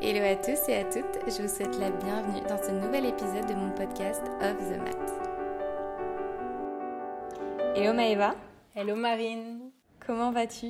Hello 0.00 0.22
à 0.24 0.36
tous 0.36 0.68
et 0.68 0.76
à 0.76 0.84
toutes, 0.84 1.18
je 1.26 1.42
vous 1.42 1.48
souhaite 1.48 1.76
la 1.80 1.90
bienvenue 1.90 2.40
dans 2.48 2.62
ce 2.62 2.70
nouvel 2.70 3.04
épisode 3.06 3.46
de 3.48 3.54
mon 3.54 3.70
podcast 3.72 4.22
Off 4.40 4.56
the 4.56 4.78
Mat. 4.78 4.96
Hello 7.74 7.92
Maëva. 7.92 8.36
Hello 8.76 8.94
Marine. 8.94 9.72
Comment 10.06 10.30
vas-tu? 10.30 10.68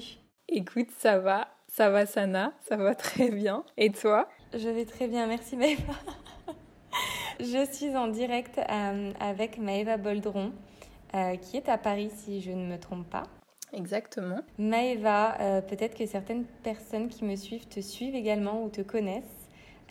Écoute, 0.49 0.89
ça 0.97 1.19
va, 1.19 1.49
ça 1.67 1.91
va 1.91 2.07
Sana, 2.07 2.55
ça 2.67 2.77
va 2.79 2.95
très 2.95 3.31
bien. 3.31 3.65
Et 3.77 3.91
toi? 3.91 4.31
Je 4.55 4.71
vais 4.71 4.87
très 4.87 5.09
bien, 5.09 5.27
merci 5.27 5.57
Maëva. 5.57 5.93
je 7.39 7.69
suis 7.71 7.95
en 7.95 8.09
direct 8.09 8.59
euh, 8.59 9.13
avec 9.21 9.59
Maëva 9.59 9.99
Boldron, 9.99 10.53
euh, 11.15 11.37
qui 11.37 11.59
est 11.59 11.69
à 11.69 11.77
Paris 11.77 12.11
si 12.17 12.41
je 12.41 12.53
ne 12.53 12.67
me 12.67 12.79
trompe 12.79 13.07
pas. 13.11 13.25
Exactement. 13.73 14.41
Maëva, 14.59 15.41
euh, 15.41 15.61
peut-être 15.61 15.97
que 15.97 16.07
certaines 16.07 16.45
personnes 16.63 17.09
qui 17.09 17.25
me 17.25 17.37
suivent 17.37 17.69
te 17.69 17.81
suivent 17.81 18.15
également 18.15 18.63
ou 18.63 18.69
te 18.69 18.81
connaissent. 18.81 19.25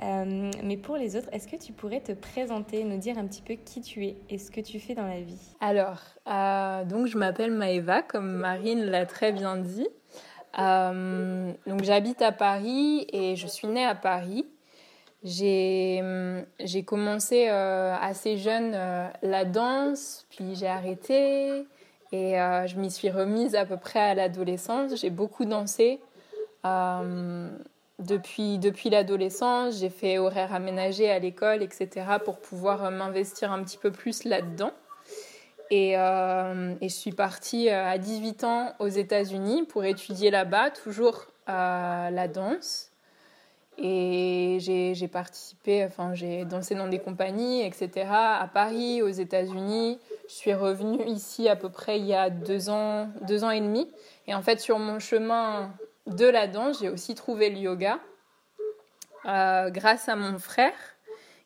Euh, 0.04 0.52
mais 0.64 0.78
pour 0.78 0.96
les 0.96 1.16
autres, 1.16 1.30
est-ce 1.32 1.48
que 1.48 1.56
tu 1.56 1.74
pourrais 1.74 2.02
te 2.02 2.12
présenter, 2.12 2.84
nous 2.84 2.98
dire 2.98 3.18
un 3.18 3.26
petit 3.26 3.42
peu 3.42 3.56
qui 3.56 3.82
tu 3.82 4.06
es 4.06 4.18
et 4.30 4.38
ce 4.38 4.52
que 4.52 4.62
tu 4.62 4.80
fais 4.80 4.94
dans 4.94 5.08
la 5.08 5.22
vie? 5.22 5.56
Alors, 5.60 6.02
euh, 6.28 6.86
donc 6.86 7.08
je 7.08 7.18
m'appelle 7.18 7.52
Maëva, 7.52 8.04
comme 8.04 8.32
Marine 8.32 8.84
l'a 8.86 9.06
très 9.06 9.32
bien 9.32 9.58
dit. 9.58 9.88
donc 10.56 11.84
j'habite 11.84 12.22
à 12.22 12.32
Paris 12.32 13.08
et 13.12 13.36
je 13.36 13.48
suis 13.48 13.68
née 13.68 13.86
à 13.86 13.96
Paris. 13.96 14.46
J'ai 15.24 16.04
commencé 16.86 17.48
assez 17.48 18.38
jeune 18.38 18.78
la 19.24 19.46
danse, 19.46 20.28
puis 20.30 20.54
j'ai 20.54 20.68
arrêté. 20.68 21.66
Et 22.12 22.40
euh, 22.40 22.68
je 22.68 22.78
m'y 22.78 22.90
suis 22.90 23.10
remise 23.10 23.56
à 23.56 23.66
peu 23.66 23.78
près 23.78 24.00
à 24.00 24.14
l'adolescence. 24.14 24.96
J'ai 24.96 25.10
beaucoup 25.10 25.46
dansé. 25.46 26.00
Euh, 26.66 27.50
depuis 28.00 28.60
depuis 28.60 28.90
l'adolescence, 28.90 29.80
j'ai 29.80 29.90
fait 29.90 30.18
horaires 30.18 30.54
aménagés 30.54 31.10
à 31.10 31.20
l'école, 31.20 31.64
etc., 31.64 32.06
pour 32.24 32.40
pouvoir 32.40 32.86
euh, 32.86 32.92
m'investir 32.92 33.52
un 33.52 33.64
petit 33.64 33.78
peu 33.78 33.92
plus 33.92 34.24
là-dedans. 34.24 34.72
Et, 35.70 35.92
et, 35.92 35.96
je 36.90 36.94
suis 36.94 37.12
partie 37.12 37.70
à 37.70 37.98
18 37.98 38.46
ans 38.46 38.74
aux 38.80 38.88
États-Unis 38.88 39.64
pour 39.64 39.84
étudier 39.84 40.32
là-bas, 40.32 40.70
toujours 40.72 41.26
la 41.46 42.28
danse. 42.30 42.92
Et 43.78 44.60
j'ai 44.62 45.08
participé, 45.10 45.84
enfin 45.84 46.14
j'ai 46.14 46.46
dansé 46.46 46.74
dans 46.74 46.88
des 46.88 47.00
compagnies, 47.00 47.66
etc. 47.66 48.08
à 48.10 48.50
Paris, 48.52 49.02
aux 49.02 49.10
États-Unis. 49.10 50.00
Je 50.28 50.34
suis 50.34 50.54
revenue 50.54 51.06
ici 51.06 51.48
à 51.48 51.56
peu 51.56 51.70
près 51.70 52.00
il 52.00 52.06
y 52.06 52.14
a 52.14 52.30
deux 52.30 52.70
ans, 52.70 53.10
deux 53.22 53.46
ans 53.46 53.50
et 53.50 53.62
demi. 53.62 53.90
Et 54.28 54.36
en 54.36 54.42
fait, 54.42 54.60
sur 54.60 54.78
mon 54.78 55.00
chemin 55.00 55.74
de 56.06 56.26
la 56.26 56.48
danse, 56.48 56.80
j'ai 56.82 56.90
aussi 56.90 57.16
trouvé 57.16 57.50
le 57.50 57.58
yoga 57.58 58.00
euh, 59.26 59.70
grâce 59.70 60.10
à 60.10 60.18
mon 60.18 60.38
frère, 60.38 60.74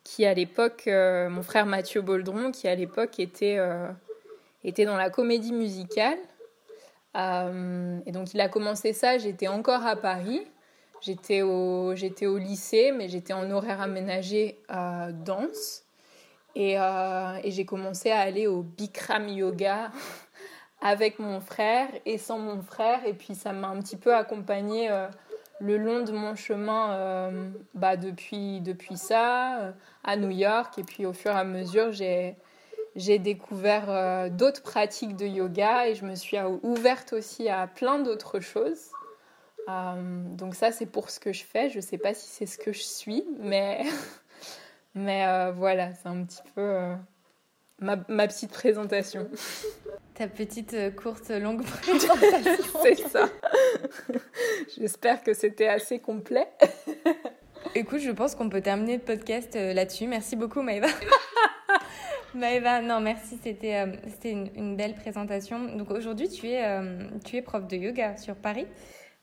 qui 0.03 0.25
à 0.25 0.33
l'époque, 0.33 0.85
euh, 0.87 1.29
mon 1.29 1.43
frère 1.43 1.67
Mathieu 1.67 2.01
Boldron, 2.01 2.51
qui 2.51 2.67
à 2.67 2.73
l'époque 2.73 3.19
était, 3.19 3.57
euh, 3.59 3.87
était 4.63 4.85
dans 4.85 4.97
la 4.97 5.11
comédie 5.11 5.53
musicale. 5.53 6.17
et 7.15 8.11
donc 8.11 8.33
il 8.33 8.41
a 8.41 8.49
commencé 8.49 8.93
ça, 8.93 9.19
j'étais 9.19 9.47
encore 9.47 9.85
à 9.85 9.95
Paris. 9.95 10.41
J'étais 11.01 11.41
au, 11.41 11.95
j'étais 11.95 12.27
au 12.27 12.37
lycée, 12.37 12.91
mais 12.91 13.09
j'étais 13.09 13.33
en 13.33 13.49
horaire 13.49 13.81
aménagé 13.81 14.59
à 14.69 15.11
danse. 15.11 15.83
Et, 16.55 16.77
euh, 16.77 17.37
et 17.43 17.51
j'ai 17.51 17.65
commencé 17.65 18.11
à 18.11 18.19
aller 18.19 18.47
au 18.47 18.61
Bikram 18.61 19.27
Yoga 19.29 19.91
avec 20.81 21.19
mon 21.19 21.39
frère 21.39 21.87
et 22.05 22.17
sans 22.17 22.39
mon 22.39 22.61
frère. 22.61 23.05
Et 23.05 23.13
puis 23.13 23.35
ça 23.35 23.53
m'a 23.53 23.69
un 23.69 23.79
petit 23.79 23.97
peu 23.97 24.13
accompagné 24.13 24.91
euh, 24.91 25.07
le 25.59 25.77
long 25.77 26.03
de 26.03 26.11
mon 26.11 26.35
chemin 26.35 26.93
euh, 26.93 27.49
bah, 27.73 27.95
depuis, 27.95 28.61
depuis 28.61 28.97
ça, 28.97 29.73
à 30.03 30.17
New 30.17 30.31
York. 30.31 30.77
Et 30.77 30.83
puis 30.83 31.05
au 31.05 31.13
fur 31.13 31.31
et 31.31 31.39
à 31.39 31.43
mesure, 31.43 31.91
j'ai, 31.91 32.35
j'ai 32.95 33.19
découvert 33.19 34.29
d'autres 34.31 34.63
pratiques 34.63 35.15
de 35.15 35.25
yoga 35.25 35.87
et 35.87 35.95
je 35.95 36.03
me 36.03 36.15
suis 36.15 36.37
ouverte 36.63 37.13
aussi 37.13 37.47
à 37.47 37.67
plein 37.67 37.99
d'autres 37.99 38.39
choses. 38.39 38.89
Donc 39.67 40.55
ça, 40.55 40.71
c'est 40.71 40.85
pour 40.85 41.09
ce 41.09 41.19
que 41.19 41.31
je 41.31 41.45
fais. 41.45 41.69
Je 41.69 41.77
ne 41.77 41.81
sais 41.81 41.97
pas 41.97 42.13
si 42.13 42.27
c'est 42.27 42.45
ce 42.45 42.57
que 42.57 42.73
je 42.73 42.81
suis, 42.81 43.23
mais, 43.39 43.83
mais 44.93 45.25
euh, 45.25 45.51
voilà, 45.51 45.93
c'est 45.93 46.07
un 46.07 46.23
petit 46.23 46.41
peu 46.55 46.61
euh, 46.61 46.95
ma, 47.79 47.97
ma, 48.07 48.27
petite 48.27 48.51
présentation. 48.51 49.27
Ta 50.13 50.27
petite 50.27 50.95
courte 50.95 51.29
longue 51.29 51.63
présentation. 51.81 52.79
c'est 52.83 52.95
ça. 53.07 53.29
J'espère 54.77 55.23
que 55.23 55.33
c'était 55.33 55.67
assez 55.67 55.99
complet. 55.99 56.47
Écoute, 57.75 57.99
je 57.99 58.11
pense 58.11 58.35
qu'on 58.35 58.49
peut 58.49 58.61
terminer 58.61 58.97
le 58.97 59.03
podcast 59.03 59.55
là-dessus. 59.55 60.07
Merci 60.07 60.35
beaucoup, 60.35 60.61
Maëva. 60.61 60.87
Maëva, 62.33 62.81
non, 62.81 62.99
merci, 62.99 63.39
c'était 63.41 63.85
c'était 64.07 64.31
une, 64.31 64.49
une, 64.55 64.75
belle 64.75 64.95
présentation. 64.95 65.75
Donc 65.75 65.91
aujourd'hui, 65.91 66.29
tu, 66.29 66.47
es 66.47 66.63
tu 67.23 67.37
es 67.37 67.41
prof 67.41 67.67
de 67.67 67.77
yoga 67.77 68.17
sur 68.17 68.35
Paris 68.35 68.67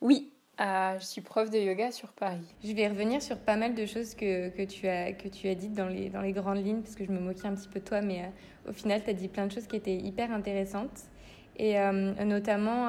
oui, 0.00 0.32
euh, 0.60 0.98
je 0.98 1.04
suis 1.04 1.20
prof 1.20 1.50
de 1.50 1.58
yoga 1.58 1.92
sur 1.92 2.08
Paris. 2.12 2.54
Je 2.64 2.72
vais 2.72 2.88
revenir 2.88 3.22
sur 3.22 3.38
pas 3.38 3.56
mal 3.56 3.74
de 3.74 3.86
choses 3.86 4.14
que, 4.14 4.48
que, 4.48 4.62
tu, 4.62 4.88
as, 4.88 5.12
que 5.12 5.28
tu 5.28 5.48
as 5.48 5.54
dites 5.54 5.74
dans 5.74 5.86
les, 5.86 6.08
dans 6.08 6.20
les 6.20 6.32
grandes 6.32 6.64
lignes, 6.64 6.80
parce 6.80 6.96
que 6.96 7.04
je 7.04 7.12
me 7.12 7.20
moquais 7.20 7.46
un 7.46 7.54
petit 7.54 7.68
peu 7.68 7.80
de 7.80 7.84
toi, 7.84 8.00
mais 8.00 8.22
euh, 8.22 8.70
au 8.70 8.72
final, 8.72 9.02
tu 9.04 9.10
as 9.10 9.12
dit 9.12 9.28
plein 9.28 9.46
de 9.46 9.52
choses 9.52 9.66
qui 9.66 9.76
étaient 9.76 9.96
hyper 9.96 10.32
intéressantes. 10.32 11.04
Et 11.56 11.78
euh, 11.78 12.12
notamment, 12.24 12.88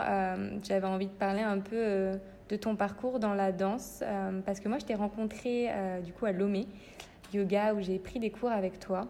j'avais 0.64 0.86
envie 0.86 1.08
de 1.08 1.12
parler 1.12 1.42
un 1.42 1.58
peu 1.58 2.20
de 2.50 2.56
ton 2.56 2.76
parcours 2.76 3.18
dans 3.20 3.34
la 3.34 3.52
danse, 3.52 4.04
parce 4.46 4.60
que 4.60 4.70
moi, 4.70 4.78
je 4.78 4.86
t'ai 4.86 4.94
rencontré 4.94 5.70
du 6.04 6.14
coup 6.14 6.28
à 6.28 6.32
Lomé, 6.32 6.68
yoga, 7.34 7.74
où 7.74 7.82
j'ai 7.82 7.98
pris 7.98 8.20
des 8.20 8.30
cours 8.30 8.52
avec 8.52 8.78
toi. 8.80 9.08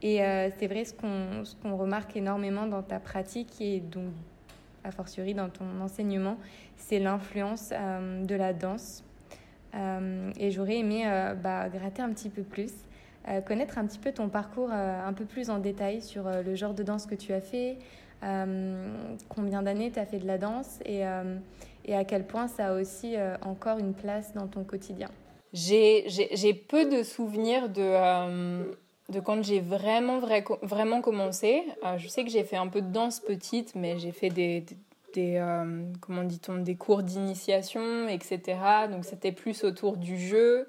Et 0.00 0.20
c'est 0.58 0.66
vrai, 0.66 0.86
ce 0.86 0.94
qu'on 0.94 1.76
remarque 1.76 2.16
énormément 2.16 2.66
dans 2.66 2.82
ta 2.82 2.98
pratique 2.98 3.60
et 3.60 3.80
donc 3.80 4.12
a 4.86 4.90
fortiori 4.90 5.34
dans 5.34 5.48
ton 5.48 5.80
enseignement, 5.80 6.38
c'est 6.76 6.98
l'influence 6.98 7.70
euh, 7.72 8.24
de 8.24 8.34
la 8.34 8.52
danse. 8.52 9.02
Euh, 9.74 10.30
et 10.38 10.50
j'aurais 10.50 10.78
aimé 10.78 11.02
euh, 11.06 11.34
bah, 11.34 11.68
gratter 11.68 12.02
un 12.02 12.10
petit 12.10 12.30
peu 12.30 12.42
plus, 12.42 12.72
connaître 13.44 13.76
un 13.78 13.86
petit 13.86 13.98
peu 13.98 14.12
ton 14.12 14.28
parcours 14.28 14.70
un 14.70 15.12
peu 15.12 15.24
plus 15.24 15.50
en 15.50 15.58
détail 15.58 16.00
sur 16.00 16.30
le 16.30 16.54
genre 16.54 16.74
de 16.74 16.84
danse 16.84 17.06
que 17.06 17.16
tu 17.16 17.32
as 17.32 17.40
fait, 17.40 17.76
combien 19.28 19.62
d'années 19.62 19.90
tu 19.90 19.98
as 19.98 20.06
fait 20.06 20.20
de 20.20 20.28
la 20.28 20.38
danse 20.38 20.78
et, 20.84 21.02
et, 21.86 21.96
à 21.96 22.04
quel 22.04 22.24
point 22.24 22.46
ça 22.46 22.68
a 22.68 22.74
aussi 22.74 23.16
encore 23.42 23.78
une 23.78 23.94
place 23.94 24.32
dans 24.32 24.46
ton 24.46 24.62
quotidien. 24.62 25.08
J'ai 25.52 26.54
peu 26.68 26.88
de 26.88 27.02
souvenirs 27.02 27.68
de 27.68 28.78
de 29.08 29.20
quand 29.20 29.42
j'ai 29.42 29.60
vraiment, 29.60 30.20
vraiment 30.62 31.00
commencé. 31.00 31.62
Euh, 31.84 31.96
je 31.98 32.08
sais 32.08 32.24
que 32.24 32.30
j'ai 32.30 32.44
fait 32.44 32.56
un 32.56 32.68
peu 32.68 32.82
de 32.82 32.90
danse 32.90 33.20
petite, 33.20 33.74
mais 33.74 33.98
j'ai 33.98 34.12
fait 34.12 34.30
des, 34.30 34.64
des, 35.14 35.36
euh, 35.36 35.84
comment 36.00 36.24
dit-on, 36.24 36.58
des 36.58 36.76
cours 36.76 37.02
d'initiation, 37.02 38.08
etc. 38.08 38.40
Donc 38.90 39.04
c'était 39.04 39.32
plus 39.32 39.64
autour 39.64 39.96
du 39.96 40.18
jeu. 40.18 40.68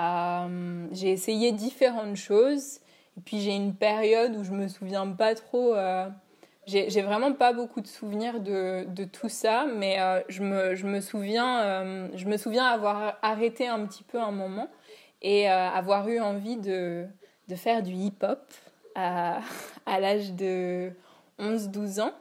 Euh, 0.00 0.86
j'ai 0.92 1.10
essayé 1.10 1.52
différentes 1.52 2.16
choses. 2.16 2.80
Et 3.16 3.20
puis 3.24 3.40
j'ai 3.40 3.54
une 3.54 3.74
période 3.74 4.36
où 4.36 4.44
je 4.44 4.52
me 4.52 4.66
souviens 4.66 5.06
pas 5.08 5.34
trop. 5.34 5.74
j'ai 6.66 7.02
vraiment 7.02 7.32
pas 7.32 7.52
beaucoup 7.52 7.80
de 7.80 7.86
souvenirs 7.86 8.40
de, 8.40 8.84
de 8.84 9.04
tout 9.04 9.28
ça, 9.28 9.66
mais 9.76 9.98
je, 10.28 10.42
me, 10.42 10.74
je, 10.74 10.86
me 10.86 11.00
souviens, 11.00 12.08
je 12.14 12.26
me 12.26 12.36
souviens 12.36 12.64
avoir 12.66 13.18
arrêté 13.20 13.66
un 13.66 13.84
petit 13.84 14.04
peu 14.04 14.18
un 14.20 14.30
moment 14.30 14.68
et 15.22 15.48
avoir 15.48 16.08
eu 16.08 16.20
envie 16.20 16.56
de 16.56 17.08
de 17.50 17.56
faire 17.56 17.82
du 17.82 17.92
hip-hop 17.92 18.40
à, 18.94 19.40
à 19.84 20.00
l'âge 20.00 20.32
de 20.32 20.92
11-12 21.40 22.00
ans. 22.00 22.14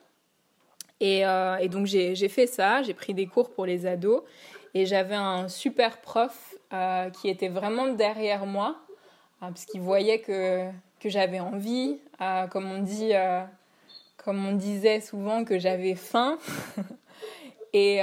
Et, 1.00 1.26
euh, 1.26 1.58
et 1.58 1.70
donc 1.70 1.86
j'ai 1.86 2.28
fait 2.28 2.48
ça, 2.48 2.82
j'ai 2.82 2.94
pris 2.94 3.14
des 3.14 3.28
cours 3.28 3.52
pour 3.52 3.66
les 3.66 3.86
ados 3.86 4.24
et 4.74 4.86
j'avais 4.86 5.16
un 5.16 5.48
super 5.48 6.02
prof 6.02 6.56
euh, 6.74 7.10
qui 7.10 7.30
était 7.30 7.48
vraiment 7.48 7.88
derrière 7.88 8.46
moi 8.46 8.76
euh, 9.42 9.48
parce 9.48 9.66
qu'il 9.66 9.82
voyait 9.82 10.20
que, 10.20 10.70
que 11.00 11.08
j'avais 11.10 11.40
envie, 11.40 12.00
comme, 12.52 12.70
on 12.70 12.82
dit, 12.82 13.12
comme 14.18 14.46
on 14.46 14.54
disait 14.54 15.00
souvent 15.00 15.46
que 15.46 15.58
j'avais 15.58 15.96
faim. 15.96 16.38
et, 17.74 18.00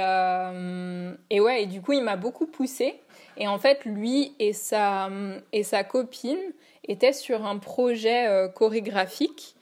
et 1.29 1.39
ouais, 1.39 1.63
et 1.63 1.65
du 1.67 1.81
coup 1.81 1.93
il 1.93 2.03
m'a 2.03 2.15
beaucoup 2.15 2.47
poussé. 2.47 2.99
Et 3.37 3.47
en 3.47 3.59
fait, 3.59 3.85
lui 3.85 4.33
et 4.39 4.53
sa, 4.53 5.09
et 5.53 5.63
sa 5.63 5.83
copine, 5.83 6.39
était 6.87 7.13
sur 7.13 7.45
un 7.45 7.57
projet 7.57 8.27
euh, 8.27 8.47
chorégraphique 8.47 9.55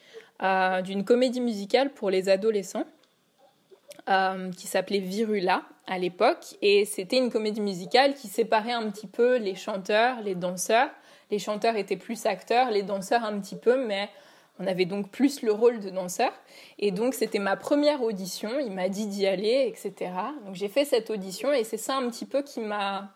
euh, 0.43 0.81
d'une 0.81 1.03
comédie 1.03 1.41
musicale 1.41 1.91
pour 1.91 2.09
les 2.09 2.29
adolescents 2.29 2.85
euh, 4.09 4.51
qui 4.51 4.67
s'appelait 4.67 4.99
Virula 4.99 5.63
à 5.87 5.97
l'époque. 5.97 6.55
Et 6.61 6.85
c'était 6.85 7.17
une 7.17 7.31
comédie 7.31 7.61
musicale 7.61 8.13
qui 8.13 8.27
séparait 8.27 8.71
un 8.71 8.89
petit 8.89 9.07
peu 9.07 9.37
les 9.37 9.55
chanteurs, 9.55 10.21
les 10.21 10.35
danseurs. 10.35 10.89
Les 11.31 11.39
chanteurs 11.39 11.75
étaient 11.75 11.97
plus 11.97 12.25
acteurs, 12.25 12.69
les 12.69 12.83
danseurs 12.83 13.23
un 13.23 13.39
petit 13.39 13.55
peu, 13.55 13.83
mais 13.83 14.09
on 14.59 14.67
avait 14.67 14.85
donc 14.85 15.09
plus 15.09 15.41
le 15.41 15.51
rôle 15.51 15.79
de 15.79 15.89
danseur. 15.89 16.31
Et 16.77 16.91
donc 16.91 17.13
c'était 17.13 17.39
ma 17.39 17.55
première 17.55 18.03
audition, 18.03 18.51
il 18.59 18.71
m'a 18.71 18.89
dit 18.89 19.07
d'y 19.07 19.25
aller, 19.25 19.65
etc. 19.67 20.11
Donc 20.45 20.53
j'ai 20.55 20.69
fait 20.69 20.85
cette 20.85 21.09
audition 21.09 21.51
et 21.51 21.63
c'est 21.63 21.77
ça 21.77 21.95
un 21.95 22.07
petit 22.09 22.25
peu 22.25 22.43
qui 22.43 22.59
m'a 22.59 23.11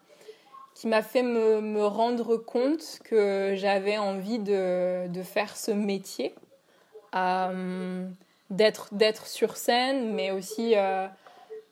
qui 0.79 0.87
m'a 0.87 1.01
fait 1.01 1.23
me, 1.23 1.85
rendre 1.85 2.37
compte 2.37 2.99
que 3.03 3.53
j'avais 3.57 3.97
envie 3.97 4.39
de, 4.39 5.09
faire 5.25 5.57
ce 5.57 5.71
métier, 5.71 6.33
euh, 7.15 8.07
d'être 8.49 9.27
sur 9.27 9.57
scène, 9.57 10.13
mais 10.13 10.31
aussi 10.31 10.77
euh, 10.77 11.05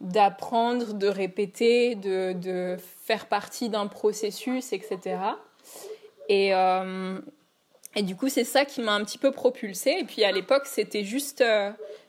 d'apprendre, 0.01 0.93
de 0.93 1.07
répéter, 1.07 1.95
de, 1.95 2.75
faire 3.05 3.27
partie 3.27 3.69
d'un 3.69 3.87
processus, 3.87 4.73
etc. 4.73 5.19
Et, 6.27 6.53
euh, 6.53 7.17
et 7.95 8.01
du 8.01 8.17
coup, 8.17 8.27
c'est 8.27 8.43
ça 8.43 8.65
qui 8.65 8.81
m'a 8.81 8.91
un 8.91 9.05
petit 9.05 9.19
peu 9.19 9.31
propulsée. 9.31 9.95
Et 10.01 10.03
puis 10.03 10.25
à 10.25 10.33
l'époque, 10.33 10.65
c'était 10.65 11.05
juste, 11.05 11.41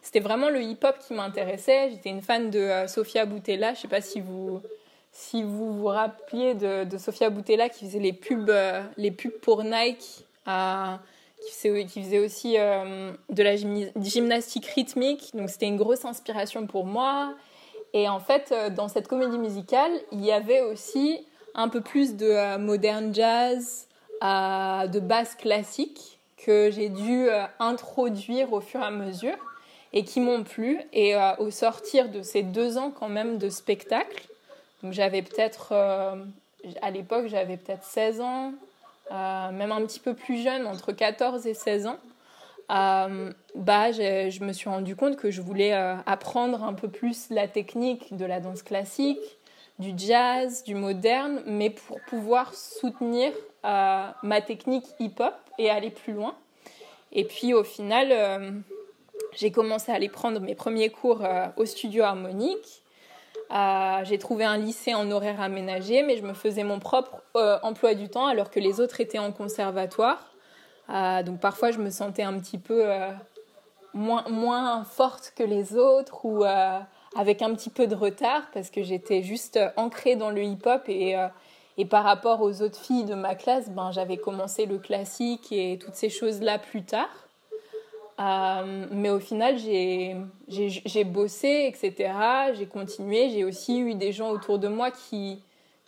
c'était 0.02 0.18
vraiment 0.18 0.48
le 0.50 0.62
hip-hop 0.62 0.98
qui 0.98 1.14
m'intéressait. 1.14 1.90
J'étais 1.90 2.10
une 2.10 2.22
fan 2.22 2.50
de 2.50 2.88
Sofia 2.88 3.24
Boutella. 3.24 3.74
Je 3.74 3.82
sais 3.82 3.88
pas 3.88 4.00
si 4.00 4.20
vous, 4.20 4.60
si 5.18 5.42
vous 5.42 5.72
vous 5.72 5.86
rappeliez 5.86 6.54
de, 6.54 6.84
de 6.84 6.98
Sofia 6.98 7.30
Boutella 7.30 7.68
qui 7.68 7.86
faisait 7.86 7.98
les 7.98 8.12
pubs, 8.12 8.50
euh, 8.50 8.82
les 8.96 9.10
pubs 9.10 9.32
pour 9.42 9.64
Nike, 9.64 10.24
qui, 10.44 11.52
faisait, 11.52 11.84
qui, 11.86 12.02
faisait, 12.02 12.18
aussi 12.20 12.54
de 12.54 13.42
la 13.42 13.56
gymnastique 13.56 14.66
rythmique. 14.66 15.30
Donc 15.34 15.50
c'était 15.50 15.66
une 15.66 15.76
grosse 15.76 16.04
inspiration 16.04 16.66
pour 16.66 16.86
moi. 16.86 17.34
Et 17.92 18.08
en 18.08 18.20
fait, 18.20 18.54
dans 18.74 18.88
cette 18.88 19.08
comédie 19.08 19.38
musicale, 19.38 19.92
il 20.12 20.24
y 20.24 20.32
avait 20.32 20.62
aussi 20.62 21.26
un 21.54 21.68
peu 21.68 21.80
plus 21.80 22.16
de 22.16 22.56
modern 22.56 23.14
jazz, 23.14 23.88
de 24.22 25.00
basse 25.00 25.34
classique 25.34 26.18
que 26.38 26.70
j'ai 26.70 26.88
dû 26.88 27.28
euh, 27.28 27.44
introduire 27.58 28.52
au 28.52 28.60
fur 28.60 28.80
et 28.80 28.84
à 28.84 28.90
mesure 28.90 29.36
et 29.92 30.04
qui 30.04 30.20
m'ont 30.20 30.44
plu. 30.44 30.80
Et 30.92 31.16
euh, 31.16 31.36
au 31.38 31.50
sortir 31.50 32.08
de 32.08 32.22
ces 32.22 32.42
deux 32.42 32.78
ans 32.78 32.90
quand 32.90 33.08
même 33.08 33.38
de 33.38 33.48
spectacle, 33.48 34.28
donc 34.82 34.92
j'avais 34.92 35.22
peut-être, 35.22 35.72
euh, 35.72 36.16
à 36.82 36.90
l'époque 36.90 37.26
j'avais 37.26 37.56
peut-être 37.56 37.84
16 37.84 38.20
ans, 38.20 38.52
même 39.10 39.72
un 39.72 39.84
petit 39.86 40.00
peu 40.00 40.14
plus 40.14 40.42
jeune, 40.42 40.66
entre 40.66 40.92
14 40.92 41.46
et 41.46 41.54
16 41.54 41.86
ans, 41.86 41.98
bah, 42.68 43.92
je 43.92 44.44
me 44.44 44.52
suis 44.52 44.68
rendu 44.68 44.94
compte 44.94 45.16
que 45.16 45.30
je 45.30 45.40
voulais 45.40 45.72
apprendre 45.72 46.62
un 46.62 46.74
peu 46.74 46.88
plus 46.88 47.30
la 47.30 47.48
technique 47.48 48.16
de 48.16 48.26
la 48.26 48.40
danse 48.40 48.62
classique, 48.62 49.38
du 49.78 49.92
jazz, 49.96 50.64
du 50.64 50.74
moderne, 50.74 51.42
mais 51.46 51.70
pour 51.70 52.00
pouvoir 52.08 52.54
soutenir 52.54 53.32
euh, 53.64 54.06
ma 54.22 54.40
technique 54.40 54.84
hip-hop 54.98 55.34
et 55.58 55.70
aller 55.70 55.90
plus 55.90 56.12
loin. 56.12 56.34
Et 57.12 57.24
puis 57.24 57.54
au 57.54 57.64
final, 57.64 58.08
euh, 58.10 58.50
j'ai 59.36 59.50
commencé 59.50 59.92
à 59.92 59.94
aller 59.94 60.08
prendre 60.08 60.40
mes 60.40 60.54
premiers 60.54 60.90
cours 60.90 61.24
euh, 61.24 61.46
au 61.56 61.64
studio 61.64 62.02
harmonique. 62.04 62.82
J'ai 63.50 64.18
trouvé 64.18 64.44
un 64.44 64.56
lycée 64.56 64.94
en 64.94 65.10
horaire 65.10 65.40
aménagé, 65.40 66.02
mais 66.02 66.16
je 66.16 66.22
me 66.22 66.34
faisais 66.34 66.64
mon 66.64 66.78
propre 66.78 67.22
emploi 67.62 67.94
du 67.94 68.08
temps 68.08 68.26
alors 68.26 68.50
que 68.50 68.60
les 68.60 68.80
autres 68.80 69.00
étaient 69.00 69.18
en 69.18 69.32
conservatoire. 69.32 70.32
donc 70.88 71.40
parfois, 71.40 71.70
je 71.70 71.78
me 71.78 71.90
sentais 71.90 72.22
un 72.22 72.38
petit 72.38 72.58
peu 72.58 72.84
moins, 73.94 74.84
forte 74.84 75.32
que 75.36 75.42
les 75.42 75.76
autres 75.76 76.24
ou 76.24 76.44
avec 77.16 77.42
un 77.42 77.54
petit 77.54 77.70
peu 77.70 77.86
de 77.86 77.94
retard 77.94 78.42
parce 78.52 78.70
que 78.70 78.82
j'étais 78.82 79.22
juste 79.22 79.58
ancrée 79.76 80.16
dans 80.16 80.30
le 80.30 80.42
hip-hop 80.42 80.82
et, 80.88 81.16
euh, 81.16 81.28
et 81.76 81.84
par 81.84 82.04
rapport 82.04 82.42
aux 82.42 82.62
autres 82.62 82.78
filles 82.78 83.04
de 83.04 83.14
ma 83.14 83.34
classe, 83.34 83.70
ben, 83.70 83.90
j'avais 83.92 84.16
commencé 84.16 84.66
le 84.66 84.78
classique 84.78 85.52
et 85.52 85.78
toutes 85.78 85.94
ces 85.94 86.10
choses-là 86.10 86.58
plus 86.58 86.84
tard. 86.84 87.27
Euh, 88.18 88.86
mais 88.90 89.10
au 89.10 89.20
final, 89.20 89.56
j'ai 89.58 91.04
bossé, 91.04 91.72
etc. 91.72 92.12
J'ai 92.54 92.66
continué. 92.66 93.30
J'ai 93.30 93.44
aussi 93.44 93.78
eu 93.78 93.94
des 93.94 94.12
gens 94.12 94.30
autour 94.30 94.58
de 94.58 94.68
moi 94.68 94.90
qui, 94.90 95.42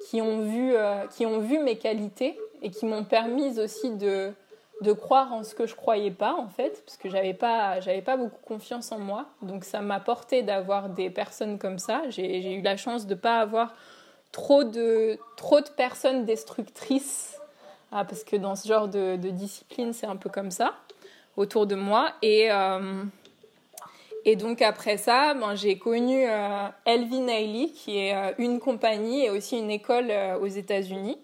qui, 0.08 0.22
ont, 0.22 0.42
vu, 0.42 0.74
euh, 0.74 1.06
qui 1.08 1.26
ont 1.26 1.40
vu 1.40 1.58
mes 1.58 1.76
qualités 1.76 2.38
et 2.62 2.70
qui 2.70 2.86
m'ont 2.86 3.04
permis 3.04 3.58
aussi 3.58 3.90
de, 3.90 4.32
de 4.80 4.92
croire 4.92 5.32
en 5.32 5.44
ce 5.44 5.54
que 5.54 5.66
je 5.66 5.74
croyais 5.74 6.10
pas 6.10 6.34
en 6.34 6.48
fait 6.48 6.82
parce 6.84 6.96
que 6.96 7.10
j'avais 7.10 7.34
pas 7.34 7.78
pas 8.04 8.16
beaucoup 8.16 8.40
confiance 8.44 8.92
en 8.92 8.98
moi 8.98 9.26
donc 9.42 9.64
ça 9.64 9.80
m'a 9.80 10.00
porté 10.00 10.42
d'avoir 10.42 10.88
des 10.88 11.10
personnes 11.10 11.58
comme 11.58 11.78
ça 11.78 12.02
j'ai 12.08 12.54
eu 12.54 12.62
la 12.62 12.76
chance 12.76 13.06
de 13.06 13.14
pas 13.14 13.40
avoir 13.40 13.74
trop 14.32 14.64
de 14.64 15.18
trop 15.36 15.60
de 15.60 15.68
personnes 15.68 16.24
destructrices 16.24 17.38
ah, 17.92 18.04
parce 18.04 18.24
que 18.24 18.36
dans 18.36 18.56
ce 18.56 18.68
genre 18.68 18.88
de, 18.88 19.16
discipline 19.16 19.92
c'est 19.92 20.06
un 20.06 20.16
peu 20.16 20.30
comme 20.30 20.50
ça 20.50 20.74
autour 21.40 21.66
de 21.66 21.74
moi 21.74 22.12
et 22.20 22.48
euh, 22.50 23.02
et 24.26 24.36
donc 24.36 24.60
après 24.60 24.98
ça, 24.98 25.32
ben, 25.32 25.54
j'ai 25.54 25.78
connu 25.78 26.26
euh, 26.28 26.68
Elvin 26.84 27.26
Ailey, 27.28 27.70
qui 27.70 27.96
est 27.96 28.14
euh, 28.14 28.32
une 28.36 28.60
compagnie 28.60 29.24
et 29.24 29.30
aussi 29.30 29.58
une 29.58 29.70
école 29.70 30.12
aux 30.42 30.46
États-Unis. 30.46 31.16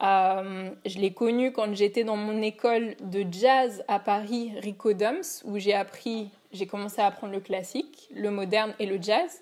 Je 0.00 0.98
l'ai 0.98 1.12
connu 1.12 1.52
quand 1.52 1.72
j'étais 1.76 2.02
dans 2.02 2.16
mon 2.16 2.42
école 2.42 2.96
de 3.00 3.24
jazz 3.30 3.84
à 3.86 4.00
Paris, 4.00 4.50
Rico 4.60 4.92
Dums, 4.92 5.44
où 5.44 5.60
j'ai 5.60 5.74
appris, 5.74 6.30
j'ai 6.52 6.66
commencé 6.66 7.00
à 7.00 7.06
apprendre 7.06 7.32
le 7.32 7.38
classique, 7.38 8.08
le 8.12 8.32
moderne 8.32 8.74
et 8.80 8.86
le 8.86 9.00
jazz. 9.00 9.40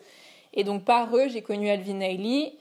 Et 0.53 0.63
donc 0.63 0.85
par 0.85 1.17
eux, 1.17 1.29
j'ai 1.29 1.41
connu 1.41 1.71
Alvin 1.71 2.01
Ailey. 2.01 2.53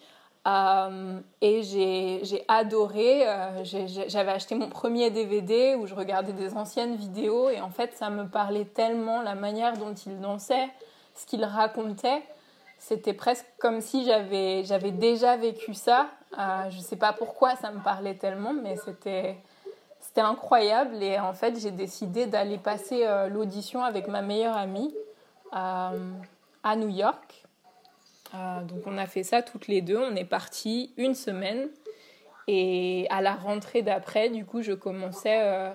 Euh, 0.48 1.20
et 1.42 1.64
j'ai 1.64 2.44
adoré. 2.48 3.28
Euh, 3.28 3.64
j'avais 3.64 4.32
acheté 4.32 4.56
mon 4.56 4.70
premier 4.70 5.10
DVD 5.10 5.76
où 5.76 5.86
je 5.86 5.96
regardais 5.96 6.34
des 6.34 6.56
anciennes 6.56 6.96
vidéos 6.96 7.50
et 7.50 7.62
en 7.62 7.70
fait, 7.70 7.94
ça 7.96 8.10
me 8.10 8.28
parlait 8.28 8.66
tellement 8.66 9.22
la 9.22 9.36
manière 9.36 9.78
dont 9.78 9.94
il 9.94 10.20
dansait, 10.20 10.70
ce 11.16 11.26
qu'il 11.26 11.44
racontait. 11.44 12.24
C'était 12.78 13.14
presque 13.14 13.46
comme 13.60 13.82
si 13.82 14.06
j'avais 14.06 14.92
déjà 14.92 15.36
vécu 15.36 15.74
ça 15.74 16.08
euh, 16.38 16.70
je 16.70 16.78
ne 16.78 16.84
sais 16.84 16.96
pas 16.96 17.12
pourquoi 17.12 17.56
ça 17.56 17.72
me 17.72 17.80
parlait 17.80 18.14
tellement, 18.14 18.54
mais 18.54 18.76
c'était 18.78 19.36
incroyable. 20.16 21.02
Et 21.02 21.20
en 21.20 21.34
fait, 21.34 21.60
j'ai 21.60 21.72
décidé 21.72 22.28
d'aller 22.28 22.60
passer 22.60 23.04
l'audition 23.30 23.84
avec 23.84 24.08
ma 24.08 24.22
meilleure 24.22 24.56
amie 24.56 24.94
à 25.52 26.76
New 26.76 26.90
York. 26.90 27.39
Donc 28.34 28.86
on 28.86 28.98
a 28.98 29.06
fait 29.06 29.24
ça 29.24 29.42
toutes 29.42 29.68
les 29.68 29.82
deux. 29.82 29.98
On 29.98 30.16
est 30.16 30.26
partis 30.26 30.92
une 30.98 31.16
semaine. 31.16 31.70
Et 32.48 33.06
à 33.10 33.22
la 33.22 33.36
rentrée 33.36 33.82
d'après, 33.82 34.30
du 34.30 34.44
coup, 34.44 34.64
je 34.64 34.74
commençais, 34.74 35.72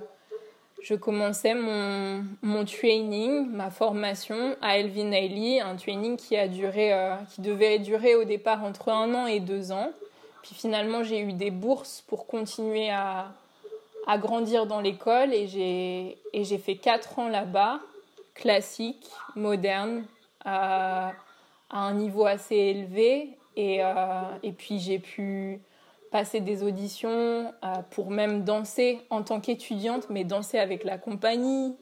je 0.83 0.95
commençais 0.95 1.55
mon, 1.55 2.25
mon, 2.43 2.65
training, 2.65 3.49
ma 3.49 3.71
formation 3.71 4.57
à 4.61 4.79
Elvin 4.79 5.13
Ailey, 5.13 5.61
un 5.61 5.77
training 5.77 6.17
qui, 6.17 6.37
a 6.37 6.49
duré, 6.49 6.93
qui 7.33 7.43
devait 7.43 7.79
durer 7.79 8.17
au 8.17 8.25
départ 8.25 8.65
entre 8.65 8.89
un 8.89 9.15
an 9.15 9.27
et 9.27 9.39
deux 9.39 9.71
ans. 9.71 9.93
Puis 10.43 10.57
finalement, 10.57 11.05
j'ai 11.05 11.21
eu 11.21 11.33
des 11.33 11.53
bourses 11.53 12.03
pour 12.09 12.27
continuer 12.27 12.91
à, 12.91 13.33
à 14.07 14.19
grandir 14.19 14.67
dans 14.67 14.81
l'école 14.81 15.33
et 15.33 15.47
j'ai 15.47 16.59
fait 16.59 16.77
quatre 16.77 17.19
ans 17.19 17.29
là-bas, 17.29 17.81
classique, 18.35 19.07
moderne, 19.35 20.05
à, 21.75 21.79
à 21.79 21.83
un 21.89 21.95
niveau 21.95 22.25
assez 22.25 22.57
élevé. 22.57 23.37
Et, 23.57 23.85
euh, 23.85 24.23
et 24.43 24.53
puis 24.53 24.79
j'ai 24.79 24.99
pu 24.99 25.61
passer 26.11 26.41
des 26.41 26.63
auditions 26.63 27.53
euh, 27.65 27.75
pour 27.91 28.11
même 28.11 28.45
danser 28.45 29.01
en 29.11 29.23
tant 29.23 29.41
qu'étudiante, 29.41 30.09
mais 30.11 30.25
danser 30.25 30.59
avec 30.59 30.85
la 30.85 30.99
compagnie, 30.99 31.77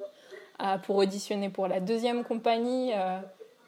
euh, 0.62 0.78
pour 0.78 0.96
auditionner 0.96 1.48
pour 1.48 1.68
la 1.68 1.80
deuxième 1.80 2.24
compagnie, 2.24 2.92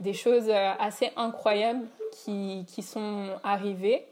des 0.01 0.13
choses 0.13 0.51
assez 0.51 1.11
incroyables 1.17 1.87
qui, 2.13 2.65
qui 2.67 2.83
sont 2.83 3.29
arrivées. 3.43 4.07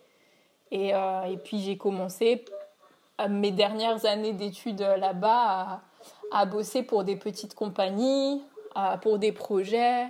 Et, 0.70 0.88
et 0.88 1.36
puis 1.44 1.58
j'ai 1.58 1.76
commencé 1.76 2.44
mes 3.28 3.50
dernières 3.50 4.06
années 4.06 4.32
d'études 4.32 4.80
là-bas 4.80 5.82
à, 6.32 6.46
bosser 6.46 6.82
pour 6.82 7.04
des 7.04 7.16
petites 7.16 7.54
compagnies, 7.54 8.42
pour 9.02 9.18
des 9.18 9.32
projets, 9.32 10.06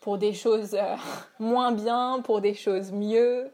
pour 0.00 0.18
des 0.18 0.32
choses 0.32 0.74
euh, 0.74 0.96
moins 1.38 1.72
bien, 1.72 2.20
pour 2.24 2.40
des 2.40 2.54
choses 2.54 2.92
mieux. 2.92 3.50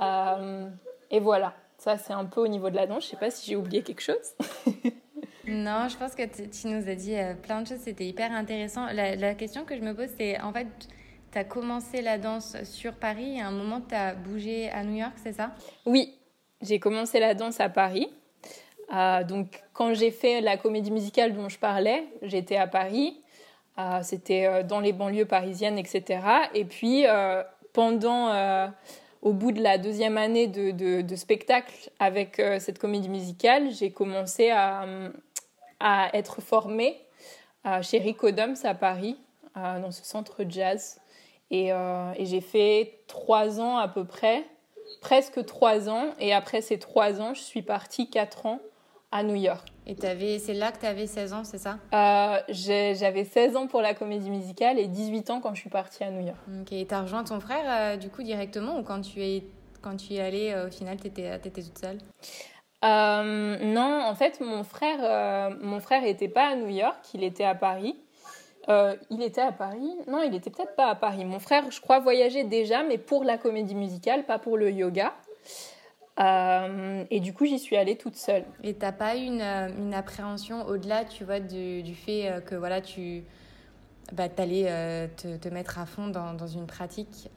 Euh, 0.00 0.68
et 1.10 1.20
voilà, 1.20 1.54
ça 1.78 1.98
c'est 1.98 2.12
un 2.12 2.24
peu 2.24 2.40
au 2.40 2.48
niveau 2.48 2.70
de 2.70 2.76
la 2.76 2.86
danse. 2.86 3.04
Je 3.04 3.08
ne 3.08 3.10
sais 3.12 3.16
pas 3.16 3.30
si 3.30 3.48
j'ai 3.48 3.56
oublié 3.56 3.82
quelque 3.82 4.02
chose. 4.02 4.34
non, 5.46 5.88
je 5.88 5.96
pense 5.96 6.14
que 6.14 6.22
tu 6.24 6.68
nous 6.68 6.88
as 6.88 6.94
dit 6.94 7.16
plein 7.42 7.62
de 7.62 7.66
choses, 7.66 7.78
c'était 7.78 8.06
hyper 8.06 8.32
intéressant. 8.32 8.86
La, 8.92 9.16
la, 9.16 9.34
question 9.34 9.64
que 9.64 9.76
je 9.76 9.82
me 9.82 9.94
pose, 9.94 10.10
c'est 10.16 10.40
en 10.40 10.52
fait, 10.52 10.66
tu 11.32 11.38
as 11.38 11.44
commencé 11.44 12.02
la 12.02 12.18
danse 12.18 12.56
sur 12.64 12.94
Paris 12.94 13.36
et 13.36 13.40
à 13.40 13.48
un 13.48 13.52
moment, 13.52 13.80
tu 13.80 13.94
as 13.94 14.14
bougé 14.14 14.70
à 14.70 14.84
New 14.84 14.96
York, 14.96 15.14
c'est 15.16 15.32
ça? 15.32 15.52
Oui, 15.86 16.14
j'ai 16.62 16.80
commencé 16.80 17.20
la 17.20 17.34
danse 17.34 17.60
à 17.60 17.68
Paris. 17.68 18.08
Euh, 18.92 19.22
donc, 19.24 19.62
quand 19.72 19.94
j'ai 19.94 20.10
fait 20.10 20.40
la 20.40 20.56
comédie 20.56 20.90
musicale 20.90 21.34
dont 21.34 21.48
je 21.48 21.58
parlais, 21.58 22.04
j'étais 22.22 22.56
à 22.56 22.66
Paris. 22.66 23.20
Euh, 23.78 24.00
C'était 24.02 24.46
euh, 24.46 24.62
dans 24.62 24.80
les 24.80 24.92
banlieues 24.92 25.26
parisiennes, 25.26 25.78
etc. 25.78 26.20
Et 26.54 26.64
puis, 26.64 27.06
euh, 27.06 27.42
pendant, 27.72 28.32
au 29.22 29.32
bout 29.32 29.52
de 29.52 29.62
la 29.62 29.78
deuxième 29.78 30.18
année 30.18 30.46
de, 30.46 31.16
spectacle 31.16 31.90
avec 32.00 32.42
cette 32.58 32.78
comédie 32.78 33.08
musicale, 33.08 33.70
j'ai 33.70 33.92
commencé 33.92 34.50
à, 34.50 34.84
être 36.12 36.40
formée 36.40 37.00
chez 37.82 37.98
Rico 37.98 38.32
Dums 38.32 38.56
à 38.64 38.74
Paris, 38.74 39.16
dans 39.54 39.92
ce 39.92 40.02
centre 40.02 40.44
jazz. 40.48 41.00
Et, 41.52 41.68
et 41.68 42.26
j'ai 42.26 42.40
fait 42.40 42.98
trois 43.06 43.60
ans 43.60 43.76
à 43.76 43.86
peu 43.86 44.04
près 44.04 44.44
presque 45.00 45.44
trois 45.44 45.88
ans. 45.88 46.06
Et 46.18 46.32
après 46.32 46.62
ces 46.62 46.80
trois 46.80 47.20
ans, 47.20 47.34
je 47.34 47.42
suis 47.42 47.62
partie 47.62 48.10
quatre 48.10 48.46
ans 48.46 48.60
à 49.10 49.22
New 49.22 49.34
York. 49.34 49.66
Et 49.86 50.38
c'est 50.38 50.52
là 50.54 50.70
que 50.70 50.80
tu 50.80 50.86
avais 50.86 51.06
16 51.06 51.32
ans, 51.32 51.44
c'est 51.44 51.58
ça? 51.58 51.78
Euh, 51.94 52.38
J'avais 52.48 53.24
16 53.24 53.56
ans 53.56 53.66
pour 53.66 53.80
la 53.80 53.94
comédie 53.94 54.30
musicale 54.30 54.78
et 54.78 54.86
18 54.86 55.30
ans 55.30 55.40
quand 55.40 55.54
je 55.54 55.60
suis 55.60 55.70
partie 55.70 56.04
à 56.04 56.10
New 56.10 56.26
York. 56.26 56.38
Ok, 56.60 56.72
et 56.72 56.86
tu 56.86 56.94
as 56.94 57.02
rejoint 57.02 57.24
ton 57.24 57.40
frère 57.40 57.64
euh, 57.66 57.96
du 57.96 58.10
coup 58.10 58.22
directement 58.22 58.78
ou 58.78 58.82
quand 58.82 59.00
tu 59.00 59.22
es, 59.22 59.44
quand 59.80 59.96
tu 59.96 60.14
es 60.14 60.20
allée, 60.20 60.52
euh, 60.52 60.68
au 60.68 60.70
final, 60.70 60.98
tu 61.00 61.06
étais, 61.06 61.34
étais, 61.34 61.50
toute 61.50 61.78
seule? 61.78 61.98
Non, 62.82 64.02
en 64.04 64.14
fait, 64.14 64.40
mon 64.40 64.62
frère 64.62 65.56
mon 65.62 65.80
frère 65.80 66.02
n'était 66.02 66.28
pas 66.28 66.48
à 66.48 66.54
New 66.54 66.68
York, 66.68 66.98
il 67.14 67.24
était 67.24 67.44
à 67.44 67.54
Paris. 67.54 67.96
il 68.68 69.22
était 69.22 69.40
à 69.40 69.52
Paris 69.52 69.90
Non, 70.06 70.22
il 70.22 70.34
était 70.34 70.50
peut-être 70.50 70.76
pas 70.76 70.88
à 70.88 70.94
Paris. 70.94 71.24
Mon 71.24 71.40
frère, 71.40 71.70
je 71.70 71.80
crois, 71.80 71.98
voyageait 71.98 72.44
déjà, 72.44 72.82
mais 72.82 72.98
pour 72.98 73.24
la 73.24 73.38
comédie 73.38 73.74
musicale, 73.74 74.26
pas 74.26 74.38
pour 74.38 74.58
le 74.58 74.70
yoga. 74.70 75.14
Euh, 76.18 77.04
et 77.10 77.20
du 77.20 77.32
coup, 77.32 77.46
j'y 77.46 77.58
suis 77.58 77.76
allée 77.76 77.96
toute 77.96 78.16
seule. 78.16 78.44
Et 78.62 78.74
t'as 78.74 78.92
pas 78.92 79.16
eu 79.16 79.24
une, 79.24 79.40
euh, 79.40 79.68
une 79.78 79.94
appréhension 79.94 80.66
au-delà, 80.66 81.04
tu 81.04 81.24
vois, 81.24 81.40
du, 81.40 81.82
du, 81.82 81.94
fait 81.94 82.28
euh, 82.28 82.40
que 82.40 82.56
voilà, 82.56 82.80
tu 82.80 83.22
bah, 84.12 84.24
allais 84.38 85.08
te, 85.16 85.36
te, 85.36 85.48
mettre 85.48 85.78
à 85.78 85.86
fond 85.86 86.08
dans, 86.08 86.34
dans 86.34 86.46
une 86.46 86.66
pratique. 86.66 87.30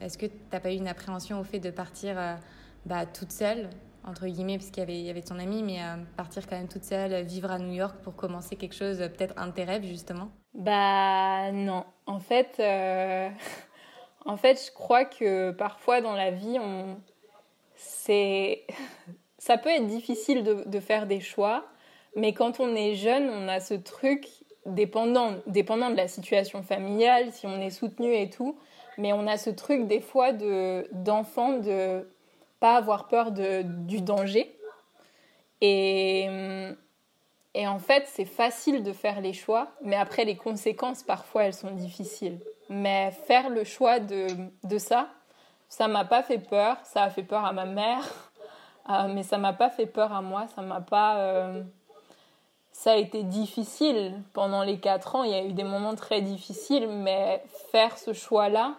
Est-ce 0.00 0.18
que 0.18 0.26
t'as 0.50 0.60
pas 0.60 0.72
eu 0.72 0.76
une 0.76 0.88
appréhension 0.88 1.38
au 1.40 1.44
fait 1.44 1.60
de 1.60 1.70
partir 1.70 2.16
bah, 2.86 3.04
toute 3.06 3.30
seule, 3.30 3.68
entre 4.04 4.26
guillemets, 4.26 4.56
parce 4.56 4.70
qu'il 4.70 4.88
y 4.88 5.02
y 5.02 5.10
avait 5.10 5.22
ton 5.22 5.38
ami, 5.38 5.62
mais 5.62 5.78
partir 6.16 6.48
quand 6.48 6.56
même 6.56 6.68
toute 6.68 6.84
seule, 6.84 7.22
vivre 7.26 7.50
à 7.50 7.58
New 7.58 7.74
York 7.74 7.96
pour 8.02 8.16
commencer 8.16 8.56
quelque 8.56 8.74
chose, 8.74 8.96
peut-être 8.96 9.34
un 9.36 9.48
de 9.48 9.52
tes 9.52 9.64
rêves, 9.64 9.84
justement? 9.84 10.30
Bah 10.54 11.52
non. 11.52 11.84
En 12.06 12.18
fait, 12.18 12.58
en 14.24 14.36
fait, 14.38 14.58
je 14.66 14.72
crois 14.72 15.04
que 15.04 15.50
parfois 15.50 16.00
dans 16.00 16.14
la 16.14 16.30
vie, 16.30 16.56
on 16.58 16.96
c'est 18.04 18.64
ça 19.38 19.56
peut 19.56 19.70
être 19.70 19.86
difficile 19.86 20.42
de, 20.44 20.80
faire 20.80 21.06
des 21.06 21.20
choix, 21.20 21.64
mais 22.14 22.34
quand 22.34 22.60
on 22.60 22.74
est 22.74 22.94
jeune, 22.94 23.30
on 23.30 23.48
a 23.48 23.58
ce 23.60 23.74
truc 23.74 24.28
dépendant, 24.66 25.36
dépendant 25.46 25.90
de 25.90 25.96
la 25.96 26.08
situation 26.08 26.62
familiale, 26.62 27.32
si 27.32 27.46
on 27.46 27.58
est 27.60 27.70
soutenu 27.70 28.14
et 28.14 28.28
tout, 28.28 28.58
mais 28.98 29.14
on 29.14 29.26
a 29.26 29.38
ce 29.38 29.48
truc 29.48 29.86
des 29.86 30.00
fois 30.00 30.32
de 30.32 30.86
d'enfant 30.92 31.58
de 31.58 32.06
pas 32.58 32.76
avoir 32.76 33.08
peur 33.08 33.32
de, 33.32 33.62
du 33.62 34.02
danger. 34.02 34.54
Et, 35.62 36.26
et 37.54 37.66
en 37.66 37.78
fait, 37.78 38.04
c'est 38.06 38.26
facile 38.26 38.82
de 38.82 38.92
faire 38.92 39.22
les 39.22 39.32
choix, 39.32 39.72
mais 39.82 39.96
après, 39.96 40.26
les 40.26 40.36
conséquences, 40.36 41.02
parfois, 41.02 41.44
elles 41.44 41.54
sont 41.54 41.70
difficiles. 41.70 42.38
Mais 42.68 43.10
faire 43.26 43.48
le 43.48 43.64
choix 43.64 43.98
de, 43.98 44.26
de 44.64 44.78
ça, 44.78 45.08
ça 45.70 45.86
m'a 45.88 46.04
pas 46.04 46.22
fait 46.22 46.38
peur, 46.38 46.76
ça 46.84 47.04
a 47.04 47.10
fait 47.10 47.22
peur 47.22 47.44
à 47.44 47.52
ma 47.52 47.64
mère, 47.64 48.02
euh, 48.90 49.06
mais 49.08 49.22
ça 49.22 49.38
m'a 49.38 49.54
pas 49.54 49.70
fait 49.70 49.86
peur 49.86 50.12
à 50.12 50.20
moi, 50.20 50.46
ça 50.54 50.60
m'a 50.60 50.82
pas. 50.82 51.16
Euh, 51.16 51.62
ça 52.72 52.92
a 52.92 52.96
été 52.96 53.22
difficile 53.22 54.22
pendant 54.32 54.62
les 54.62 54.80
quatre 54.80 55.14
ans, 55.14 55.22
il 55.22 55.30
y 55.30 55.34
a 55.34 55.44
eu 55.44 55.52
des 55.52 55.64
moments 55.64 55.94
très 55.94 56.22
difficiles, 56.22 56.88
mais 56.88 57.42
faire 57.70 57.98
ce 57.98 58.12
choix-là, 58.12 58.74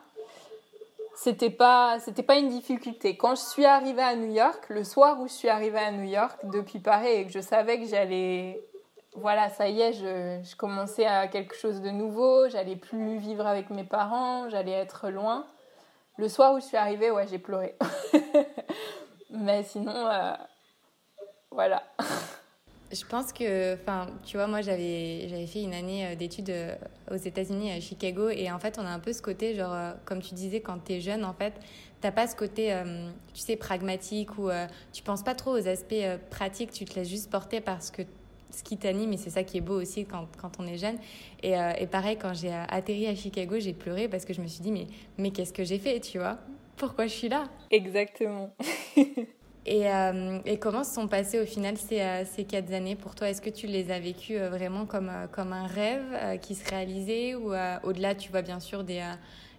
c'était 1.15 1.50
pas 1.50 2.00
c'était 2.00 2.24
pas 2.24 2.38
une 2.38 2.50
difficulté. 2.50 3.15
Quand 3.15 3.36
je 3.36 3.41
suis 3.41 3.65
arrivée 3.65 4.01
à 4.01 4.15
New 4.15 4.31
York, 4.31 4.65
le 4.69 4.83
soir 4.83 5.19
où 5.21 5.27
je 5.27 5.33
suis 5.33 5.50
arrivée 5.50 5.79
à 5.79 5.91
New 5.91 6.10
York 6.10 6.39
depuis 6.45 6.79
Paris 6.79 7.10
et 7.10 7.25
que 7.25 7.31
je 7.31 7.39
savais 7.39 7.79
que 7.79 7.88
j'allais 7.88 8.60
voilà, 9.13 9.50
ça 9.50 9.67
y 9.69 9.81
est, 9.81 9.93
je, 9.93 10.41
je, 10.43 10.55
commençais 10.55 11.05
à 11.05 11.27
quelque 11.27 11.53
chose 11.53 11.81
de 11.81 11.89
nouveau, 11.89 12.48
j'allais 12.50 12.77
plus 12.77 13.17
vivre 13.17 13.45
avec 13.45 13.69
mes 13.69 13.83
parents, 13.83 14.50
j'allais 14.50 14.71
être 14.71 15.10
loin. 15.10 15.45
Le 16.18 16.27
soir 16.27 16.53
où 16.53 16.60
je 16.60 16.65
suis 16.65 16.77
arrivée, 16.77 17.10
ouais, 17.12 17.27
j'ai 17.27 17.39
pleuré. 17.39 17.75
Mais 19.32 19.63
sinon, 19.63 19.96
euh, 19.96 20.34
voilà. 21.51 21.84
Je 22.91 23.06
pense 23.06 23.32
que, 23.32 23.75
enfin, 23.75 24.08
tu 24.25 24.36
vois, 24.36 24.48
moi 24.48 24.60
j'avais 24.60 25.30
j'avais 25.30 25.48
fait 25.48 25.63
une 25.63 25.74
année 25.74 26.08
euh, 26.08 26.15
d'études 26.15 26.50
euh, 26.50 26.75
aux 27.10 27.15
États-Unis 27.15 27.72
à 27.72 27.80
Chicago 27.80 28.27
et 28.27 28.51
en 28.51 28.60
fait 28.60 28.77
on 28.77 28.86
a 28.86 28.89
un 28.89 29.00
peu 29.00 29.13
ce 29.13 29.22
côté 29.22 29.56
genre 29.56 29.94
comme 30.03 30.22
tu 30.22 30.36
disais 30.36 30.60
quand 30.60 30.77
tu 30.84 30.94
es 30.96 31.00
jeune 31.00 31.24
en 31.24 31.34
fait 31.34 31.53
t'as 32.01 32.12
pas 32.12 32.27
ce 32.27 32.36
côté 32.36 32.75
tu 33.34 33.39
sais 33.39 33.56
pragmatique 33.56 34.38
ou 34.38 34.50
tu 34.91 35.03
penses 35.03 35.24
pas 35.24 35.36
trop 35.36 35.51
aux 35.51 35.68
aspects 35.70 36.03
pratiques 36.30 36.72
tu 36.72 36.84
te 36.84 36.96
laisses 36.96 37.08
juste 37.08 37.32
porter 37.32 37.62
parce 37.62 37.91
que 37.91 38.01
ce 38.51 38.63
qui 38.63 38.77
t'anime 38.77 39.13
et 39.13 39.17
c'est 39.17 39.29
ça 39.29 39.43
qui 39.43 39.58
est 39.58 39.62
beau 39.62 39.81
aussi 39.81 40.05
quand, 40.05 40.27
quand 40.39 40.51
on 40.60 40.67
est 40.67 40.77
jeune. 40.77 40.98
Et, 41.43 41.58
euh, 41.58 41.74
et 41.77 41.88
pareil, 41.88 42.17
quand 42.17 42.34
j'ai 42.34 42.53
atterri 42.70 43.08
à 43.08 43.15
Chicago, 43.15 43.55
j'ai 43.60 43.74
pleuré 43.74 44.08
parce 44.08 44.25
que 44.25 44.34
je 44.34 44.41
me 44.41 44.48
suis 44.48 44.62
dit, 44.62 44.72
mais, 44.72 44.88
mais 45.17 45.31
qu'est-ce 45.31 45.53
que 45.53 45.63
j'ai 45.63 45.79
fait, 45.79 46.00
tu 46.00 46.20
vois? 46.20 46.38
Pourquoi 46.77 47.08
je 47.08 47.13
suis 47.13 47.29
là? 47.29 47.46
Exactement. 47.70 48.53
et, 49.65 49.89
euh, 49.89 50.39
et, 50.46 50.58
comment 50.58 50.84
se 50.84 50.93
sont 50.93 51.08
passées 51.08 51.39
au 51.39 51.46
final 51.46 51.77
ces, 51.77 52.01
euh, 52.01 52.24
ces 52.25 52.43
quatre 52.43 52.74
années 52.74 52.96
pour 52.96 53.15
toi? 53.15 53.29
Est-ce 53.29 53.41
que 53.41 53.50
tu 53.50 53.67
les 53.67 53.91
as 53.91 54.00
vécues 54.00 54.38
vraiment 54.38 54.86
comme, 54.86 55.12
comme 55.31 55.53
un 55.53 55.67
rêve 55.67 56.39
qui 56.41 56.55
se 56.55 56.67
réalisait? 56.70 57.36
Ou 57.36 57.53
au-delà, 57.84 58.15
tu 58.15 58.31
vois 58.31 58.41
bien 58.41 58.60
sûr 58.60 58.84
des, 58.84 59.03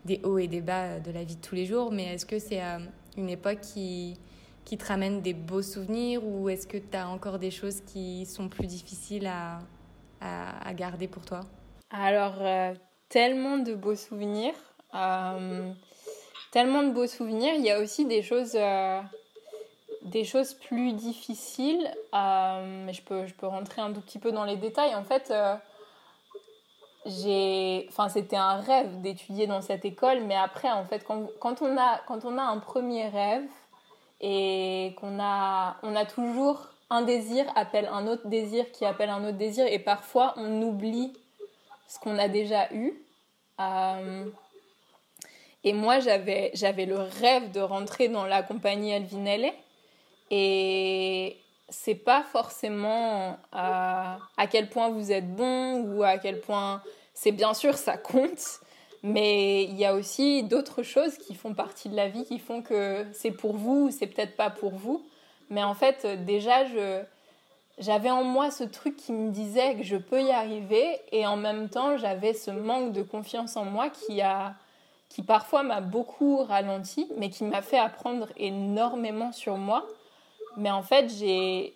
des 0.05 0.21
hauts 0.25 0.39
et 0.39 0.49
des 0.49 0.61
bas 0.61 0.99
de 0.99 1.11
la 1.13 1.25
vie 1.25 1.37
de 1.37 1.41
tous 1.41 1.55
les 1.55 1.67
jours, 1.67 1.93
mais 1.93 2.15
est-ce 2.15 2.27
que 2.27 2.39
c'est 2.39 2.61
une 3.17 3.29
époque 3.29 3.61
qui 3.61 4.19
qui 4.65 4.79
te 4.79 4.87
ramènent 4.87 5.21
des 5.21 5.35
beaux 5.35 5.63
souvenirs 5.63 6.25
ou 6.25 6.49
est-ce 6.49 6.67
que 6.67 6.79
tu 6.79 6.97
as 6.97 7.09
encore 7.09 7.39
des 7.39 7.51
choses 7.51 7.81
qui 7.81 8.27
sont 8.27 8.49
plus 8.49 8.67
difficiles 8.67 9.27
à, 9.27 9.59
à, 10.21 10.73
garder 10.75 11.09
pour 11.09 11.25
toi? 11.25 11.41
Alors, 11.91 12.37
euh, 12.41 12.75
tellement 13.09 13.59
de 13.59 13.75
beaux 13.75 13.97
souvenirs. 13.97 14.55
Euh, 14.95 15.73
tellement 16.53 16.83
de 16.83 16.91
beaux 16.91 17.07
souvenirs. 17.07 17.55
Il 17.55 17.65
y 17.65 17.71
a 17.71 17.81
aussi 17.81 18.07
des 18.07 18.23
choses, 18.23 18.55
euh, 18.55 19.01
des 20.03 20.25
choses 20.25 20.55
plus 20.55 20.93
difficiles. 20.93 21.91
mais 22.13 22.93
je 22.93 23.03
peux, 23.03 23.27
je 23.27 23.35
peux 23.35 23.47
rentrer 23.47 23.83
un 23.83 23.93
tout 23.93 24.01
petit 24.01 24.19
peu 24.19 24.33
dans 24.33 24.45
les 24.45 24.57
détails. 24.57 24.95
En 24.95 25.05
fait, 25.05 25.33
j'ai 27.05 27.87
enfin 27.89 28.09
c'était 28.09 28.37
un 28.37 28.61
rêve 28.61 29.01
d'étudier 29.01 29.47
dans 29.47 29.61
cette 29.61 29.85
école 29.85 30.21
mais 30.25 30.37
après 30.37 30.71
en 30.71 30.85
fait 30.85 31.03
quand, 31.05 31.27
quand, 31.41 31.61
on 31.61 31.77
a 31.77 32.01
quand 32.07 32.25
on 32.25 32.39
a 32.39 32.43
un 32.43 32.59
premier 32.59 33.09
rêve 33.09 33.49
et 34.23 34.95
qu'on 34.99 35.19
a, 35.21 35.77
on 35.83 35.95
a 35.97 36.07
toujours 36.07 36.69
un 36.91 37.03
désir 37.03 37.47
appelle 37.57 37.89
un 37.91 38.07
autre 38.07 38.27
désir 38.29 38.71
qui 38.71 38.85
appelle 38.85 39.11
un 39.11 39.25
autre 39.25 39.39
désir 39.39 39.67
et 39.67 39.79
parfois 39.79 40.35
on 40.37 40.63
oublie 40.63 41.13
ce 41.89 41.99
qu'on 41.99 42.19
a 42.19 42.29
déjà 42.29 42.73
eu. 42.73 42.93
Euh, 43.61 44.27
et 45.65 45.73
moi 45.73 46.01
j'avais, 46.01 46.51
j'avais 46.55 46.87
le 46.87 46.99
rêve 46.99 47.51
de 47.53 47.61
rentrer 47.61 48.09
dans 48.09 48.27
la 48.27 48.43
compagnie 48.43 48.93
Alvinelli 48.93 49.51
et 50.31 51.39
c'est 51.69 51.95
pas 51.95 52.25
forcément 52.25 53.39
à, 53.53 54.19
à 54.37 54.47
quel 54.47 54.69
point 54.69 54.91
vous 54.91 55.13
êtes 55.13 55.35
bon 55.35 55.81
ou 55.81 56.03
à 56.03 56.19
quel 56.19 56.41
point 56.41 56.83
c'est 57.15 57.33
bien 57.33 57.55
sûr 57.55 57.75
ça 57.77 57.97
compte 57.97 58.61
mais 59.03 59.65
il 59.65 59.77
y 59.77 59.85
a 59.85 59.95
aussi 59.95 60.45
d'autres 60.45 60.83
choses 60.83 61.19
qui 61.19 61.35
font 61.35 61.55
partie 61.55 61.89
de 61.89 61.97
la 61.97 62.09
vie, 62.09 62.25
qui 62.25 62.39
font 62.39 62.63
que 62.63 63.05
c'est 63.13 63.33
pour 63.33 63.57
vous, 63.57 63.91
c'est 63.91 64.07
peut-être 64.07 64.37
pas 64.37 64.51
pour 64.51 64.73
vous. 64.73 65.05
Mais 65.51 65.63
en 65.65 65.75
fait, 65.75 66.07
déjà, 66.25 66.65
j'avais 67.79 68.11
en 68.11 68.23
moi 68.23 68.51
ce 68.51 68.63
truc 68.63 68.97
qui 68.97 69.13
me 69.13 69.31
disait 69.31 69.75
que 69.75 69.83
je 69.83 69.97
peux 69.97 70.23
y 70.23 70.31
arriver. 70.31 71.01
Et 71.11 71.27
en 71.27 71.37
même 71.37 71.69
temps, 71.69 71.97
j'avais 71.97 72.33
ce 72.33 72.53
manque 72.53 72.93
de 72.93 73.03
confiance 73.03 73.57
en 73.57 73.65
moi 73.65 73.91
qui, 73.91 74.23
a, 74.23 74.55
qui 75.09 75.23
parfois 75.23 75.65
m'a 75.65 75.81
beaucoup 75.81 76.37
ralenti, 76.45 77.09
mais 77.19 77.29
qui 77.29 77.43
m'a 77.43 77.61
fait 77.61 77.79
apprendre 77.79 78.29
énormément 78.37 79.33
sur 79.33 79.57
moi. 79.57 79.85
Mais 80.57 80.71
en 80.71 80.83
fait, 80.83 81.13
j'ai, 81.19 81.75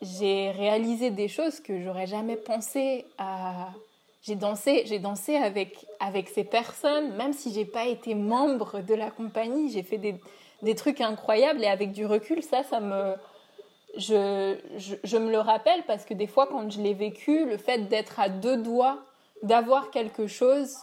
j'ai 0.00 0.52
réalisé 0.52 1.10
des 1.10 1.26
choses 1.26 1.58
que 1.58 1.82
j'aurais 1.82 2.06
jamais 2.06 2.36
pensé 2.36 3.04
à 3.18 3.70
j'ai 4.22 4.36
dansé, 4.36 4.84
j'ai 4.86 5.00
dansé 5.00 5.36
avec, 5.36 5.84
avec 5.98 6.28
ces 6.28 6.44
personnes, 6.44 7.14
même 7.16 7.32
si 7.32 7.52
j'ai 7.52 7.64
pas 7.64 7.86
été 7.86 8.14
membre 8.14 8.80
de 8.80 8.94
la 8.94 9.10
compagnie, 9.10 9.70
j'ai 9.70 9.82
fait 9.82 9.98
des, 9.98 10.14
des, 10.62 10.74
trucs 10.76 11.00
incroyables 11.00 11.62
et 11.62 11.66
avec 11.66 11.92
du 11.92 12.06
recul, 12.06 12.42
ça, 12.42 12.62
ça 12.62 12.78
me, 12.78 13.14
je, 13.96 14.56
je, 14.76 15.16
me 15.16 15.30
le 15.30 15.40
rappelle 15.40 15.82
parce 15.86 16.04
que 16.04 16.14
des 16.14 16.28
fois, 16.28 16.46
quand 16.46 16.70
je 16.70 16.80
l'ai 16.80 16.94
vécu, 16.94 17.46
le 17.46 17.58
fait 17.58 17.88
d'être 17.88 18.20
à 18.20 18.28
deux 18.28 18.56
doigts, 18.56 18.98
d'avoir 19.42 19.90
quelque 19.90 20.28
chose, 20.28 20.76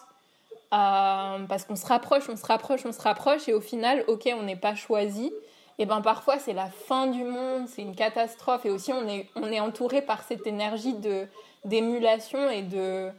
euh, 0.73 1.39
parce 1.47 1.63
qu'on 1.63 1.77
se 1.77 1.85
rapproche, 1.85 2.29
on 2.29 2.35
se 2.35 2.45
rapproche, 2.45 2.85
on 2.85 2.91
se 2.91 3.01
rapproche 3.01 3.47
et 3.47 3.53
au 3.53 3.61
final, 3.61 4.03
ok, 4.07 4.29
on 4.37 4.43
n'est 4.43 4.57
pas 4.57 4.75
choisi. 4.75 5.31
Et 5.79 5.85
ben 5.85 6.01
parfois 6.01 6.39
c'est 6.39 6.51
la 6.51 6.67
fin 6.67 7.07
du 7.07 7.23
monde, 7.23 7.69
c'est 7.69 7.81
une 7.81 7.95
catastrophe 7.95 8.65
et 8.65 8.69
aussi 8.69 8.91
on 8.91 9.07
est, 9.07 9.29
on 9.35 9.49
est 9.49 9.61
entouré 9.61 10.01
par 10.01 10.23
cette 10.23 10.45
énergie 10.45 10.93
de 10.93 11.25
d'émulation 11.63 12.49
et 12.49 12.63
de 12.63 13.09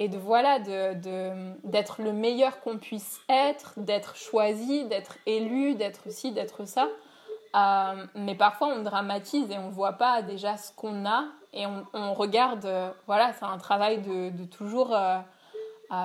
et 0.00 0.08
de 0.08 0.16
voilà 0.16 0.58
d'être 0.58 2.00
de, 2.00 2.02
le 2.02 2.12
meilleur 2.12 2.60
qu'on 2.60 2.78
puisse 2.78 3.20
être, 3.28 3.74
d'être 3.76 4.16
choisi, 4.16 4.86
d'être 4.86 5.18
élu, 5.26 5.74
d'être 5.74 6.10
ci, 6.10 6.32
d'être 6.32 6.64
ça. 6.64 6.88
Euh, 7.54 8.06
mais 8.14 8.34
parfois 8.34 8.68
on 8.68 8.82
dramatise 8.82 9.50
et 9.50 9.58
on 9.58 9.68
voit 9.68 9.94
pas 9.94 10.22
déjà 10.22 10.56
ce 10.56 10.72
qu'on 10.72 11.04
a 11.04 11.24
et 11.52 11.66
on, 11.66 12.14
regarde, 12.14 12.64
euh, 12.64 12.90
voilà, 13.06 13.32
c'est 13.34 13.44
un 13.44 13.58
travail 13.58 14.00
de, 14.00 14.30
de 14.30 14.44
toujours, 14.44 14.94
euh, 14.94 15.18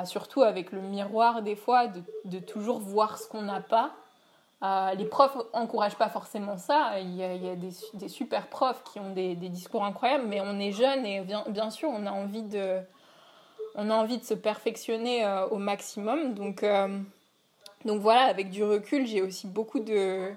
surtout 0.03 0.41
avec 0.41 0.71
le 0.71 0.81
miroir 0.81 1.41
des 1.41 1.55
fois, 1.55 1.87
de, 1.87 2.01
de 2.25 2.39
toujours 2.39 2.79
voir 2.79 3.17
ce 3.17 3.29
qu'on 3.29 3.43
n'a 3.43 3.61
pas. 3.61 3.91
les 4.95 5.05
profs 5.05 5.37
n'encouragent 5.53 5.97
pas 5.97 6.09
forcément 6.09 6.57
ça. 6.57 6.99
Il 6.99 7.15
y 7.15 7.23
a, 7.23 7.55
des, 7.55 8.09
super 8.09 8.47
profs 8.47 8.83
qui 8.83 8.99
ont 8.99 9.11
des, 9.11 9.35
discours 9.35 9.85
incroyables, 9.85 10.25
mais 10.27 10.41
on 10.41 10.59
est 10.59 10.73
jeune 10.73 11.05
et 11.05 11.21
bien, 11.21 11.45
bien, 11.47 11.69
sûr, 11.69 11.89
on 11.89 12.07
a 12.07 12.11
envie 12.11 12.43
de, 12.43 12.81
on 13.75 13.89
a 13.89 13.93
envie 13.93 14.17
de 14.17 14.23
se 14.23 14.33
perfectionner 14.33 15.25
au 15.51 15.57
maximum. 15.57 16.33
Donc, 16.33 16.63
donc 17.85 18.01
voilà, 18.01 18.21
avec 18.21 18.49
du 18.49 18.63
recul, 18.63 19.05
j'ai 19.05 19.21
aussi 19.21 19.47
beaucoup 19.47 19.79
de, 19.79 20.31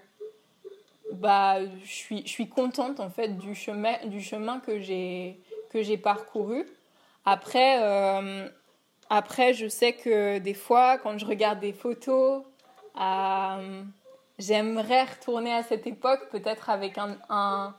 bah, 1.13 1.65
je 1.83 1.91
suis, 1.91 2.23
je 2.25 2.31
suis 2.31 2.49
contente 2.49 3.01
en 3.01 3.11
fait 3.11 3.39
du 3.39 3.55
chemin, 3.55 3.95
du 4.05 4.21
chemin 4.21 4.61
que 4.61 4.79
j'ai 4.81 5.97
parcouru. 6.03 6.67
Après, 7.25 7.83
euh, 7.83 8.49
après, 9.11 9.55
je 9.55 9.69
sais 9.69 9.95
que 9.95 10.39
des 10.39 10.55
fois, 10.55 10.99
quand 10.99 11.19
je 11.19 11.27
regarde 11.27 11.61
des 11.61 11.73
photos, 11.73 12.43
euh, 13.01 13.83
j'aimerais 14.39 15.05
retourner 15.05 15.53
à 15.53 15.63
cette 15.63 15.87
époque, 15.87 16.29
peut-être 16.31 16.71
avec 16.71 16.99
un, 16.99 17.75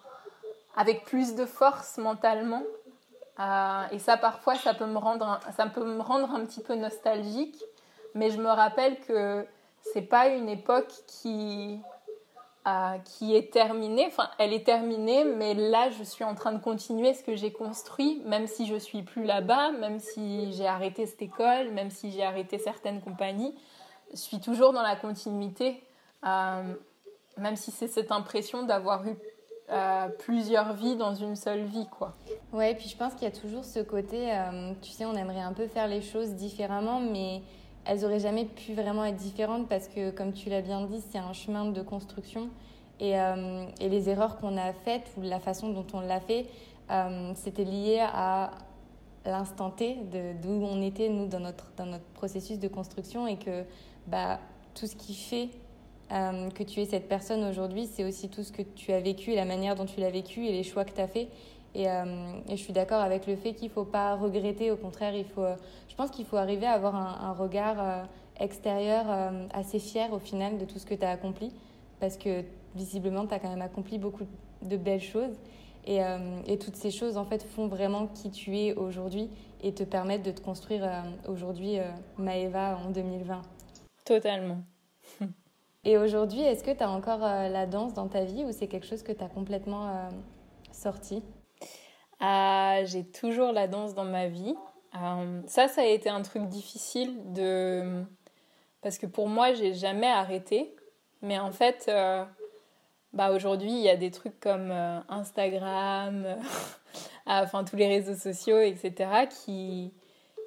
avec 0.75 1.03
plus 1.05 1.35
de 1.35 1.45
force 1.45 1.97
mentalement. 1.97 2.63
Euh, 3.39 3.83
et 3.91 3.99
ça, 3.99 4.17
parfois, 4.17 4.55
ça 4.55 4.73
peut 4.73 4.85
me 4.85 4.97
rendre, 4.97 5.39
ça 5.55 5.67
peut 5.67 5.85
me 5.85 6.01
rendre 6.01 6.31
un 6.31 6.45
petit 6.45 6.61
peu 6.61 6.75
nostalgique. 6.75 7.63
Mais 8.15 8.31
je 8.31 8.39
me 8.39 8.49
rappelle 8.49 8.99
que 9.01 9.45
c'est 9.81 10.01
pas 10.01 10.27
une 10.27 10.49
époque 10.49 10.91
qui 11.07 11.79
qui 13.05 13.35
est 13.35 13.51
terminée. 13.51 14.05
Enfin, 14.07 14.29
elle 14.37 14.53
est 14.53 14.65
terminée, 14.65 15.23
mais 15.23 15.53
là, 15.53 15.89
je 15.89 16.03
suis 16.03 16.23
en 16.23 16.35
train 16.35 16.51
de 16.51 16.59
continuer 16.59 17.13
ce 17.13 17.23
que 17.23 17.35
j'ai 17.35 17.51
construit, 17.51 18.21
même 18.25 18.47
si 18.47 18.65
je 18.65 18.75
suis 18.75 19.03
plus 19.03 19.23
là-bas, 19.23 19.71
même 19.71 19.99
si 19.99 20.51
j'ai 20.53 20.67
arrêté 20.67 21.05
cette 21.05 21.21
école, 21.21 21.71
même 21.71 21.89
si 21.89 22.11
j'ai 22.11 22.23
arrêté 22.23 22.57
certaines 22.57 23.01
compagnies. 23.01 23.55
Je 24.11 24.17
suis 24.17 24.39
toujours 24.39 24.73
dans 24.73 24.81
la 24.81 24.95
continuité, 24.95 25.83
euh, 26.25 26.73
même 27.37 27.55
si 27.55 27.71
c'est 27.71 27.87
cette 27.87 28.11
impression 28.11 28.63
d'avoir 28.63 29.07
eu 29.07 29.15
euh, 29.71 30.07
plusieurs 30.19 30.73
vies 30.73 30.95
dans 30.95 31.13
une 31.13 31.35
seule 31.35 31.63
vie, 31.63 31.87
quoi. 31.87 32.15
Ouais, 32.53 32.73
puis 32.73 32.89
je 32.89 32.97
pense 32.97 33.13
qu'il 33.13 33.23
y 33.23 33.27
a 33.27 33.31
toujours 33.31 33.63
ce 33.63 33.79
côté, 33.79 34.31
euh, 34.31 34.73
tu 34.81 34.89
sais, 34.89 35.05
on 35.05 35.15
aimerait 35.15 35.41
un 35.41 35.53
peu 35.53 35.67
faire 35.67 35.87
les 35.87 36.01
choses 36.01 36.31
différemment, 36.31 36.99
mais 36.99 37.41
elles 37.85 38.03
auraient 38.03 38.19
jamais 38.19 38.45
pu 38.45 38.73
vraiment 38.73 39.05
être 39.05 39.17
différentes 39.17 39.69
parce 39.69 39.87
que, 39.87 40.09
comme 40.09 40.33
tu 40.33 40.49
l'as 40.49 40.61
bien 40.61 40.85
dit, 40.85 41.03
c'est 41.11 41.19
un 41.19 41.33
chemin 41.33 41.65
de 41.65 41.81
construction. 41.83 42.49
Et, 42.99 43.19
euh, 43.19 43.65
et 43.79 43.89
les 43.89 44.09
erreurs 44.09 44.37
qu'on 44.39 44.57
a 44.57 44.73
faites 44.73 45.11
ou 45.17 45.21
la 45.21 45.39
façon 45.39 45.69
dont 45.69 45.85
on 45.93 46.01
l'a 46.01 46.19
fait, 46.19 46.47
c'était 47.35 47.65
lié 47.65 47.99
à 48.01 48.49
l'instant 49.23 49.69
T 49.69 49.99
d'où 50.41 50.49
on 50.49 50.81
était, 50.81 51.07
nous, 51.07 51.27
dans 51.27 51.39
notre, 51.39 51.71
dans 51.77 51.85
notre 51.85 52.03
processus 52.15 52.57
de 52.57 52.67
construction. 52.67 53.27
Et 53.27 53.37
que 53.37 53.63
bah, 54.07 54.39
tout 54.73 54.87
ce 54.87 54.95
qui 54.95 55.13
fait 55.13 55.49
euh, 56.11 56.49
que 56.49 56.63
tu 56.63 56.79
es 56.81 56.85
cette 56.85 57.07
personne 57.07 57.43
aujourd'hui, 57.43 57.87
c'est 57.87 58.03
aussi 58.03 58.29
tout 58.29 58.43
ce 58.43 58.51
que 58.51 58.61
tu 58.61 58.91
as 58.91 58.99
vécu 58.99 59.31
et 59.31 59.35
la 59.35 59.45
manière 59.45 59.75
dont 59.75 59.85
tu 59.85 59.99
l'as 59.99 60.09
vécu 60.09 60.45
et 60.45 60.51
les 60.51 60.63
choix 60.63 60.85
que 60.85 60.93
tu 60.93 61.01
as 61.01 61.07
fait. 61.07 61.29
Et, 61.75 61.83
et, 61.83 61.87
je 62.49 62.55
suis 62.55 62.73
d'accord 62.73 62.99
avec 62.99 63.27
le 63.27 63.35
fait 63.35 63.53
qu'il 63.53 63.67
ne 63.67 63.73
faut 63.73 63.85
pas 63.85 64.15
regretter, 64.15 64.71
au 64.71 64.75
contraire, 64.75 65.13
il 65.13 65.25
faut, 65.25 65.45
je 65.99 66.05
pense 66.05 66.15
qu'il 66.15 66.25
faut 66.25 66.37
arriver 66.37 66.65
à 66.65 66.71
avoir 66.71 66.95
un, 66.95 67.33
regard 67.33 67.75
euh, 67.77 68.03
extérieur 68.39 69.03
euh, 69.09 69.47
assez 69.51 69.79
fier 69.79 70.13
au 70.13 70.19
final 70.19 70.57
de 70.57 70.63
tout 70.63 70.79
ce 70.79 70.85
que 70.85 70.93
tu 70.93 71.03
as 71.03 71.09
accompli, 71.09 71.51
parce 71.99 72.15
que 72.15 72.45
visiblement, 72.73 73.27
tu 73.27 73.33
as 73.33 73.39
quand 73.39 73.49
même 73.49 73.61
accompli 73.61 73.97
beaucoup 73.97 74.23
de 74.61 74.77
belles 74.77 75.01
choses. 75.01 75.35
Et, 75.85 76.01
euh, 76.01 76.39
et, 76.47 76.57
toutes 76.57 76.77
ces 76.77 76.89
choses, 76.89 77.17
en 77.17 77.25
fait, 77.25 77.43
font 77.43 77.67
vraiment 77.67 78.07
qui 78.07 78.31
tu 78.31 78.57
es 78.57 78.73
aujourd'hui 78.75 79.29
et 79.61 79.73
te 79.73 79.83
permettent 79.83 80.23
de 80.23 80.31
te 80.31 80.39
construire 80.39 80.89
aujourd'hui 81.27 81.79
Maëva 82.17 82.77
en 82.77 82.91
2020. 82.91 83.41
Totalement. 84.05 84.59
et 85.83 85.97
aujourd'hui, 85.97 86.41
est-ce 86.41 86.63
que 86.63 86.71
tu 86.71 86.83
as 86.83 86.89
encore 86.89 87.19
la 87.19 87.65
danse 87.65 87.93
dans 87.93 88.07
ta 88.07 88.23
vie 88.23 88.43
ou 88.43 88.51
c'est 88.51 88.67
quelque 88.67 88.85
chose 88.85 89.03
que 89.03 89.11
tu 89.11 89.23
as 89.23 89.29
complètement 89.29 90.09
sorti? 90.71 91.23
Ah, 92.19 92.79
J'ai 92.83 93.05
toujours 93.05 93.51
la 93.51 93.67
danse 93.67 93.93
dans 93.93 94.05
ma 94.05 94.27
vie. 94.27 94.55
Euh, 94.95 95.41
ça, 95.47 95.67
ça 95.67 95.81
a 95.81 95.85
été 95.85 96.09
un 96.09 96.21
truc 96.21 96.47
difficile 96.47 97.31
de. 97.33 98.03
Parce 98.81 98.97
que 98.97 99.05
pour 99.05 99.27
moi, 99.27 99.53
j'ai 99.53 99.73
jamais 99.73 100.07
arrêté. 100.09 100.75
Mais 101.21 101.37
en 101.39 101.51
fait, 101.51 101.85
euh, 101.89 102.23
bah 103.13 103.31
aujourd'hui, 103.31 103.71
il 103.71 103.81
y 103.81 103.89
a 103.89 103.97
des 103.97 104.11
trucs 104.11 104.39
comme 104.39 104.71
euh, 104.71 104.99
Instagram, 105.09 106.25
enfin 107.25 107.63
tous 107.63 107.75
les 107.75 107.87
réseaux 107.87 108.15
sociaux, 108.15 108.59
etc., 108.59 109.27
qui, 109.29 109.93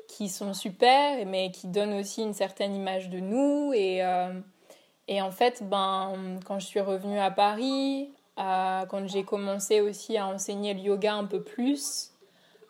qui 0.08 0.28
sont 0.28 0.54
super, 0.54 1.26
mais 1.26 1.50
qui 1.50 1.68
donnent 1.68 1.94
aussi 1.94 2.22
une 2.22 2.34
certaine 2.34 2.74
image 2.74 3.10
de 3.10 3.20
nous. 3.20 3.72
Et, 3.74 4.02
et 5.08 5.20
en 5.20 5.30
fait, 5.30 5.62
ben, 5.68 6.38
quand 6.46 6.58
je 6.58 6.66
suis 6.66 6.80
revenue 6.80 7.18
à 7.18 7.30
Paris, 7.30 8.10
quand 8.36 9.06
j'ai 9.06 9.24
commencé 9.24 9.80
aussi 9.80 10.16
à 10.16 10.26
enseigner 10.26 10.74
le 10.74 10.80
yoga 10.80 11.14
un 11.14 11.24
peu 11.24 11.42
plus, 11.42 12.12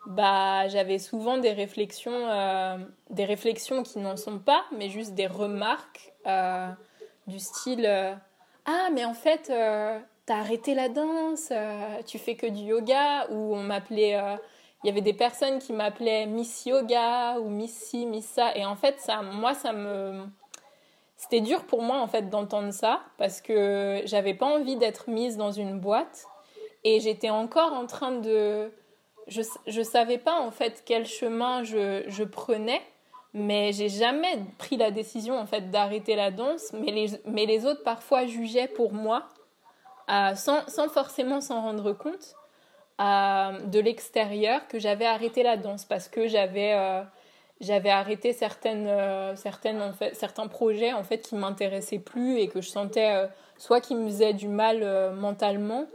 bah, 0.05 0.67
j'avais 0.67 0.99
souvent 0.99 1.37
des 1.37 1.53
réflexions, 1.53 2.11
euh, 2.11 2.77
des 3.09 3.25
réflexions 3.25 3.83
qui 3.83 3.99
n'en 3.99 4.17
sont 4.17 4.39
pas, 4.39 4.65
mais 4.77 4.89
juste 4.89 5.13
des 5.13 5.27
remarques 5.27 6.13
euh, 6.27 6.67
du 7.27 7.39
style 7.39 7.85
euh, 7.85 8.13
Ah, 8.65 8.89
mais 8.91 9.05
en 9.05 9.13
fait, 9.13 9.51
t'as 10.25 10.37
arrêté 10.37 10.75
la 10.75 10.89
danse, 10.89 11.53
tu 12.05 12.19
fais 12.19 12.35
que 12.35 12.47
du 12.47 12.63
yoga, 12.63 13.27
ou 13.29 13.55
on 13.55 13.63
m'appelait. 13.63 14.19
il 14.83 14.87
y 14.87 14.89
avait 14.89 15.01
des 15.01 15.13
personnes 15.13 15.59
qui 15.59 15.71
m'appelaient 15.73 16.25
Miss 16.25 16.65
Yoga 16.65 17.39
ou 17.39 17.49
Miss 17.49 17.73
ci, 17.73 18.05
Miss 18.05 18.25
ça. 18.25 18.55
Et 18.55 18.65
en 18.65 18.75
fait, 18.75 18.99
ça, 18.99 19.21
moi, 19.21 19.53
ça 19.53 19.71
me. 19.71 20.25
C'était 21.23 21.39
dur 21.39 21.63
pour 21.63 21.81
moi, 21.81 21.99
en 21.99 22.07
fait, 22.07 22.29
d'entendre 22.29 22.73
ça, 22.73 22.99
parce 23.17 23.39
que 23.39 24.01
j'avais 24.03 24.33
pas 24.33 24.45
envie 24.45 24.75
d'être 24.75 25.09
mise 25.09 25.37
dans 25.37 25.53
une 25.53 25.79
boîte. 25.79 26.25
Et 26.83 26.99
j'étais 26.99 27.29
encore 27.29 27.71
en 27.71 27.85
train 27.85 28.11
de 28.11 28.69
je 29.27 29.41
ne 29.77 29.83
savais 29.83 30.17
pas 30.17 30.37
en 30.41 30.51
fait 30.51 30.83
quel 30.85 31.05
chemin 31.05 31.63
je, 31.63 32.03
je 32.07 32.25
prenais, 32.25 32.81
mais 33.33 33.71
j'ai 33.71 33.87
jamais 33.87 34.37
pris 34.57 34.75
la 34.75 34.91
décision 34.91 35.39
en 35.39 35.45
fait 35.45 35.71
d'arrêter 35.71 36.17
la 36.17 36.29
danse, 36.29 36.73
mais 36.73 36.91
les, 36.91 37.07
mais 37.25 37.45
les 37.45 37.65
autres 37.65 37.83
parfois 37.83 38.25
jugeaient 38.25 38.67
pour 38.67 38.91
moi, 38.91 39.29
sans, 40.09 40.67
sans, 40.67 40.89
forcément 40.89 41.39
s'en 41.39 41.61
rendre 41.61 41.93
compte, 41.93 42.35
de 42.99 43.79
l'extérieur 43.79 44.67
que 44.67 44.77
j'avais 44.77 45.05
arrêté 45.05 45.41
la 45.41 45.55
danse 45.55 45.85
parce 45.85 46.09
que 46.09 46.27
j'avais 46.27 46.73
euh, 46.73 47.01
j'avais 47.61 47.89
arrêté 47.89 48.33
certaines, 48.33 48.89
certaines 49.35 49.81
en 49.81 49.93
fait, 49.93 50.15
certains 50.15 50.47
projets 50.47 50.93
en 50.93 51.03
fait 51.03 51.19
qui 51.19 51.35
m'intéressaient 51.35 51.99
plus 51.99 52.39
et 52.39 52.47
que 52.47 52.61
je 52.61 52.69
sentais 52.69 53.27
soit 53.57 53.79
qui 53.79 53.95
me 53.95 54.07
faisaient 54.07 54.33
du 54.33 54.47
mal 54.47 55.13
mentalement 55.15 55.85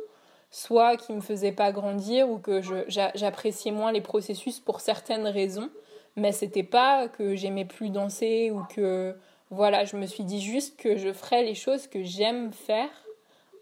soit 0.50 0.96
qui 0.96 1.12
me 1.12 1.20
faisait 1.20 1.52
pas 1.52 1.72
grandir 1.72 2.28
ou 2.28 2.38
que 2.38 2.60
j'appréciais 2.88 3.72
moins 3.72 3.92
les 3.92 4.00
processus 4.00 4.60
pour 4.60 4.80
certaines 4.80 5.26
raisons. 5.26 5.70
Mais 6.16 6.32
c'était 6.32 6.62
pas 6.62 7.08
que 7.08 7.36
j'aimais 7.36 7.64
plus 7.64 7.90
danser 7.90 8.50
ou 8.50 8.62
que 8.74 9.14
voilà, 9.50 9.84
je 9.84 9.96
me 9.96 10.06
suis 10.06 10.24
dit 10.24 10.40
juste 10.40 10.78
que 10.78 10.96
je 10.96 11.12
ferais 11.12 11.42
les 11.42 11.54
choses 11.54 11.86
que 11.86 12.02
j'aime 12.02 12.52
faire 12.52 12.90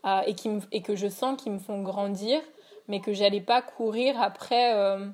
euh, 0.04 0.20
et, 0.26 0.34
qui 0.34 0.50
et 0.72 0.82
que 0.82 0.96
je 0.96 1.08
sens 1.08 1.40
qui 1.40 1.50
me 1.50 1.58
font 1.58 1.82
grandir, 1.82 2.40
mais 2.88 3.00
que 3.00 3.12
j'allais 3.12 3.40
pas 3.40 3.62
courir 3.62 4.20
après, 4.20 4.74
euh, 4.74 5.06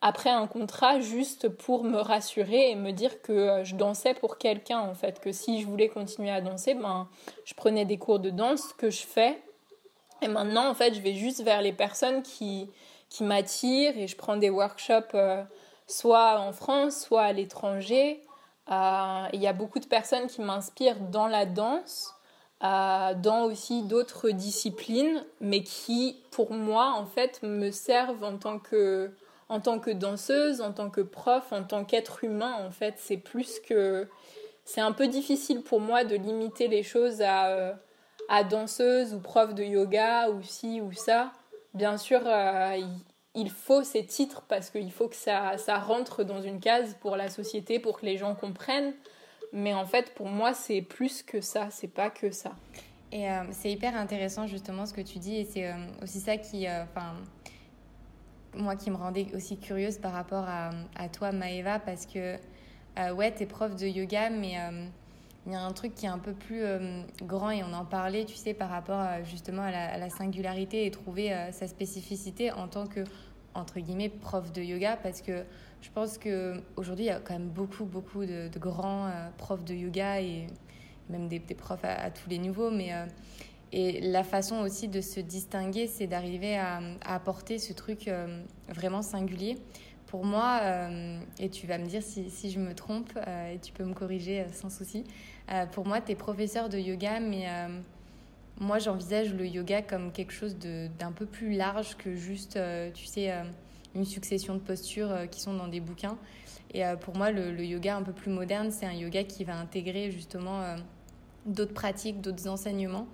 après 0.00 0.30
un 0.30 0.46
contrat 0.46 1.00
juste 1.00 1.48
pour 1.48 1.82
me 1.82 1.98
rassurer 1.98 2.70
et 2.70 2.76
me 2.76 2.92
dire 2.92 3.20
que 3.20 3.32
euh, 3.32 3.64
je 3.64 3.74
dansais 3.74 4.14
pour 4.14 4.38
quelqu'un 4.38 4.78
en 4.78 4.94
fait, 4.94 5.20
que 5.20 5.32
si 5.32 5.60
je 5.60 5.66
voulais 5.66 5.88
continuer 5.88 6.30
à 6.30 6.40
danser, 6.40 6.74
ben, 6.74 7.08
je 7.44 7.54
prenais 7.54 7.84
des 7.84 7.98
cours 7.98 8.20
de 8.20 8.30
danse 8.30 8.72
que 8.74 8.90
je 8.90 9.04
fais 9.04 9.42
et 10.20 10.28
maintenant, 10.28 10.68
en 10.68 10.74
fait, 10.74 10.94
je 10.94 11.00
vais 11.00 11.14
juste 11.14 11.42
vers 11.42 11.62
les 11.62 11.72
personnes 11.72 12.22
qui, 12.22 12.68
qui 13.08 13.22
m'attirent 13.22 13.96
et 13.96 14.08
je 14.08 14.16
prends 14.16 14.36
des 14.36 14.50
workshops 14.50 15.14
euh, 15.14 15.42
soit 15.86 16.40
en 16.40 16.52
France, 16.52 17.04
soit 17.04 17.22
à 17.22 17.32
l'étranger. 17.32 18.20
Euh, 18.70 19.24
il 19.32 19.40
y 19.40 19.46
a 19.46 19.52
beaucoup 19.52 19.78
de 19.78 19.86
personnes 19.86 20.26
qui 20.26 20.40
m'inspirent 20.40 21.00
dans 21.00 21.28
la 21.28 21.46
danse, 21.46 22.14
dans 22.60 23.44
aussi 23.44 23.84
d'autres 23.84 24.30
disciplines, 24.30 25.24
mais 25.40 25.62
qui, 25.62 26.16
pour 26.32 26.52
moi, 26.52 26.94
en 26.96 27.06
fait, 27.06 27.40
me 27.44 27.70
servent 27.70 28.24
en 28.24 28.36
tant 28.36 28.58
que, 28.58 29.12
en 29.48 29.60
tant 29.60 29.78
que 29.78 29.90
danseuse, 29.90 30.60
en 30.60 30.72
tant 30.72 30.90
que 30.90 31.00
prof, 31.00 31.52
en 31.52 31.64
tant 31.64 31.84
qu'être 31.84 32.24
humain. 32.24 32.54
En 32.66 32.70
fait, 32.70 32.94
c'est 32.98 33.16
plus 33.16 33.60
que... 33.60 34.08
C'est 34.64 34.82
un 34.82 34.92
peu 34.92 35.08
difficile 35.08 35.62
pour 35.62 35.80
moi 35.80 36.04
de 36.04 36.14
limiter 36.14 36.68
les 36.68 36.82
choses 36.82 37.22
à 37.22 37.78
à 38.28 38.44
danseuse 38.44 39.14
ou 39.14 39.20
prof 39.20 39.54
de 39.54 39.64
yoga 39.64 40.28
ou 40.30 40.42
ci 40.42 40.80
ou 40.80 40.92
ça, 40.92 41.32
bien 41.74 41.96
sûr, 41.96 42.20
euh, 42.26 42.78
il 43.34 43.50
faut 43.50 43.82
ces 43.82 44.04
titres 44.04 44.42
parce 44.48 44.70
qu'il 44.70 44.92
faut 44.92 45.08
que 45.08 45.16
ça, 45.16 45.56
ça 45.56 45.78
rentre 45.78 46.24
dans 46.24 46.42
une 46.42 46.60
case 46.60 46.96
pour 47.00 47.16
la 47.16 47.30
société, 47.30 47.78
pour 47.78 48.00
que 48.00 48.06
les 48.06 48.18
gens 48.18 48.34
comprennent. 48.34 48.92
Mais 49.52 49.72
en 49.72 49.86
fait, 49.86 50.14
pour 50.14 50.26
moi, 50.26 50.52
c'est 50.52 50.82
plus 50.82 51.22
que 51.22 51.40
ça, 51.40 51.68
c'est 51.70 51.88
pas 51.88 52.10
que 52.10 52.30
ça. 52.30 52.52
Et 53.10 53.30
euh, 53.30 53.44
c'est 53.52 53.70
hyper 53.70 53.96
intéressant 53.96 54.46
justement 54.46 54.84
ce 54.84 54.92
que 54.92 55.00
tu 55.00 55.18
dis, 55.18 55.36
et 55.36 55.44
c'est 55.46 55.66
euh, 55.66 55.76
aussi 56.02 56.20
ça 56.20 56.36
qui, 56.36 56.66
moi 58.58 58.76
qui 58.76 58.90
me 58.90 58.96
rendait 58.96 59.26
aussi 59.34 59.56
curieuse 59.56 59.98
par 59.98 60.12
rapport 60.12 60.44
à, 60.46 61.08
toi, 61.08 61.32
Maëva, 61.32 61.78
parce 61.78 62.06
que 62.06 62.36
ouais, 63.12 63.30
t'es 63.30 63.46
prof 63.46 63.74
de 63.76 63.86
yoga, 63.86 64.30
mais 64.30 64.56
il 65.46 65.52
y 65.52 65.54
a 65.54 65.62
un 65.62 65.72
truc 65.72 65.94
qui 65.94 66.06
est 66.06 66.10
un 66.10 66.18
peu 66.18 66.32
plus 66.32 66.62
grand 67.22 67.50
et 67.50 67.62
on 67.62 67.72
en 67.72 67.84
parlait, 67.84 68.24
tu 68.24 68.34
sais, 68.34 68.54
par 68.54 68.68
rapport 68.68 69.02
justement 69.24 69.62
à 69.62 69.96
la, 69.96 70.10
singularité 70.10 70.86
et 70.86 70.90
trouver 70.90 71.32
sa 71.52 71.68
spécificité 71.68 72.50
en 72.52 72.68
tant 72.68 72.86
que, 72.86 73.00
entre 73.54 73.80
guillemets, 73.80 74.08
prof 74.08 74.52
de 74.52 74.62
yoga 74.62 74.96
parce 74.96 75.22
que 75.22 75.44
je 75.80 75.90
pense 75.90 76.18
qu'aujourd'hui, 76.18 77.04
il 77.04 77.08
y 77.08 77.10
a 77.10 77.20
quand 77.20 77.34
même 77.34 77.48
beaucoup, 77.48 77.84
beaucoup 77.84 78.26
de, 78.26 78.50
grands 78.58 79.10
profs 79.36 79.64
de 79.64 79.74
yoga 79.74 80.20
et 80.20 80.48
même 81.08 81.28
des, 81.28 81.40
profs 81.40 81.84
à, 81.84 82.10
tous 82.10 82.28
les 82.28 82.38
niveaux, 82.38 82.70
mais 82.70 82.92
et 83.72 84.00
la 84.00 84.24
façon 84.24 84.60
aussi 84.60 84.88
de 84.88 85.00
se 85.00 85.20
distinguer, 85.20 85.86
c'est 85.86 86.06
d'arriver 86.06 86.56
à, 86.56 86.80
apporter 87.02 87.58
ce 87.58 87.72
truc 87.72 88.08
euh, 88.08 88.42
vraiment 88.68 89.02
singulier. 89.02 89.58
Pour 90.06 90.24
moi, 90.24 90.60
euh, 90.62 91.20
et 91.38 91.50
tu 91.50 91.66
vas 91.66 91.76
me 91.76 91.84
dire 91.84 92.02
si, 92.02 92.50
je 92.50 92.58
me 92.58 92.74
trompe, 92.74 93.10
euh, 93.16 93.52
et 93.52 93.58
tu 93.58 93.72
peux 93.72 93.84
me 93.84 93.92
corriger 93.92 94.46
sans 94.52 94.70
souci, 94.70 95.04
pour 95.72 95.86
moi, 95.86 96.00
tu 96.00 96.12
es 96.12 96.14
professeur 96.14 96.68
de 96.68 96.78
yoga, 96.78 97.20
mais 97.20 97.46
moi, 98.60 98.78
j'envisage 98.78 99.32
le 99.32 99.46
yoga 99.46 99.80
comme 99.80 100.12
quelque 100.12 100.32
chose 100.32 100.56
d'un 100.58 101.12
peu 101.12 101.24
plus 101.24 101.54
large 101.54 101.96
que 101.96 102.14
juste, 102.14 102.58
tu 102.92 103.06
sais, 103.06 103.32
une 103.94 104.04
succession 104.04 104.54
de 104.54 104.60
postures 104.60 105.26
qui 105.30 105.40
sont 105.40 105.54
dans 105.54 105.68
des 105.68 105.80
bouquins. 105.80 106.18
Et 106.74 106.82
pour 107.00 107.16
moi, 107.16 107.30
le, 107.30 107.64
yoga 107.64 107.96
un 107.96 108.02
peu 108.02 108.12
plus 108.12 108.30
moderne, 108.30 108.70
c'est 108.70 108.84
un 108.84 108.92
yoga 108.92 109.24
qui 109.24 109.44
va 109.44 109.56
intégrer 109.56 110.10
justement 110.10 110.76
d'autres 111.46 111.72
pratiques, 111.72 112.20
d'autres 112.20 112.46
enseignements. 112.46 113.06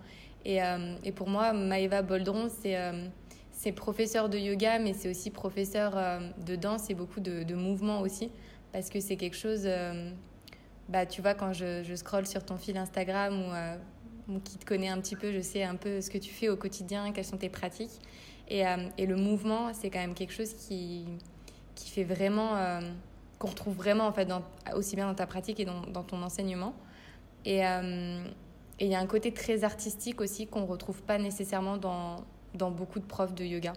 Et, 0.44 0.62
euh, 0.62 0.96
et 1.02 1.12
pour 1.12 1.28
moi, 1.28 1.52
Maëva 1.52 2.02
Boldron, 2.02 2.48
c'est 2.48 2.76
euh, 2.76 3.06
c'est 3.50 3.72
professeur 3.72 4.28
de 4.28 4.36
yoga, 4.36 4.78
mais 4.78 4.92
c'est 4.92 5.08
aussi 5.08 5.30
professeur 5.30 5.96
euh, 5.96 6.20
de 6.44 6.56
danse 6.56 6.90
et 6.90 6.94
beaucoup 6.94 7.20
de, 7.20 7.44
de 7.44 7.54
mouvements 7.54 8.00
aussi, 8.00 8.30
parce 8.72 8.90
que 8.90 9.00
c'est 9.00 9.16
quelque 9.16 9.36
chose, 9.36 9.66
bah, 10.88 11.06
tu 11.06 11.22
vois, 11.22 11.34
quand 11.34 11.52
je, 11.52 11.82
je 11.82 11.94
scrolle 11.94 12.26
sur 12.26 12.44
ton 12.44 12.56
fil 12.56 12.76
Instagram 12.76 13.40
ou, 14.28 14.40
qui 14.40 14.58
te 14.58 14.66
connaît 14.66 14.88
un 14.88 15.00
petit 15.00 15.16
peu, 15.16 15.32
je 15.32 15.40
sais 15.40 15.62
un 15.62 15.76
peu 15.76 16.00
ce 16.00 16.10
que 16.10 16.18
tu 16.18 16.32
fais 16.32 16.48
au 16.48 16.56
quotidien, 16.56 17.12
quelles 17.12 17.24
sont 17.24 17.38
tes 17.38 17.48
pratiques. 17.48 18.00
Et, 18.48 18.64
le 18.64 19.16
mouvement, 19.16 19.72
c'est 19.72 19.88
quand 19.88 20.00
même 20.00 20.14
quelque 20.14 20.32
chose 20.32 20.52
qui, 20.52 21.06
qui 21.76 21.90
fait 21.90 22.04
vraiment, 22.04 22.80
qu'on 23.38 23.48
retrouve 23.48 23.76
vraiment 23.76 24.06
en 24.08 24.12
fait, 24.12 24.28
aussi 24.74 24.96
bien 24.96 25.06
dans 25.06 25.14
ta 25.14 25.26
pratique 25.26 25.60
et 25.60 25.64
dans, 25.64 25.82
dans 25.82 26.02
ton 26.02 26.20
enseignement. 26.22 26.74
Et, 27.46 27.62
et 28.84 28.86
il 28.86 28.92
y 28.92 28.94
a 28.94 29.00
un 29.00 29.06
côté 29.06 29.32
très 29.32 29.64
artistique 29.64 30.20
aussi 30.20 30.46
qu'on 30.46 30.60
ne 30.60 30.66
retrouve 30.66 31.02
pas 31.02 31.16
nécessairement 31.16 31.78
dans, 31.78 32.16
dans 32.52 32.70
beaucoup 32.70 33.00
de 33.00 33.06
profs 33.06 33.34
de 33.34 33.42
yoga. 33.42 33.72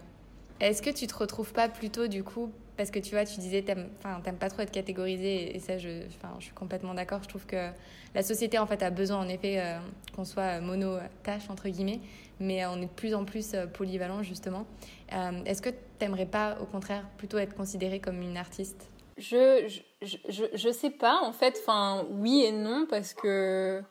Est-ce 0.60 0.82
que 0.82 0.90
tu 0.90 1.06
te 1.06 1.14
retrouves 1.14 1.54
pas 1.54 1.70
plutôt 1.70 2.08
du 2.08 2.22
coup, 2.22 2.52
parce 2.76 2.90
que 2.90 2.98
tu 2.98 3.12
vois, 3.12 3.24
tu 3.24 3.40
disais, 3.40 3.62
t'aimes, 3.62 3.88
t'aimes 4.22 4.36
pas 4.36 4.50
trop 4.50 4.60
être 4.60 4.70
catégorisé, 4.70 5.56
et 5.56 5.60
ça, 5.60 5.78
je, 5.78 6.02
je 6.38 6.44
suis 6.44 6.52
complètement 6.52 6.92
d'accord. 6.92 7.22
Je 7.22 7.28
trouve 7.28 7.46
que 7.46 7.70
la 8.14 8.22
société 8.22 8.58
en 8.58 8.66
fait 8.66 8.82
a 8.82 8.90
besoin 8.90 9.16
en 9.16 9.28
effet 9.28 9.58
euh, 9.58 9.78
qu'on 10.14 10.26
soit 10.26 10.60
mono-tâche 10.60 11.48
entre 11.48 11.70
guillemets, 11.70 12.00
mais 12.38 12.66
on 12.66 12.76
est 12.76 12.86
de 12.86 12.90
plus 12.90 13.14
en 13.14 13.24
plus 13.24 13.54
euh, 13.54 13.66
polyvalent 13.66 14.22
justement. 14.22 14.66
Euh, 15.14 15.42
est-ce 15.46 15.62
que 15.62 15.70
tu 15.70 15.76
n'aimerais 16.02 16.26
pas 16.26 16.58
au 16.60 16.66
contraire 16.66 17.08
plutôt 17.16 17.38
être 17.38 17.54
considérée 17.54 18.00
comme 18.00 18.20
une 18.20 18.36
artiste? 18.36 18.90
Je, 19.18 19.66
je, 20.02 20.16
je, 20.28 20.44
je, 20.54 20.70
sais 20.70 20.90
pas 20.90 21.20
en 21.24 21.32
fait, 21.32 21.58
enfin 21.60 22.06
oui 22.10 22.44
et 22.46 22.52
non 22.52 22.86
parce 22.88 23.14
que 23.14 23.26
euh, 23.26 23.82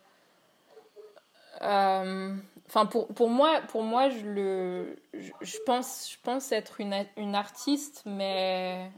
enfin, 1.61 2.85
pour, 2.89 3.07
pour, 3.07 3.29
moi, 3.29 3.61
pour 3.69 3.83
moi 3.83 4.09
je, 4.09 4.25
le, 4.25 4.95
je, 5.41 5.57
pense, 5.65 6.09
je 6.11 6.17
pense 6.23 6.51
être 6.51 6.81
une, 6.81 6.95
une 7.17 7.35
artiste, 7.35 8.03
mais 8.05 8.91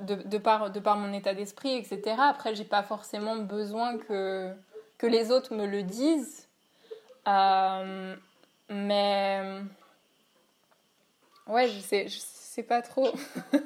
de, 0.00 0.14
de, 0.14 0.38
par, 0.38 0.70
de 0.70 0.80
par 0.80 0.96
mon 0.96 1.12
état 1.12 1.34
d'esprit, 1.34 1.76
etc. 1.76 2.16
Après, 2.18 2.54
j'ai 2.54 2.64
pas 2.64 2.82
forcément 2.82 3.36
besoin 3.36 3.98
que, 3.98 4.52
que 4.98 5.06
les 5.06 5.30
autres 5.30 5.54
me 5.54 5.66
le 5.66 5.82
disent. 5.82 6.48
Euh, 7.28 8.16
mais. 8.68 9.60
Ouais, 11.46 11.68
je 11.68 11.78
sais, 11.78 12.08
je 12.08 12.18
sais 12.18 12.62
pas 12.62 12.82
trop. 12.82 13.10
je 13.52 13.58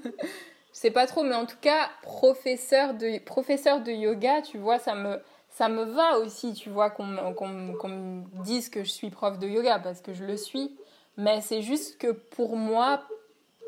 sais 0.72 0.90
pas 0.90 1.06
trop, 1.06 1.22
mais 1.22 1.34
en 1.34 1.46
tout 1.46 1.56
cas, 1.60 1.88
professeur 2.02 2.94
de, 2.94 3.18
professeur 3.24 3.80
de 3.80 3.90
yoga, 3.90 4.42
tu 4.42 4.58
vois, 4.58 4.78
ça 4.78 4.94
me 4.94 5.20
ça 5.50 5.68
me 5.68 5.84
va 5.84 6.18
aussi, 6.18 6.54
tu 6.54 6.70
vois, 6.70 6.90
qu'on 6.90 7.06
me 7.06 8.42
dise 8.42 8.68
que 8.68 8.84
je 8.84 8.90
suis 8.90 9.10
prof 9.10 9.38
de 9.38 9.48
yoga, 9.48 9.78
parce 9.78 10.00
que 10.00 10.14
je 10.14 10.24
le 10.24 10.36
suis. 10.36 10.76
Mais 11.16 11.40
c'est 11.40 11.60
juste 11.60 11.98
que 11.98 12.12
pour 12.12 12.56
moi, 12.56 13.02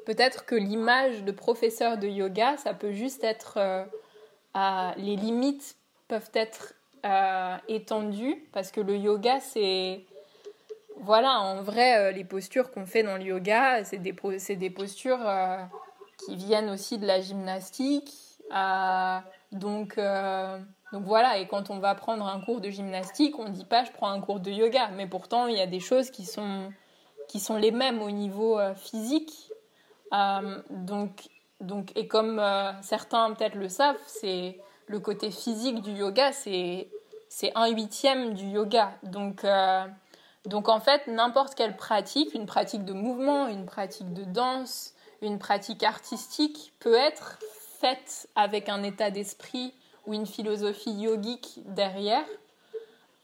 peut-être 0.06 0.46
que 0.46 0.54
l'image 0.54 1.24
de 1.24 1.32
professeur 1.32 1.98
de 1.98 2.06
yoga, 2.06 2.56
ça 2.56 2.72
peut 2.72 2.92
juste 2.92 3.24
être... 3.24 3.58
Euh, 3.58 3.84
les 4.96 5.16
limites 5.16 5.76
peuvent 6.08 6.30
être 6.34 6.74
euh, 7.04 7.56
étendues, 7.68 8.48
parce 8.52 8.70
que 8.70 8.80
le 8.80 8.96
yoga, 8.96 9.40
c'est... 9.40 10.04
Voilà, 10.98 11.40
en 11.40 11.62
vrai, 11.62 11.98
euh, 11.98 12.10
les 12.12 12.22
postures 12.22 12.70
qu'on 12.70 12.86
fait 12.86 13.02
dans 13.02 13.16
le 13.16 13.24
yoga, 13.24 13.82
c'est 13.82 13.98
des, 13.98 14.14
des 14.56 14.70
postures 14.70 15.26
qui 16.24 16.36
viennent 16.36 16.70
aussi 16.70 16.98
de 16.98 17.06
la 17.06 17.20
gymnastique. 17.20 18.12
donc 19.50 19.98
donc 20.92 21.04
voilà, 21.04 21.38
et 21.38 21.46
quand 21.46 21.70
on 21.70 21.78
va 21.78 21.94
prendre 21.94 22.26
un 22.26 22.38
cours 22.40 22.60
de 22.60 22.68
gymnastique, 22.68 23.38
on 23.38 23.44
ne 23.44 23.50
dit 23.50 23.64
pas 23.64 23.82
je 23.84 23.90
prends 23.92 24.10
un 24.10 24.20
cours 24.20 24.40
de 24.40 24.50
yoga, 24.50 24.88
mais 24.94 25.06
pourtant 25.06 25.46
il 25.46 25.56
y 25.56 25.60
a 25.60 25.66
des 25.66 25.80
choses 25.80 26.10
qui 26.10 26.26
sont, 26.26 26.70
qui 27.28 27.40
sont 27.40 27.56
les 27.56 27.70
mêmes 27.70 28.02
au 28.02 28.10
niveau 28.10 28.58
euh, 28.58 28.74
physique. 28.74 29.50
Euh, 30.12 30.60
donc, 30.68 31.30
donc, 31.60 31.92
et 31.96 32.06
comme 32.06 32.38
euh, 32.38 32.72
certains 32.82 33.32
peut-être 33.32 33.54
le 33.54 33.70
savent, 33.70 33.96
c'est 34.06 34.58
le 34.86 35.00
côté 35.00 35.30
physique 35.30 35.80
du 35.80 35.92
yoga, 35.92 36.30
c'est 36.32 36.90
un 37.54 37.68
huitième 37.68 38.34
du 38.34 38.44
yoga. 38.44 38.92
Donc, 39.04 39.46
donc 40.44 40.68
en 40.68 40.80
fait, 40.80 41.06
n'importe 41.06 41.54
quelle 41.54 41.76
pratique, 41.76 42.34
une 42.34 42.44
pratique 42.44 42.84
de 42.84 42.92
mouvement, 42.92 43.46
une 43.46 43.64
pratique 43.64 44.12
de 44.12 44.24
danse, 44.24 44.92
une 45.22 45.38
pratique 45.38 45.82
artistique 45.84 46.74
peut 46.80 46.96
être 46.96 47.38
faite 47.80 48.28
avec 48.34 48.68
un 48.68 48.82
état 48.82 49.10
d'esprit 49.10 49.72
ou 50.06 50.14
une 50.14 50.26
philosophie 50.26 50.92
yogique 50.92 51.60
derrière. 51.66 52.26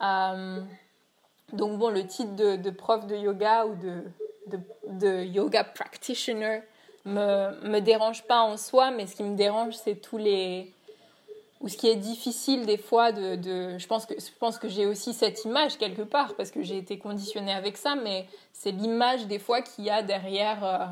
Euh, 0.01 0.61
donc 1.53 1.77
bon, 1.77 1.89
le 1.89 2.05
titre 2.05 2.35
de, 2.35 2.69
prof 2.69 3.05
de 3.07 3.15
yoga 3.15 3.65
ou 3.65 3.75
de, 3.75 5.23
yoga 5.23 5.63
practitioner 5.63 6.61
me, 7.05 7.67
me 7.67 7.79
dérange 7.79 8.23
pas 8.23 8.41
en 8.41 8.57
soi, 8.57 8.91
mais 8.91 9.07
ce 9.07 9.15
qui 9.15 9.23
me 9.23 9.35
dérange, 9.35 9.73
c'est 9.75 9.95
tous 9.95 10.17
les... 10.17 10.71
ou 11.59 11.67
ce 11.67 11.77
qui 11.77 11.87
est 11.87 11.95
difficile 11.95 12.65
des 12.65 12.77
fois 12.77 13.11
de... 13.11 13.77
je 13.77 13.87
pense 13.87 14.05
que, 14.05 14.59
que 14.59 14.69
j'ai 14.69 14.85
aussi 14.85 15.13
cette 15.13 15.43
image 15.43 15.77
quelque 15.77 16.03
part, 16.03 16.35
parce 16.35 16.51
que 16.51 16.61
j'ai 16.61 16.77
été 16.77 16.97
conditionnée 16.99 17.53
avec 17.53 17.77
ça, 17.77 17.95
mais 17.95 18.27
c'est 18.53 18.71
l'image 18.71 19.25
des 19.27 19.39
fois 19.39 19.61
qu'il 19.61 19.85
y 19.85 19.89
a 19.89 20.03
derrière, 20.03 20.63
euh, 20.63 20.85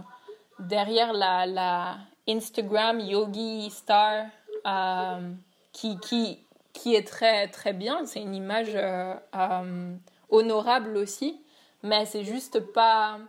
derrière 0.59 1.13
la, 1.13 1.45
la 1.45 1.97
Instagram 2.27 2.99
yogi 2.99 3.69
star. 3.69 4.25
Euh, 4.65 5.31
qui, 5.71 5.99
qui, 5.99 6.47
qui 6.73 6.95
est 6.95 7.07
très, 7.07 7.47
très 7.47 7.73
bien. 7.73 8.05
C'est 8.05 8.21
une 8.21 8.35
image 8.35 8.75
euh, 8.75 9.13
euh, 9.35 9.95
honorable 10.29 10.95
aussi, 10.97 11.41
mais 11.83 12.05
c'est 12.05 12.23
juste 12.23 12.59
pas. 12.59 13.19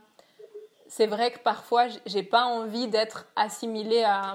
C'est 0.87 1.07
vrai 1.07 1.31
que 1.31 1.39
parfois, 1.39 1.87
j'ai 2.07 2.23
pas 2.23 2.45
envie 2.45 2.89
d'être 2.89 3.27
assimilée 3.37 4.05
à, 4.05 4.35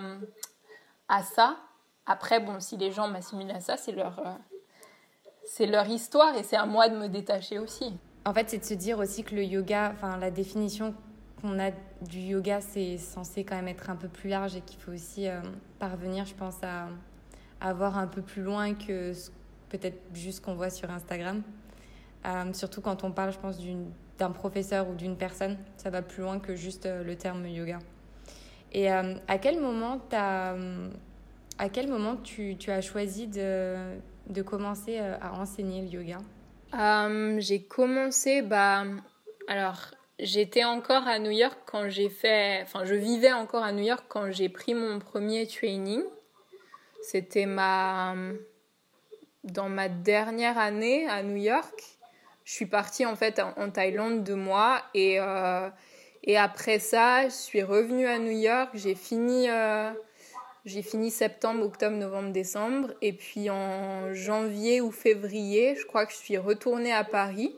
à 1.07 1.23
ça. 1.23 1.57
Après, 2.05 2.39
bon, 2.39 2.59
si 2.59 2.77
les 2.77 2.91
gens 2.91 3.07
m'assimilent 3.07 3.51
à 3.51 3.59
ça, 3.59 3.77
c'est 3.77 3.91
leur, 3.91 4.19
euh, 4.19 4.33
c'est 5.45 5.65
leur 5.65 5.87
histoire 5.87 6.35
et 6.35 6.43
c'est 6.43 6.57
à 6.57 6.65
moi 6.65 6.89
de 6.89 6.97
me 6.97 7.07
détacher 7.07 7.59
aussi. 7.59 7.93
En 8.25 8.33
fait, 8.33 8.49
c'est 8.49 8.59
de 8.59 8.65
se 8.65 8.73
dire 8.73 8.99
aussi 8.99 9.23
que 9.23 9.35
le 9.35 9.43
yoga, 9.43 9.91
enfin, 9.93 10.17
la 10.17 10.31
définition 10.31 10.93
qu'on 11.41 11.59
a 11.59 11.71
du 12.01 12.19
yoga, 12.19 12.61
c'est 12.61 12.97
censé 12.97 13.43
quand 13.43 13.55
même 13.55 13.67
être 13.67 13.89
un 13.89 13.95
peu 13.95 14.07
plus 14.07 14.29
large 14.29 14.55
et 14.55 14.61
qu'il 14.61 14.79
faut 14.79 14.91
aussi 14.91 15.27
parvenir, 15.79 16.25
je 16.25 16.35
pense, 16.35 16.63
à 16.63 16.87
à 17.63 17.73
voir 17.73 17.97
un 17.97 18.07
peu 18.07 18.21
plus 18.21 18.43
loin 18.43 18.75
que 18.75 19.13
peut-être 19.69 19.97
juste 20.13 20.43
qu'on 20.43 20.53
voit 20.53 20.69
sur 20.69 20.91
Instagram. 20.91 21.41
Euh, 22.25 22.53
surtout 22.53 22.81
quand 22.81 23.03
on 23.03 23.11
parle, 23.11 23.31
je 23.31 23.39
pense, 23.39 23.57
d'un 24.19 24.31
professeur 24.31 24.89
ou 24.89 24.95
d'une 24.95 25.17
personne, 25.17 25.57
ça 25.77 25.89
va 25.89 26.01
plus 26.01 26.21
loin 26.21 26.39
que 26.39 26.55
juste 26.55 26.85
euh, 26.85 27.03
le 27.03 27.15
terme 27.15 27.47
yoga. 27.47 27.79
Et 28.73 28.91
euh, 28.91 29.15
à 29.27 29.37
quel 29.37 29.59
moment, 29.61 30.01
as, 30.11 30.55
à 31.57 31.69
quel 31.69 31.87
moment 31.87 32.17
tu, 32.17 32.57
as 32.67 32.81
choisi 32.81 33.27
de, 33.27 33.95
de, 34.27 34.41
commencer 34.41 34.99
à 34.99 35.33
enseigner 35.33 35.83
le 35.83 35.87
yoga? 35.87 36.17
J'ai 37.39 37.63
commencé, 37.63 38.41
bah, 38.41 38.83
alors 39.47 39.91
j'étais 40.19 40.63
encore 40.63 41.07
à 41.07 41.17
New 41.19 41.31
York 41.31 41.57
quand 41.65 41.87
j'ai 41.87 42.09
fait, 42.09 42.61
enfin 42.63 42.83
je 42.83 42.95
vivais 42.95 43.31
encore 43.31 43.63
à 43.63 43.71
New 43.71 43.83
York 43.83 44.05
quand 44.09 44.31
j'ai 44.31 44.49
pris 44.49 44.73
mon 44.73 44.99
premier 44.99 45.47
training. 45.47 46.01
C'était 47.03 47.45
ma 47.45 48.15
dans 49.43 49.67
ma 49.67 49.89
dernière 49.89 50.57
année 50.57 51.05
à 51.07 51.21
New 51.21 51.35
York. 51.35 51.83
Je 52.45 52.53
suis 52.53 52.65
partie 52.65 53.05
en 53.05 53.15
fait 53.15 53.39
en, 53.39 53.69
Thaïlande 53.69 54.23
deux 54.23 54.35
mois 54.35 54.81
et 54.93 55.19
euh, 55.19 55.69
et 56.23 56.37
après 56.37 56.79
ça, 56.79 57.25
je 57.27 57.33
suis 57.33 57.61
revenue 57.61 58.07
à 58.07 58.17
New 58.19 58.31
York. 58.31 58.71
J'ai 58.73 58.95
fini 58.95 59.49
euh, 59.49 59.91
J'ai 60.63 60.81
fini 60.81 61.11
septembre, 61.11 61.65
octobre, 61.65 61.97
novembre, 61.97 62.31
décembre. 62.31 62.93
Et 63.01 63.11
puis 63.11 63.49
en 63.49 64.13
janvier 64.13 64.79
ou 64.79 64.91
février, 64.91 65.75
je 65.75 65.85
crois 65.85 66.05
que 66.05 66.13
je 66.13 66.17
suis 66.17 66.37
retournée 66.37 66.93
à 66.93 67.03
Paris. 67.03 67.53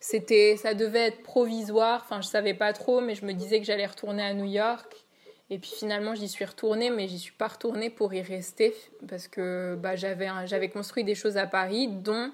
C'était, 0.00 0.56
ça 0.56 0.74
devait 0.74 1.06
être 1.06 1.22
provisoire. 1.22 2.02
Enfin, 2.04 2.20
je 2.22 2.26
savais 2.26 2.54
pas 2.54 2.72
trop, 2.72 3.00
mais 3.00 3.14
je 3.14 3.24
me 3.24 3.32
disais 3.32 3.60
que 3.60 3.66
j'allais 3.66 3.86
retourner 3.86 4.22
à 4.22 4.34
New 4.34 4.50
York. 4.50 5.06
Et 5.52 5.58
puis 5.58 5.72
finalement, 5.76 6.14
j'y 6.14 6.28
suis 6.28 6.44
retournée, 6.44 6.90
mais 6.90 7.08
j'y 7.08 7.18
suis 7.18 7.32
pas 7.32 7.48
retournée 7.48 7.90
pour 7.90 8.14
y 8.14 8.22
rester 8.22 8.72
parce 9.08 9.26
que 9.26 9.74
bah, 9.74 9.96
j'avais, 9.96 10.28
j'avais 10.46 10.68
construit 10.68 11.02
des 11.02 11.16
choses 11.16 11.36
à 11.36 11.48
Paris, 11.48 11.88
dont 11.88 12.30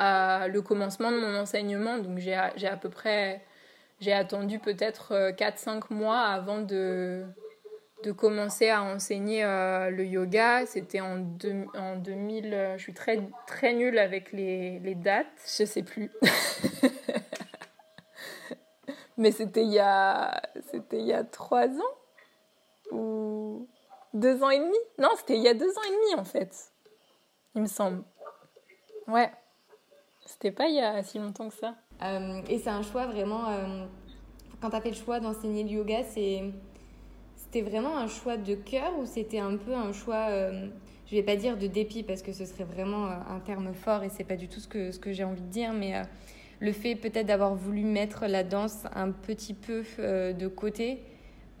euh, 0.00 0.48
le 0.48 0.62
commencement 0.62 1.12
de 1.12 1.18
mon 1.18 1.36
enseignement. 1.36 1.98
Donc 1.98 2.18
j'ai, 2.18 2.40
j'ai 2.56 2.66
à 2.66 2.78
peu 2.78 2.88
près, 2.88 3.44
j'ai 4.00 4.14
attendu 4.14 4.60
peut-être 4.60 5.12
4-5 5.32 5.68
euh, 5.68 5.80
mois 5.90 6.20
avant 6.20 6.62
de, 6.62 7.24
de 8.02 8.12
commencer 8.12 8.70
à 8.70 8.82
enseigner 8.82 9.44
euh, 9.44 9.90
le 9.90 10.06
yoga. 10.06 10.64
C'était 10.64 11.02
en, 11.02 11.22
en 11.76 11.96
2000, 11.96 12.76
je 12.78 12.82
suis 12.82 12.94
très, 12.94 13.20
très 13.46 13.74
nulle 13.74 13.98
avec 13.98 14.32
les, 14.32 14.78
les 14.78 14.94
dates, 14.94 15.26
je 15.58 15.66
sais 15.66 15.82
plus. 15.82 16.10
mais 19.18 19.32
c'était 19.32 19.64
il 19.64 19.72
y 19.72 19.80
a, 19.80 20.40
c'était 20.72 20.98
il 20.98 21.06
y 21.06 21.12
a 21.12 21.24
3 21.24 21.68
ans 21.68 21.94
ou 22.94 23.68
deux 24.14 24.42
ans 24.42 24.50
et 24.50 24.58
demi? 24.58 24.76
Non, 24.98 25.10
c'était 25.16 25.36
il 25.36 25.42
y 25.42 25.48
a 25.48 25.54
deux 25.54 25.70
ans 25.70 25.82
et 25.86 25.90
demi 25.90 26.20
en 26.20 26.24
fait, 26.24 26.72
il 27.54 27.62
me 27.62 27.66
semble. 27.66 28.04
Ouais, 29.08 29.30
c'était 30.24 30.52
pas 30.52 30.68
il 30.68 30.76
y 30.76 30.80
a 30.80 31.02
si 31.02 31.18
longtemps 31.18 31.48
que 31.48 31.54
ça. 31.54 31.74
Euh, 32.02 32.40
et 32.48 32.58
c'est 32.58 32.70
un 32.70 32.82
choix 32.82 33.06
vraiment. 33.06 33.48
Euh, 33.50 33.86
quand 34.60 34.70
tu 34.70 34.76
as 34.76 34.80
fait 34.80 34.90
le 34.90 34.96
choix 34.96 35.20
d'enseigner 35.20 35.64
le 35.64 35.70
yoga, 35.70 36.02
c'était 36.04 37.62
vraiment 37.62 37.98
un 37.98 38.06
choix 38.06 38.36
de 38.36 38.54
cœur 38.54 38.98
ou 38.98 39.04
c'était 39.04 39.38
un 39.38 39.56
peu 39.56 39.74
un 39.74 39.92
choix, 39.92 40.28
euh, 40.30 40.68
je 41.06 41.16
vais 41.16 41.22
pas 41.22 41.36
dire 41.36 41.58
de 41.58 41.66
dépit 41.66 42.02
parce 42.02 42.22
que 42.22 42.32
ce 42.32 42.46
serait 42.46 42.64
vraiment 42.64 43.06
un 43.06 43.40
terme 43.40 43.74
fort 43.74 44.04
et 44.04 44.08
c'est 44.08 44.24
pas 44.24 44.36
du 44.36 44.48
tout 44.48 44.60
ce 44.60 44.68
que, 44.68 44.90
ce 44.90 44.98
que 44.98 45.12
j'ai 45.12 45.24
envie 45.24 45.42
de 45.42 45.48
dire, 45.48 45.74
mais 45.74 46.02
le 46.60 46.72
fait 46.72 46.94
peut-être 46.94 47.26
d'avoir 47.26 47.54
voulu 47.54 47.82
mettre 47.82 48.26
la 48.26 48.42
danse 48.42 48.84
un 48.94 49.10
petit 49.10 49.52
peu 49.52 49.82
de 49.98 50.48
côté 50.48 50.92
euh, 50.92 51.13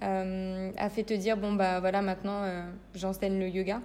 a 0.04 0.90
fait 0.90 1.04
te 1.04 1.14
dire 1.14 1.36
bon 1.36 1.52
bah 1.52 1.80
voilà 1.80 2.02
maintenant 2.02 2.42
euh, 2.42 2.62
j'enseigne 2.94 3.38
le 3.38 3.48
yoga 3.48 3.80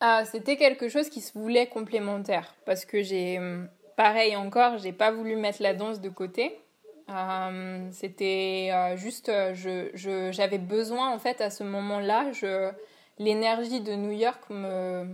ah, 0.00 0.24
C'était 0.24 0.56
quelque 0.56 0.88
chose 0.88 1.08
qui 1.08 1.20
se 1.20 1.38
voulait 1.38 1.66
complémentaire 1.66 2.54
parce 2.66 2.84
que 2.84 3.02
j'ai 3.02 3.38
hum, 3.38 3.68
pareil 3.96 4.36
encore 4.36 4.78
j'ai 4.78 4.92
pas 4.92 5.10
voulu 5.10 5.36
mettre 5.36 5.62
la 5.62 5.74
danse 5.74 6.00
de 6.00 6.08
côté. 6.08 6.58
Euh, 7.10 7.88
c'était 7.92 8.70
juste 8.96 9.30
j'avais 9.52 10.58
besoin 10.58 11.12
en 11.14 11.18
fait 11.18 11.40
à 11.40 11.50
ce 11.50 11.62
moment-là 11.64 12.32
je 12.32 12.70
l'énergie 13.18 13.82
de 13.82 13.92
New 13.94 14.12
York 14.12 14.42
me 14.48 15.06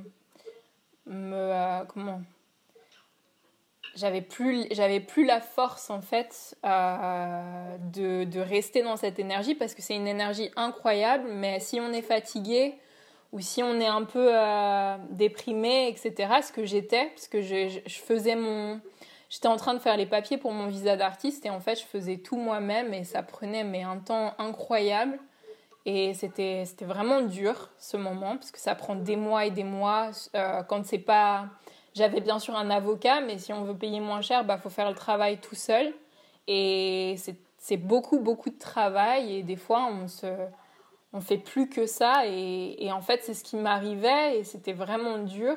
me 1.07 1.85
comment? 1.89 2.21
J'avais 3.95 4.21
plus 4.21 4.67
j'avais 4.71 5.01
plus 5.01 5.25
la 5.25 5.41
force 5.41 5.91
en 5.91 6.01
fait 6.01 6.57
euh, 6.65 7.77
de, 7.93 8.25
de, 8.25 8.41
rester 8.41 8.83
dans 8.83 8.97
cette 8.97 9.19
énergie 9.19 9.55
parce 9.55 9.75
que 9.75 9.83
c'est 9.83 9.97
une 9.97 10.07
énergie 10.07 10.51
incroyable 10.57 11.29
mais 11.29 11.61
si 11.61 11.81
on 11.81 11.93
est 11.93 12.03
fatigué 12.03 12.75
ou 13.33 13.41
si 13.41 13.63
on 13.63 13.81
est 13.81 13.87
un 13.87 14.05
peu 14.05 14.31
euh, 14.33 14.97
déprimé 15.11 15.89
etc 15.89 16.35
ce 16.43 16.53
que 16.53 16.65
j'étais 16.65 17.07
parce 17.07 17.29
que 17.29 17.41
je, 17.43 17.81
faisais 17.89 18.37
mon 18.37 18.81
j'étais 19.29 19.49
en 19.49 19.57
train 19.57 19.75
de 19.75 19.81
faire 19.81 19.97
les 19.97 20.07
papiers 20.07 20.39
pour 20.39 20.53
mon 20.53 20.67
visa 20.67 20.97
d'artiste 20.97 21.45
et 21.47 21.51
en 21.51 21.61
fait 21.61 21.79
je 21.79 21.85
faisais 21.85 22.19
tout 22.19 22.37
moi-même 22.37 22.95
et 22.95 23.05
ça 23.05 23.23
prenait 23.23 23.65
mais 23.65 23.83
un 23.83 23.99
temps 23.99 24.35
incroyable. 24.39 25.19
Et 25.87 26.13
c'était 26.13 26.65
c'était 26.67 26.85
vraiment 26.85 27.23
dur 27.23 27.71
ce 27.79 27.97
moment 27.97 28.37
parce 28.37 28.51
que 28.51 28.59
ça 28.59 28.75
prend 28.75 28.97
des 28.97 29.17
mois 29.17 29.47
et 29.47 29.51
des 29.51 29.65
mois 29.65 30.11
euh, 30.35 30.63
quand 30.65 30.85
c'est 30.85 30.99
pas 30.99 31.47
j'avais 31.95 32.21
bien 32.21 32.39
sûr 32.39 32.57
un 32.57 32.71
avocat, 32.71 33.21
mais 33.21 33.39
si 33.39 33.53
on 33.53 33.65
veut 33.65 33.77
payer 33.77 34.01
moins 34.01 34.21
cher, 34.21 34.43
il 34.43 34.47
bah, 34.47 34.59
faut 34.59 34.71
faire 34.71 34.89
le 34.89 34.95
travail 34.95 35.39
tout 35.39 35.55
seul. 35.55 35.93
Et 36.47 37.17
c'est 37.59 37.77
beaucoup, 37.77 38.19
beaucoup 38.19 38.51
de 38.51 38.59
travail. 38.59 39.37
Et 39.37 39.43
des 39.43 39.57
fois, 39.57 39.89
on 39.91 40.09
se, 40.09 40.27
on 41.13 41.21
fait 41.21 41.39
plus 41.39 41.69
que 41.69 41.87
ça. 41.87 42.27
Et, 42.27 42.91
en 42.93 43.01
fait, 43.01 43.21
c'est 43.23 43.35
ce 43.35 43.45
qui 43.45 43.57
m'arrivait. 43.57 44.39
Et 44.39 44.45
c'était 44.45 44.73
vraiment 44.73 45.19
dur. 45.19 45.57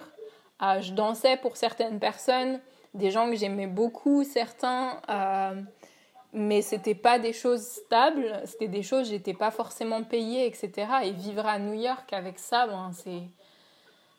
Euh, 0.62 0.82
je 0.82 0.94
dansais 0.94 1.38
pour 1.38 1.58
certaines 1.58 2.00
personnes, 2.00 2.60
des 2.94 3.12
gens 3.12 3.30
que 3.30 3.36
j'aimais 3.36 3.68
beaucoup, 3.68 4.24
certains. 4.24 5.02
Euh, 5.10 5.62
mais 6.32 6.62
c'était 6.62 6.96
pas 6.96 7.20
des 7.20 7.34
choses 7.34 7.62
stables. 7.62 8.42
C'était 8.46 8.68
des 8.68 8.84
choses, 8.84 9.10
j'étais 9.10 9.34
pas 9.34 9.52
forcément 9.52 10.04
payée, 10.04 10.46
etc. 10.48 10.88
Et 11.04 11.12
vivre 11.12 11.46
à 11.46 11.60
New 11.60 11.74
York 11.74 12.12
avec 12.12 12.40
ça, 12.40 12.68
ben, 12.68 12.92
c'est 12.94 13.24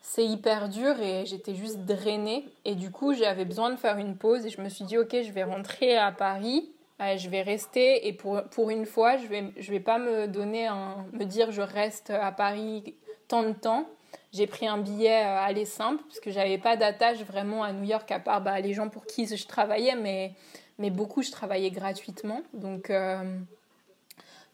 c'est 0.06 0.26
hyper 0.26 0.68
dur 0.68 1.00
et 1.00 1.24
j'étais 1.24 1.54
juste 1.54 1.78
drainée. 1.78 2.46
Et 2.66 2.74
du 2.74 2.90
coup, 2.90 3.14
j'avais 3.14 3.46
besoin 3.46 3.70
de 3.70 3.76
faire 3.76 3.96
une 3.96 4.16
pause 4.16 4.44
et 4.44 4.50
je 4.50 4.60
me 4.60 4.68
suis 4.68 4.84
dit, 4.84 4.98
ok, 4.98 5.16
je 5.22 5.32
vais 5.32 5.44
rentrer 5.44 5.96
à 5.96 6.12
Paris, 6.12 6.70
euh, 7.00 7.16
je 7.16 7.30
vais 7.30 7.40
rester 7.40 8.06
et 8.06 8.12
pour, 8.12 8.42
pour 8.50 8.68
une 8.68 8.84
fois, 8.84 9.16
je 9.16 9.26
vais, 9.26 9.44
je 9.56 9.70
vais 9.70 9.80
pas 9.80 9.98
me 9.98 10.28
donner 10.28 10.66
un, 10.66 11.06
me 11.12 11.24
dire 11.24 11.50
je 11.52 11.62
reste 11.62 12.10
à 12.10 12.30
Paris 12.32 12.94
tant 13.28 13.44
de 13.44 13.52
temps. 13.52 13.86
J'ai 14.30 14.46
pris 14.46 14.66
un 14.66 14.76
billet 14.76 15.24
euh, 15.24 15.38
aller 15.38 15.64
simple 15.64 16.02
parce 16.06 16.20
que 16.20 16.30
j'avais 16.30 16.58
pas 16.58 16.76
d'attache 16.76 17.22
vraiment 17.22 17.64
à 17.64 17.72
New 17.72 17.84
York 17.84 18.08
à 18.12 18.18
part 18.20 18.42
bah, 18.42 18.60
les 18.60 18.74
gens 18.74 18.90
pour 18.90 19.06
qui 19.06 19.26
je 19.26 19.46
travaillais, 19.46 19.96
mais, 19.96 20.34
mais 20.78 20.90
beaucoup 20.90 21.22
je 21.22 21.30
travaillais 21.30 21.70
gratuitement. 21.70 22.42
Donc, 22.52 22.90
euh, 22.90 23.38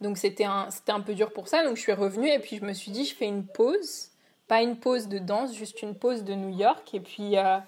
donc 0.01 0.17
c'était 0.17 0.45
un, 0.45 0.69
un 0.87 1.01
peu 1.01 1.15
dur 1.15 1.33
pour 1.33 1.49
ça. 1.49 1.65
Donc 1.65 1.75
je 1.77 1.83
suis 1.83 1.93
revenue 1.93 2.31
et 2.31 2.39
puis 2.39 2.57
je 2.57 2.65
me 2.65 2.73
suis 2.73 2.93
dit, 2.93 3.05
je 3.05 3.17
fais 3.17 3.27
une 3.27 3.45
pause 3.45 4.10
pas 4.51 4.63
une 4.63 4.75
pause 4.75 5.07
de 5.07 5.21
danse, 5.21 5.55
juste 5.55 5.81
une 5.81 5.95
pause 5.95 6.25
de 6.25 6.35
New 6.35 6.49
York. 6.49 6.93
Et 6.93 6.99
puis, 6.99 7.39
euh, 7.39 7.59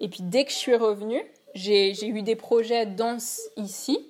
et 0.00 0.08
puis 0.08 0.22
dès 0.22 0.44
que 0.44 0.50
je 0.50 0.56
suis 0.56 0.74
revenue, 0.74 1.24
j'ai 1.54 2.04
eu 2.04 2.22
des 2.22 2.34
projets 2.34 2.84
danse 2.84 3.40
ici. 3.56 4.04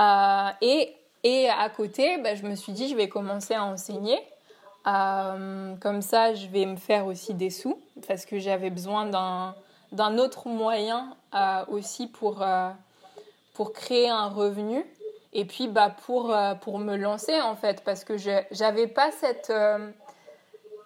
Euh, 0.00 0.48
et, 0.60 0.92
et 1.22 1.48
à 1.48 1.68
côté, 1.68 2.18
bah, 2.18 2.34
je 2.34 2.42
me 2.42 2.56
suis 2.56 2.72
dit, 2.72 2.88
je 2.88 2.96
vais 2.96 3.08
commencer 3.08 3.54
à 3.54 3.62
enseigner. 3.62 4.18
Euh, 4.88 5.76
comme 5.76 6.02
ça, 6.02 6.34
je 6.34 6.48
vais 6.48 6.66
me 6.66 6.74
faire 6.74 7.06
aussi 7.06 7.32
des 7.32 7.50
sous, 7.50 7.78
parce 8.08 8.26
que 8.26 8.40
j'avais 8.40 8.70
besoin 8.70 9.06
d'un 9.92 10.18
autre 10.18 10.48
moyen 10.48 11.14
aussi 11.68 12.08
pour, 12.08 12.44
pour 13.54 13.72
créer 13.72 14.08
un 14.08 14.26
revenu. 14.26 14.84
Et 15.32 15.44
puis, 15.44 15.68
bah, 15.68 15.94
pour, 16.06 16.34
pour 16.62 16.80
me 16.80 16.96
lancer, 16.96 17.40
en 17.40 17.54
fait, 17.54 17.84
parce 17.84 18.02
que 18.02 18.18
je 18.18 18.32
n'avais 18.58 18.88
pas 18.88 19.12
cette 19.12 19.52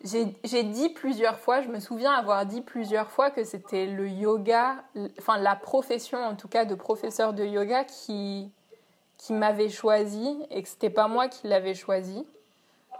j'ai 0.07 0.63
dit 0.63 0.89
plusieurs 0.91 1.39
fois, 1.39 1.63
je 1.63 1.69
me 1.69 1.81
souviens 1.81 2.13
avoir 2.13 2.47
dit 2.47 2.61
plusieurs 2.61 3.11
fois 3.11 3.31
que 3.31 3.45
c'était 3.45 3.87
le 3.87 4.09
yoga, 4.09 4.77
enfin 5.19 5.39
la 5.39 5.57
profession 5.57 6.19
en 6.19 6.35
tout 6.35 6.49
cas 6.49 6.65
de 6.65 6.75
professeur 6.75 7.33
de 7.33 7.45
yoga 7.45 7.85
qui, 7.85 8.51
m'avait 9.31 9.71
choisi 9.71 10.37
et 10.51 10.63
que 10.63 10.69
c'était 10.69 10.91
pas 10.91 11.09
moi 11.09 11.29
qui 11.29 11.49
l'avais 11.49 11.75
choisi. 11.75 12.25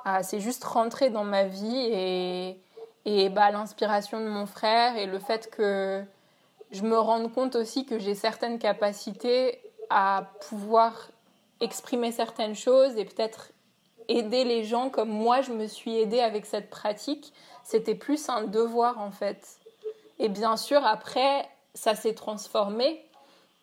Ah, 0.05 0.23
c'est 0.23 0.41
juste 0.41 0.65
rentré 0.65 1.09
dans 1.11 1.23
ma 1.23 1.45
vie 1.45 1.77
et, 1.77 2.61
et 3.05 3.29
bah, 3.29 3.51
l'inspiration 3.53 4.21
de 4.21 4.29
mon 4.29 4.47
frère 4.47 4.97
et 4.97 5.07
le 5.07 5.21
fait 5.21 5.49
que 5.51 6.03
je 6.73 6.83
me 6.83 6.99
rende 6.99 7.33
compte 7.33 7.55
aussi 7.55 7.87
que 7.87 7.99
j'ai 7.99 8.15
certaines 8.15 8.59
capacités 8.59 9.61
à 9.89 10.33
pouvoir 10.49 11.11
exprimer 11.61 12.11
certaines 12.11 12.57
choses 12.57 12.97
et 12.97 13.05
peut-être 13.05 13.51
aider 14.09 14.45
les 14.45 14.65
gens 14.65 14.91
comme 14.91 15.11
moi 15.11 15.43
je 15.43 15.53
me 15.53 15.67
suis 15.67 15.97
aidée 15.97 16.21
avec 16.21 16.47
cette 16.47 16.71
pratique. 16.71 17.33
C'était 17.65 17.95
plus 17.95 18.29
un 18.29 18.45
devoir 18.45 18.99
en 19.01 19.11
fait. 19.11 19.59
Et 20.19 20.29
bien 20.29 20.57
sûr, 20.57 20.85
après, 20.85 21.49
ça 21.75 21.95
s'est 21.95 22.15
transformé. 22.15 23.03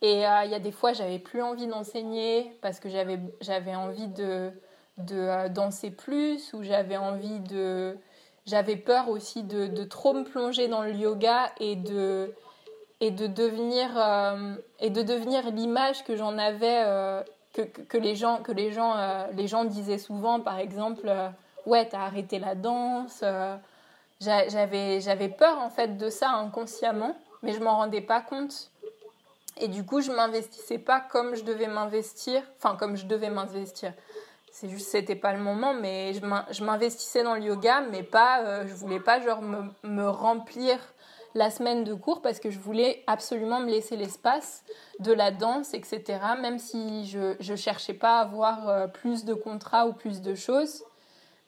Et 0.02 0.28
euh, 0.28 0.44
il 0.46 0.52
y 0.52 0.56
a 0.56 0.60
des 0.60 0.72
fois, 0.72 0.94
j'avais 0.94 1.20
plus 1.20 1.42
envie 1.42 1.68
d'enseigner 1.68 2.52
parce 2.62 2.80
que 2.80 2.90
j'avais, 2.90 3.76
envie 3.76 4.08
de, 4.08 4.52
de 4.98 5.16
euh, 5.16 5.50
danser 5.50 5.92
plus 5.92 6.54
ou 6.54 6.64
j'avais 6.64 6.98
envie 6.98 7.40
de. 7.40 7.98
J'avais 8.46 8.76
peur 8.76 9.08
aussi 9.08 9.44
de, 9.44 9.68
de, 9.68 9.84
trop 9.86 10.14
me 10.14 10.26
plonger 10.26 10.68
dans 10.68 10.84
le 10.84 10.92
yoga 10.92 11.50
et 11.62 11.78
de, 11.78 12.34
et 13.00 13.10
de 13.10 13.26
devenir, 13.26 13.90
euh, 13.96 14.56
et 14.82 14.90
de 14.90 15.02
devenir 15.02 15.50
l'image 15.50 16.04
que 16.04 16.18
j'en 16.18 16.38
avais 16.38 16.84
que, 17.54 17.62
que, 17.62 17.98
les 17.98 18.16
gens, 18.16 18.38
que 18.42 18.52
les, 18.52 18.72
gens, 18.72 18.98
euh, 18.98 19.28
les 19.34 19.48
gens 19.48 19.63
disaient 19.63 20.00
souvent, 20.00 20.39
par 20.39 20.58
exemple, 20.58 21.04
euh, 21.06 21.30
ouais, 21.66 21.88
t'as 21.88 22.02
arrêté 22.02 22.39
la 22.39 22.56
danse. 22.56 23.22
Euh, 23.24 23.56
j'avais, 24.20 25.02
j'avais 25.02 25.30
peur 25.30 25.60
en 25.60 25.70
fait 25.70 25.98
de 25.98 26.10
ça 26.10 26.30
inconsciemment, 26.30 27.16
mais 27.42 27.54
je 27.54 27.60
m'en 27.60 27.78
rendais 27.78 28.02
pas 28.02 28.22
compte. 28.22 28.72
Et 29.58 29.68
du 29.68 29.86
coup, 29.86 30.02
je 30.02 30.12
m'investissais 30.12 30.80
pas 30.80 31.00
comme 31.00 31.36
je 31.36 31.44
devais 31.44 31.68
m'investir, 31.68 32.42
enfin 32.58 32.76
comme 32.76 32.96
je 32.96 33.06
devais 33.06 33.30
m'investir. 33.30 33.94
C'est 34.52 34.70
juste, 34.70 34.89
c'était 34.89 35.16
pas 35.16 35.34
le 35.34 35.39
moment, 35.39 35.74
mais 35.74 36.13
je 36.13 36.63
m'investissais 36.63 37.24
dans 37.24 37.36
le 37.36 37.42
yoga, 37.42 37.82
mais 37.82 38.04
pas, 38.04 38.66
je 38.66 38.74
voulais 38.74 39.00
pas 39.00 39.20
genre 39.20 39.42
me, 39.42 39.63
me 39.84 40.08
remplir 40.08 40.80
la 41.36 41.50
semaine 41.50 41.84
de 41.84 41.93
cours 41.93 42.22
parce 42.22 42.39
que 42.39 42.50
je 42.50 42.60
voulais 42.60 43.04
absolument 43.08 43.60
me 43.60 43.69
laisser 43.69 43.96
l'espace 43.96 44.63
de 45.00 45.12
la 45.12 45.32
danse, 45.32 45.74
etc. 45.74 46.04
Même 46.39 46.60
si 46.60 47.06
je 47.08 47.52
ne 47.52 47.56
cherchais 47.56 47.93
pas 47.93 48.19
à 48.19 48.22
avoir 48.22 48.69
euh, 48.69 48.88
plus 48.88 49.26
de 49.26 49.34
contrats 49.34 49.88
ou 49.88 49.93
plus 49.93 50.22
de 50.22 50.36
choses. 50.36 50.84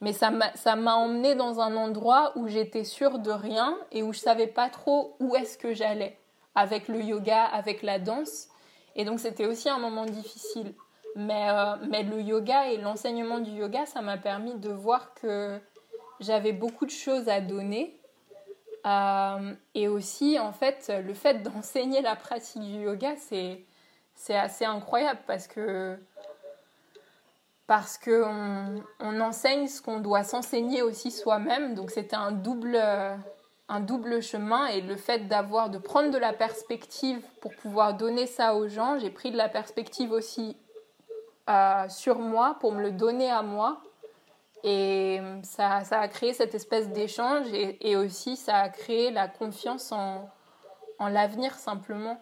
mais 0.02 0.14
ça 0.14 0.30
m'a 0.32 0.96
emmené 0.96 1.36
dans 1.36 1.60
un 1.60 1.76
endroit 1.76 2.34
où 2.36 2.48
j'étais 2.48 2.84
sûre 2.84 3.20
de 3.20 3.32
rien 3.32 3.78
et 3.92 4.04
où 4.04 4.14
je 4.14 4.20
savais 4.20 4.48
pas 4.48 4.70
trop 4.70 5.16
où 5.20 5.36
est-ce 5.36 5.58
que 5.58 5.74
j'allais 5.74 6.20
avec 6.56 6.88
le 6.88 7.02
yoga, 7.02 7.44
avec 7.44 7.82
la 7.84 8.00
danse. 8.00 8.48
Et 8.96 9.06
donc 9.06 9.20
c'était 9.20 9.46
aussi 9.46 9.70
un 9.70 9.78
moment 9.78 10.06
difficile. 10.06 10.74
Mais, 11.16 11.50
euh, 11.50 11.76
mais 11.90 12.04
le 12.04 12.22
yoga 12.22 12.72
et 12.72 12.78
l'enseignement 12.78 13.40
du 13.40 13.52
yoga, 13.52 13.86
ça 13.86 14.02
m'a 14.02 14.18
permis 14.18 14.56
de 14.56 14.70
voir 14.70 15.14
que 15.14 15.60
j'avais 16.20 16.52
beaucoup 16.52 16.86
de 16.86 16.92
choses 16.92 17.30
à 17.30 17.40
donner. 17.40 18.00
Euh, 18.86 19.54
et 19.74 19.88
aussi, 19.88 20.38
en 20.40 20.52
fait, 20.52 20.92
le 21.04 21.14
fait 21.14 21.42
d'enseigner 21.42 22.02
la 22.02 22.16
pratique 22.16 22.62
du 22.62 22.84
yoga, 22.84 23.16
c'est, 23.18 23.64
c'est 24.14 24.36
assez 24.36 24.66
incroyable 24.66 25.22
parce 25.26 25.48
que 25.48 25.98
parce 27.68 28.00
on 28.08 29.22
enseigne 29.22 29.68
ce 29.68 29.82
qu'on 29.82 30.00
doit 30.00 30.24
s'enseigner 30.24 30.84
aussi 30.84 31.10
soi-même. 31.10 31.74
Donc 31.74 31.90
c'était 31.90 32.16
un 32.16 32.32
double, 32.32 32.80
un 33.70 33.80
double 33.80 34.22
chemin 34.22 34.68
et 34.68 34.82
le 34.82 34.96
fait 34.96 35.28
d'avoir, 35.28 35.70
de 35.70 35.78
prendre 35.78 36.12
de 36.12 36.18
la 36.18 36.34
perspective 36.34 37.26
pour 37.42 37.56
pouvoir 37.56 37.96
donner 37.96 38.28
ça 38.28 38.56
aux 38.56 38.68
gens, 38.68 39.00
j'ai 39.00 39.10
pris 39.10 39.32
de 39.32 39.38
la 39.38 39.50
perspective 39.50 40.12
aussi 40.12 40.56
euh, 41.50 41.88
sur 41.90 42.20
moi 42.20 42.58
pour 42.60 42.72
me 42.72 42.82
le 42.82 42.92
donner 42.92 43.30
à 43.30 43.42
moi. 43.42 43.82
Et 44.68 45.20
ça, 45.44 45.84
ça 45.84 46.00
a 46.00 46.08
créé 46.08 46.34
cette 46.34 46.56
espèce 46.56 46.90
d'échange 46.90 47.46
et, 47.54 47.88
et, 47.88 47.96
aussi 47.96 48.36
ça 48.36 48.58
a 48.58 48.70
créé 48.70 49.12
la 49.12 49.28
confiance 49.28 49.92
en, 49.92 50.28
en 50.98 51.08
l'avenir 51.08 51.54
simplement. 51.54 52.20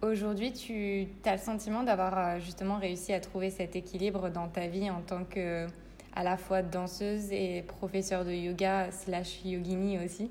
Aujourd'hui, 0.00 0.52
tu 0.52 1.08
as 1.24 1.32
le 1.32 1.38
sentiment 1.38 1.82
d'avoir 1.82 2.16
euh, 2.16 2.38
justement 2.38 2.78
réussi 2.78 3.12
à 3.12 3.18
trouver 3.18 3.50
cet 3.50 3.74
équilibre 3.74 4.28
dans 4.28 4.46
ta 4.48 4.68
vie 4.68 4.88
en 4.88 5.02
tant 5.02 5.24
que 5.24 5.66
à 6.14 6.22
la 6.22 6.36
fois 6.36 6.62
danseuse 6.62 7.32
et 7.32 7.62
professeure 7.62 8.24
de 8.24 8.30
yoga 8.30 8.92
slash 8.92 9.44
yogini 9.44 9.98
aussi? 9.98 10.30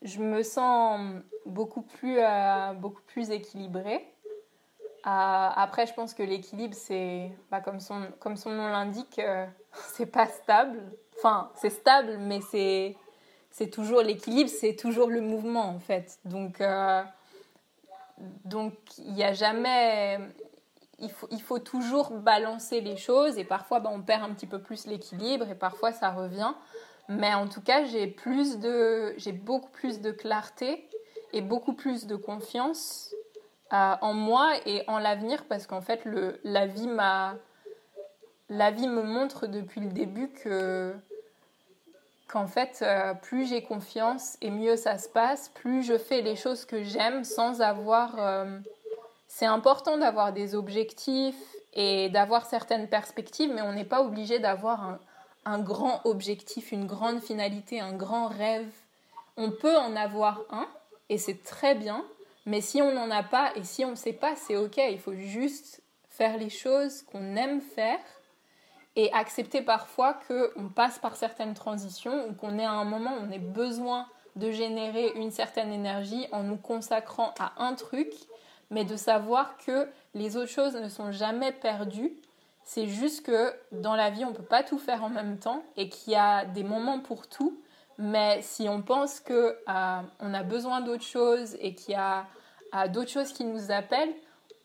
Je 0.00 0.20
me 0.20 0.42
sens 0.42 1.22
beaucoup 1.44 1.82
plus, 1.82 2.18
euh, 2.20 2.72
beaucoup 2.72 3.02
plus 3.02 3.30
équilibrée. 3.30 4.13
Euh, 5.06 5.10
après, 5.54 5.86
je 5.86 5.94
pense 5.94 6.14
que 6.14 6.22
l'équilibre, 6.22 6.74
c'est 6.74 7.30
bah, 7.50 7.60
comme, 7.60 7.80
son, 7.80 8.02
comme 8.20 8.36
son 8.36 8.50
nom 8.50 8.68
l'indique, 8.68 9.20
c'est 9.72 10.06
pas 10.06 10.26
stable. 10.26 10.80
Enfin, 11.16 11.50
c'est 11.56 11.70
stable, 11.70 12.16
mais 12.18 12.40
c'est, 12.40 12.96
c'est 13.50 13.70
toujours 13.70 14.02
l'équilibre, 14.02 14.50
c'est 14.50 14.76
toujours 14.76 15.08
le 15.08 15.20
mouvement 15.20 15.68
en 15.68 15.78
fait. 15.78 16.18
Donc, 16.24 16.60
donc, 18.44 18.74
il 18.98 19.12
n'y 19.12 19.24
a 19.24 19.32
jamais. 19.32 20.18
Il 21.00 21.10
faut, 21.10 21.26
il 21.30 21.42
faut, 21.42 21.58
toujours 21.58 22.10
balancer 22.12 22.80
les 22.80 22.96
choses 22.96 23.36
et 23.36 23.44
parfois 23.44 23.80
ben, 23.80 23.90
on 23.92 24.00
perd 24.00 24.22
un 24.22 24.32
petit 24.32 24.46
peu 24.46 24.60
plus 24.60 24.86
l'équilibre 24.86 25.48
et 25.50 25.54
parfois 25.54 25.92
ça 25.92 26.10
revient. 26.10 26.52
Mais 27.08 27.34
en 27.34 27.48
tout 27.48 27.60
cas, 27.60 27.84
j'ai 27.84 28.06
plus 28.06 28.58
de, 28.58 29.12
j'ai 29.18 29.32
beaucoup 29.32 29.70
plus 29.70 30.00
de 30.00 30.12
clarté 30.12 30.88
et 31.32 31.42
beaucoup 31.42 31.74
plus 31.74 32.06
de 32.06 32.16
confiance 32.16 33.12
euh, 33.72 33.94
en 34.00 34.12
moi 34.12 34.52
et 34.66 34.84
en 34.88 34.98
l'avenir 34.98 35.44
parce 35.48 35.66
qu'en 35.66 35.80
fait, 35.80 36.04
le, 36.04 36.38
la 36.44 36.66
vie 36.66 36.86
m'a, 36.86 37.34
la 38.48 38.70
vie 38.70 38.88
me 38.88 39.02
montre 39.02 39.46
depuis 39.46 39.80
le 39.80 39.88
début 39.88 40.28
que 40.28 40.94
qu'en 42.28 42.46
fait, 42.46 42.80
euh, 42.82 43.14
plus 43.14 43.46
j'ai 43.46 43.62
confiance 43.62 44.36
et 44.40 44.50
mieux 44.50 44.76
ça 44.76 44.98
se 44.98 45.08
passe, 45.08 45.50
plus 45.50 45.82
je 45.82 45.96
fais 45.98 46.20
les 46.20 46.36
choses 46.36 46.64
que 46.64 46.82
j'aime 46.82 47.24
sans 47.24 47.60
avoir... 47.60 48.18
Euh, 48.18 48.58
c'est 49.28 49.46
important 49.46 49.98
d'avoir 49.98 50.32
des 50.32 50.54
objectifs 50.54 51.42
et 51.72 52.08
d'avoir 52.10 52.46
certaines 52.46 52.88
perspectives, 52.88 53.52
mais 53.52 53.62
on 53.62 53.72
n'est 53.72 53.84
pas 53.84 54.02
obligé 54.02 54.38
d'avoir 54.38 54.82
un, 54.84 54.98
un, 55.44 55.58
grand 55.58 56.00
objectif, 56.04 56.70
une 56.70 56.86
grande 56.86 57.20
finalité, 57.20 57.80
un 57.80 57.92
grand 57.92 58.28
rêve. 58.28 58.70
On 59.36 59.50
peut 59.50 59.76
en 59.76 59.96
avoir 59.96 60.42
un, 60.50 60.68
et 61.08 61.18
c'est 61.18 61.42
très 61.42 61.74
bien, 61.74 62.04
mais 62.46 62.60
si 62.60 62.82
on 62.82 62.92
n'en 62.92 63.10
a 63.10 63.22
pas 63.22 63.52
et 63.56 63.64
si 63.64 63.84
on 63.84 63.90
ne 63.90 63.96
sait 63.96 64.12
pas, 64.12 64.36
c'est 64.36 64.56
ok, 64.56 64.76
il 64.76 64.98
faut 64.98 65.14
juste 65.14 65.82
faire 66.10 66.36
les 66.36 66.50
choses 66.50 67.02
qu'on 67.02 67.36
aime 67.36 67.60
faire 67.60 67.98
et 68.96 69.12
accepter 69.12 69.62
parfois 69.62 70.18
qu'on 70.28 70.68
passe 70.68 70.98
par 70.98 71.16
certaines 71.16 71.54
transitions 71.54 72.28
ou 72.28 72.34
qu'on 72.34 72.58
est 72.58 72.64
à 72.64 72.72
un 72.72 72.84
moment 72.84 73.12
où 73.14 73.26
on 73.26 73.30
ait 73.30 73.38
besoin 73.38 74.06
de 74.36 74.50
générer 74.50 75.12
une 75.16 75.30
certaine 75.30 75.72
énergie 75.72 76.26
en 76.32 76.42
nous 76.42 76.56
consacrant 76.56 77.34
à 77.38 77.52
un 77.62 77.74
truc, 77.74 78.12
mais 78.70 78.84
de 78.84 78.96
savoir 78.96 79.56
que 79.58 79.88
les 80.14 80.36
autres 80.36 80.50
choses 80.50 80.74
ne 80.74 80.88
sont 80.88 81.12
jamais 81.12 81.52
perdues. 81.52 82.12
C'est 82.64 82.86
juste 82.86 83.26
que 83.26 83.52
dans 83.72 83.94
la 83.94 84.10
vie, 84.10 84.24
on 84.24 84.30
ne 84.30 84.36
peut 84.36 84.42
pas 84.42 84.62
tout 84.62 84.78
faire 84.78 85.04
en 85.04 85.10
même 85.10 85.38
temps 85.38 85.62
et 85.76 85.88
qu'il 85.88 86.12
y 86.12 86.16
a 86.16 86.44
des 86.44 86.64
moments 86.64 87.00
pour 87.00 87.28
tout. 87.28 87.58
Mais 87.98 88.40
si 88.42 88.68
on 88.68 88.82
pense 88.82 89.20
qu'on 89.20 89.34
euh, 89.34 89.54
a 89.68 90.42
besoin 90.42 90.80
d'autres 90.80 91.04
choses 91.04 91.56
et 91.60 91.74
qu'il 91.74 91.92
y 91.92 91.96
a 91.96 92.26
euh, 92.74 92.88
d'autres 92.88 93.10
choses 93.10 93.32
qui 93.32 93.44
nous 93.44 93.70
appellent, 93.70 94.14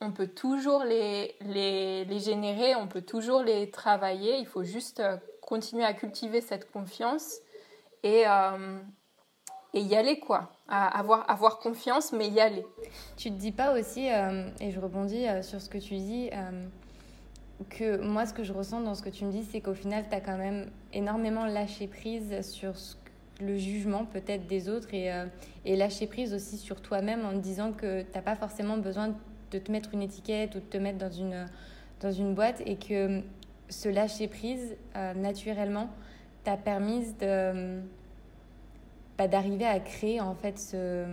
on 0.01 0.11
peut 0.11 0.27
toujours 0.27 0.83
les, 0.83 1.35
les, 1.41 2.19
générer, 2.19 2.75
on 2.75 2.87
peut 2.87 3.01
toujours 3.01 3.43
les 3.43 3.69
travailler. 3.69 4.37
Il 4.37 4.47
faut 4.47 4.63
juste 4.63 4.99
euh, 4.99 5.17
continuer 5.41 5.83
à 5.83 5.93
cultiver 5.93 6.41
cette 6.41 6.71
confiance 6.71 7.37
et, 8.03 8.23
euh, 8.25 8.79
et 9.73 9.81
y 9.81 9.95
aller, 9.95 10.19
quoi. 10.19 10.51
avoir, 10.67 11.29
avoir 11.29 11.59
confiance, 11.59 12.13
mais 12.13 12.29
y 12.29 12.39
aller. 12.39 12.65
Tu 13.17 13.29
te 13.29 13.35
dis 13.35 13.51
pas 13.51 13.77
aussi, 13.77 14.07
et 14.07 14.71
je 14.71 14.79
rebondis 14.79 15.25
sur 15.41 15.59
ce 15.59 15.69
que 15.69 15.77
tu 15.77 15.95
dis, 15.95 16.29
que 17.69 17.97
moi, 17.97 18.25
ce 18.25 18.33
que 18.33 18.43
je 18.43 18.53
ressens 18.53 18.81
dans 18.81 18.95
ce 18.95 19.01
que 19.01 19.09
tu 19.09 19.25
me 19.25 19.31
dis, 19.31 19.43
c'est 19.43 19.59
qu'au 19.59 19.73
final, 19.73 20.05
tu 20.09 20.15
as 20.15 20.21
quand 20.21 20.37
même 20.37 20.71
énormément 20.93 21.45
lâché 21.45 21.87
prise 21.87 22.41
sur 22.41 22.77
le 23.39 23.57
jugement 23.57 24.05
peut-être 24.05 24.47
des 24.47 24.69
autres 24.69 24.93
et, 24.93 25.09
et 25.65 25.75
lâcher 25.75 26.07
prise 26.07 26.33
aussi 26.33 26.57
sur 26.57 26.81
toi-même 26.81 27.25
en 27.25 27.31
te 27.31 27.37
disant 27.37 27.71
que 27.71 28.01
tu 28.01 28.07
n'as 28.13 28.21
pas 28.21 28.35
forcément 28.35 28.77
besoin 28.77 29.15
de 29.51 29.59
te 29.59 29.71
mettre 29.71 29.93
une 29.93 30.01
étiquette 30.01 30.55
ou 30.55 30.59
de 30.59 30.65
te 30.65 30.77
mettre 30.77 30.97
dans 30.97 31.11
une, 31.11 31.45
dans 32.01 32.11
une 32.11 32.33
boîte 32.35 32.61
et 32.65 32.75
que 32.75 33.21
ce 33.69 33.89
lâcher 33.89 34.27
prise, 34.27 34.75
euh, 34.95 35.13
naturellement, 35.13 35.89
t'a 36.43 36.57
permis 36.57 37.13
de, 37.19 37.79
bah, 39.17 39.27
d'arriver 39.27 39.65
à 39.65 39.79
créer 39.79 40.19
en 40.19 40.35
fait 40.35 40.57
ce, 40.57 41.05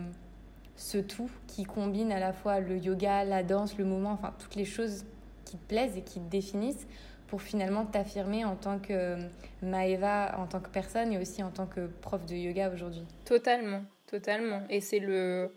ce 0.76 0.98
tout 0.98 1.30
qui 1.46 1.64
combine 1.64 2.12
à 2.12 2.20
la 2.20 2.32
fois 2.32 2.60
le 2.60 2.78
yoga, 2.78 3.24
la 3.24 3.42
danse, 3.42 3.76
le 3.78 3.84
mouvement, 3.84 4.12
enfin 4.12 4.32
toutes 4.38 4.54
les 4.54 4.64
choses 4.64 5.04
qui 5.44 5.56
te 5.56 5.68
plaisent 5.68 5.96
et 5.96 6.02
qui 6.02 6.20
te 6.20 6.30
définissent 6.30 6.86
pour 7.28 7.42
finalement 7.42 7.84
t'affirmer 7.84 8.44
en 8.44 8.56
tant 8.56 8.78
que 8.78 9.16
Maeva, 9.62 10.38
en 10.38 10.46
tant 10.46 10.60
que 10.60 10.68
personne 10.68 11.12
et 11.12 11.18
aussi 11.18 11.42
en 11.42 11.50
tant 11.50 11.66
que 11.66 11.86
prof 11.86 12.24
de 12.26 12.34
yoga 12.34 12.70
aujourd'hui. 12.70 13.04
Totalement, 13.24 13.82
totalement. 14.06 14.62
Et 14.70 14.80
c'est 14.80 15.00
le, 15.00 15.52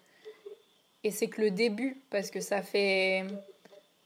et 1.04 1.12
c'est 1.12 1.28
que 1.28 1.42
le 1.42 1.52
début, 1.52 2.02
parce 2.10 2.32
que 2.32 2.40
ça 2.40 2.62
fait, 2.62 3.26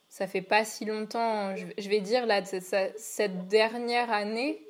ça 0.10 0.28
fait 0.28 0.42
pas 0.42 0.66
si 0.66 0.86
longtemps, 0.86 1.56
je 1.56 1.90
vais 1.90 2.02
dire 2.02 2.26
là, 2.26 2.42
cette 2.44 3.48
dernière 3.48 4.12
année, 4.12 4.62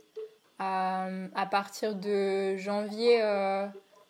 à, 0.59 1.07
à 1.35 1.45
partir 1.45 1.95
de 1.95 2.55
janvier 2.57 3.21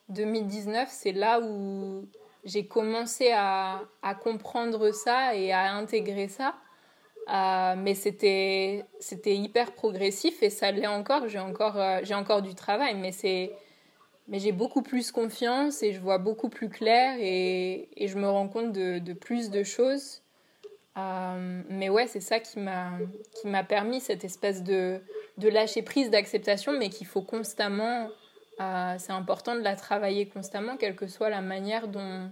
2019, 0.09 0.87
euh, 0.87 0.91
c'est 0.91 1.11
là 1.11 1.39
où 1.39 2.07
j'ai 2.43 2.67
commencé 2.67 3.31
à, 3.31 3.81
à, 4.01 4.15
comprendre 4.15 4.91
ça 4.91 5.35
et 5.35 5.51
à 5.51 5.73
intégrer 5.73 6.27
ça. 6.27 6.55
Euh, 7.29 7.75
mais 7.77 7.95
c'était 7.95 8.83
c'était 8.99 9.35
hyper 9.35 9.71
progressif 9.71 10.43
et 10.43 10.49
ça 10.49 10.71
l'est 10.71 10.87
encore. 10.87 11.27
J'ai 11.29 11.39
encore, 11.39 11.79
euh, 11.79 11.99
j'ai 12.03 12.15
encore 12.15 12.41
du 12.41 12.53
travail, 12.53 12.95
mais 12.95 13.11
c'est 13.11 13.53
mais 14.27 14.39
j'ai 14.39 14.51
beaucoup 14.51 14.81
plus 14.81 15.11
confiance 15.11 15.83
et 15.83 15.93
je 15.93 15.99
vois 15.99 16.17
beaucoup 16.17 16.49
plus 16.49 16.69
clair 16.69 17.17
et, 17.19 17.89
et 17.95 18.07
je 18.07 18.17
me 18.17 18.29
rends 18.29 18.47
compte 18.47 18.71
de, 18.71 19.13
plus 19.13 19.49
de 19.49 19.63
choses. 19.63 20.21
Euh, 20.97 21.61
mais 21.69 21.89
ouais, 21.89 22.07
c'est 22.07 22.21
ça 22.21 22.39
qui 22.39 22.59
m'a 22.59 22.91
qui 23.39 23.47
m'a 23.47 23.63
permis 23.63 24.01
cette 24.01 24.25
espèce 24.25 24.63
de, 24.63 24.99
de 25.37 25.49
lâcher 25.49 25.81
prise 25.81 26.09
d'acceptation, 26.09 26.73
mais 26.77 26.89
qu'il 26.89 27.07
faut 27.07 27.21
constamment. 27.21 28.09
C'est 28.97 29.11
important 29.11 29.55
de 29.55 29.61
la 29.61 29.75
travailler 29.75 30.27
constamment, 30.27 30.77
quelle 30.77 30.95
que 30.95 31.07
soit 31.07 31.29
la 31.29 31.41
manière 31.41 31.89
dont, 31.89 32.31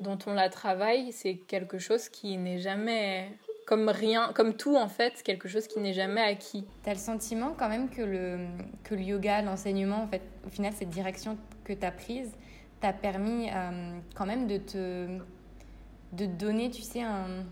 dont 0.00 0.16
on 0.26 0.32
la 0.32 0.48
travaille. 0.48 1.12
C'est 1.12 1.34
quelque 1.34 1.78
chose 1.78 2.08
qui 2.08 2.38
n'est 2.38 2.58
jamais 2.58 3.28
comme 3.68 3.90
rien, 3.90 4.32
comme 4.34 4.54
tout 4.54 4.76
en 4.76 4.88
fait, 4.88 5.22
quelque 5.22 5.46
chose 5.46 5.66
qui 5.66 5.78
n'est 5.78 5.92
jamais 5.92 6.22
acquis. 6.22 6.64
Tu 6.82 6.88
as 6.88 6.94
le 6.94 6.98
sentiment 6.98 7.54
quand 7.54 7.68
même 7.68 7.90
que 7.90 8.00
le, 8.00 8.38
que 8.82 8.94
le 8.94 9.02
yoga, 9.02 9.42
l'enseignement, 9.42 10.04
en 10.04 10.08
fait, 10.08 10.22
au 10.46 10.48
final, 10.48 10.72
cette 10.72 10.88
direction 10.88 11.36
que 11.64 11.74
tu 11.74 11.84
as 11.84 11.90
prise, 11.90 12.30
t'a 12.80 12.94
permis 12.94 13.50
euh, 13.50 13.98
quand 14.14 14.24
même 14.24 14.46
de 14.46 14.56
te, 14.56 15.18
de 16.14 16.24
donner, 16.24 16.70
tu 16.70 16.80
sais, 16.80 17.02
un, 17.02 17.44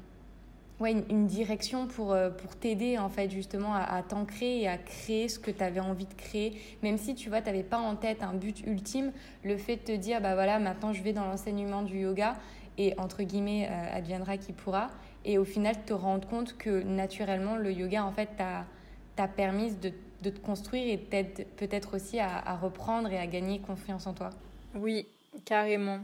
ouais, 0.80 0.92
une, 1.10 1.26
direction 1.26 1.86
pour, 1.86 2.14
euh, 2.14 2.30
pour 2.30 2.56
t'aider 2.56 2.96
en 2.96 3.10
fait 3.10 3.28
justement 3.30 3.74
à, 3.74 3.82
à 3.82 4.02
t'ancrer 4.02 4.62
et 4.62 4.68
à 4.68 4.78
créer 4.78 5.28
ce 5.28 5.38
que 5.38 5.50
tu 5.50 5.62
avais 5.62 5.80
envie 5.80 6.06
de 6.06 6.14
créer. 6.14 6.58
Même 6.82 6.96
si 6.96 7.14
tu 7.14 7.28
vois, 7.28 7.42
tu 7.42 7.48
n'avais 7.48 7.62
pas 7.62 7.78
en 7.78 7.94
tête 7.94 8.22
un 8.22 8.32
but 8.32 8.66
ultime, 8.66 9.12
le 9.44 9.58
fait 9.58 9.76
de 9.76 9.82
te 9.82 9.92
dire, 9.92 10.22
bah 10.22 10.32
voilà, 10.32 10.60
maintenant 10.60 10.94
je 10.94 11.02
vais 11.02 11.12
dans 11.12 11.26
l'enseignement 11.26 11.82
du 11.82 11.98
yoga 11.98 12.38
et 12.78 12.94
entre 12.98 13.22
guillemets, 13.22 13.68
euh, 13.70 13.98
adviendra 13.98 14.38
qui 14.38 14.54
pourra 14.54 14.88
et 15.26 15.38
au 15.38 15.44
final 15.44 15.74
te 15.84 15.92
rendre 15.92 16.26
compte 16.26 16.56
que 16.56 16.82
naturellement 16.82 17.56
le 17.56 17.72
yoga 17.72 18.04
en 18.04 18.12
fait 18.12 18.30
t'a 18.36 19.28
permis 19.28 19.74
de, 19.74 19.92
de, 20.22 20.30
te 20.30 20.38
construire 20.38 20.86
et 20.86 20.98
peut-être 20.98 21.96
aussi 21.96 22.20
à, 22.20 22.56
reprendre 22.56 23.10
et 23.10 23.18
à 23.18 23.26
gagner 23.26 23.58
confiance 23.60 24.06
en 24.06 24.14
toi. 24.14 24.30
Oui, 24.74 25.06
carrément. 25.44 26.00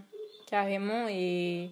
Carrément. 0.48 1.06
Et, 1.08 1.70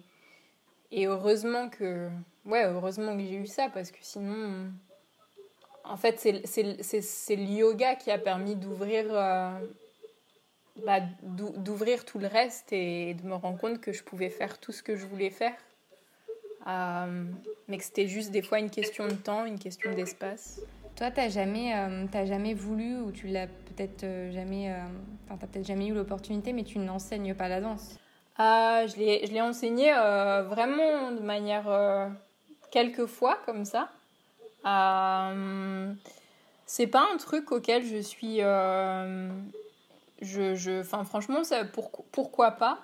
et 0.91 1.07
heureusement 1.07 1.69
que, 1.69 2.09
ouais, 2.45 2.63
heureusement 2.63 3.15
que 3.17 3.23
j'ai 3.23 3.35
eu 3.35 3.47
ça 3.47 3.69
parce 3.69 3.91
que 3.91 3.99
sinon, 4.01 4.71
en 5.83 5.97
fait, 5.97 6.19
c'est 6.19 7.35
le 7.35 7.43
yoga 7.43 7.95
qui 7.95 8.11
a 8.11 8.17
permis 8.17 8.55
d'ouvrir 8.55 9.05
euh, 9.09 9.59
bah, 10.85 11.01
d'ouvrir 11.21 12.05
tout 12.05 12.17
le 12.17 12.27
reste 12.27 12.71
et 12.71 13.13
de 13.13 13.27
me 13.27 13.35
rendre 13.35 13.57
compte 13.57 13.81
que 13.81 13.91
je 13.91 14.03
pouvais 14.03 14.29
faire 14.29 14.57
tout 14.57 14.71
ce 14.71 14.81
que 14.81 14.95
je 14.95 15.05
voulais 15.05 15.29
faire. 15.29 15.55
Euh, 16.67 17.23
mais 17.67 17.77
que 17.77 17.83
c'était 17.83 18.07
juste 18.07 18.31
des 18.31 18.41
fois 18.41 18.59
une 18.59 18.69
question 18.69 19.07
de 19.07 19.13
temps, 19.13 19.45
une 19.45 19.59
question 19.59 19.93
d'espace. 19.93 20.61
Toi, 20.95 21.09
tu 21.09 21.19
n'as 21.19 21.29
jamais, 21.29 21.75
euh, 21.75 22.25
jamais 22.25 22.53
voulu 22.53 22.97
ou 22.97 23.11
tu 23.11 23.27
l'as 23.27 23.47
peut-être 23.47 24.05
jamais, 24.31 24.73
enfin, 25.25 25.37
peut-être 25.47 25.65
jamais 25.65 25.87
eu 25.87 25.93
l'opportunité, 25.93 26.53
mais 26.53 26.63
tu 26.63 26.77
n'enseignes 26.79 27.33
pas 27.33 27.47
la 27.47 27.61
danse? 27.61 27.97
je 28.37 28.97
l'ai 28.97 29.41
enseigné 29.41 29.91
vraiment 29.91 31.11
de 31.11 31.19
manière 31.19 31.67
quelques 32.71 33.05
fois 33.05 33.37
comme 33.45 33.65
ça. 33.65 33.89
Euh, 34.65 35.93
c'est 36.65 36.87
pas 36.87 37.05
un 37.13 37.17
truc 37.17 37.51
auquel 37.51 37.85
je 37.85 37.97
suis. 37.97 38.37
Euh, 38.39 39.29
je, 40.21 40.55
je, 40.55 40.81
enfin, 40.81 41.03
franchement, 41.03 41.43
ça, 41.43 41.65
pour, 41.65 41.91
pourquoi 42.11 42.51
pas? 42.51 42.79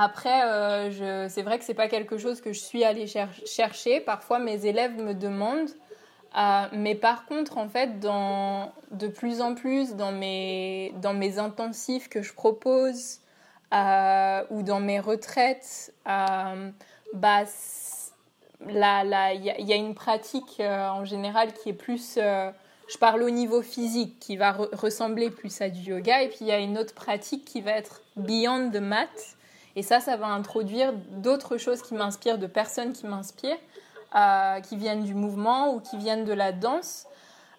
Après, 0.00 0.44
euh, 0.44 1.28
c'est 1.28 1.42
vrai 1.42 1.58
que 1.58 1.64
c'est 1.64 1.74
pas 1.74 1.88
quelque 1.88 2.18
chose 2.18 2.40
que 2.40 2.52
je 2.52 2.60
suis 2.60 2.84
allée 2.84 3.06
chercher. 3.44 4.00
Parfois, 4.00 4.38
mes 4.38 4.64
élèves 4.64 4.96
me 4.96 5.12
demandent. 5.12 5.70
mais 6.72 6.94
par 6.94 7.26
contre, 7.26 7.58
en 7.58 7.68
fait, 7.68 7.98
de 7.98 9.08
plus 9.08 9.40
en 9.40 9.54
plus 9.54 9.96
dans 9.96 10.12
mes, 10.12 10.92
dans 11.02 11.14
mes 11.14 11.38
intensifs 11.38 12.08
que 12.08 12.22
je 12.22 12.32
propose 12.32 13.18
ou 13.72 14.62
dans 14.62 14.80
mes 14.80 15.00
retraites, 15.00 15.92
bah, 17.12 17.44
il 18.66 19.54
y, 19.68 19.72
a 19.72 19.76
une 19.76 19.94
pratique 19.94 20.56
euh, 20.60 20.88
en 20.88 21.04
général 21.04 21.52
qui 21.52 21.70
est 21.70 21.74
plus, 21.74 22.18
euh, 22.18 22.50
je 22.88 22.98
parle 22.98 23.22
au 23.22 23.30
niveau 23.30 23.62
physique, 23.62 24.18
qui 24.18 24.36
va 24.36 24.52
ressembler 24.52 25.30
plus 25.30 25.60
à 25.60 25.70
du 25.70 25.80
yoga, 25.80 26.22
et 26.22 26.28
puis 26.28 26.38
il 26.42 26.46
y 26.48 26.52
a 26.52 26.58
une 26.58 26.78
autre 26.78 26.94
pratique 26.94 27.44
qui 27.44 27.60
va 27.60 27.72
être 27.72 28.02
beyond 28.16 28.70
the 28.70 28.80
mat, 28.80 29.08
et 29.78 29.82
ça, 29.82 30.00
ça 30.00 30.16
va 30.16 30.26
introduire 30.26 30.92
d'autres 31.10 31.56
choses 31.56 31.82
qui 31.82 31.94
m'inspirent, 31.94 32.38
de 32.38 32.46
personnes 32.46 32.92
qui 32.92 33.06
m'inspirent, 33.06 33.56
euh, 34.14 34.60
qui 34.60 34.76
viennent 34.76 35.04
du 35.04 35.14
mouvement 35.14 35.74
ou 35.74 35.80
qui 35.80 35.96
viennent 35.96 36.24
de 36.24 36.32
la 36.32 36.52
danse. 36.52 37.06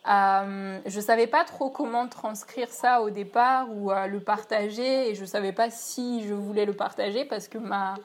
je 0.06 0.96
ne 0.96 1.02
savais 1.02 1.28
pas 1.28 1.44
trop 1.44 1.70
comment 1.70 2.08
transcrire 2.08 2.70
ça 2.70 3.02
au 3.02 3.10
départ 3.10 3.70
ou 3.72 3.92
le 3.92 4.20
partager, 4.20 5.10
et 5.10 5.16
je 5.16 5.22
ne 5.22 5.26
savais 5.26 5.54
pas 5.54 5.70
si 5.70 6.28
je 6.28 6.34
voulais 6.34 6.66
le 6.66 6.74
partager 6.74 7.26
parce 7.26 7.48
que 7.48 7.58
ma 7.58 7.96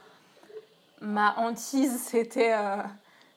ma 1.05 1.35
hantise, 1.39 2.01
c'était 2.03 2.55
euh, 2.55 2.83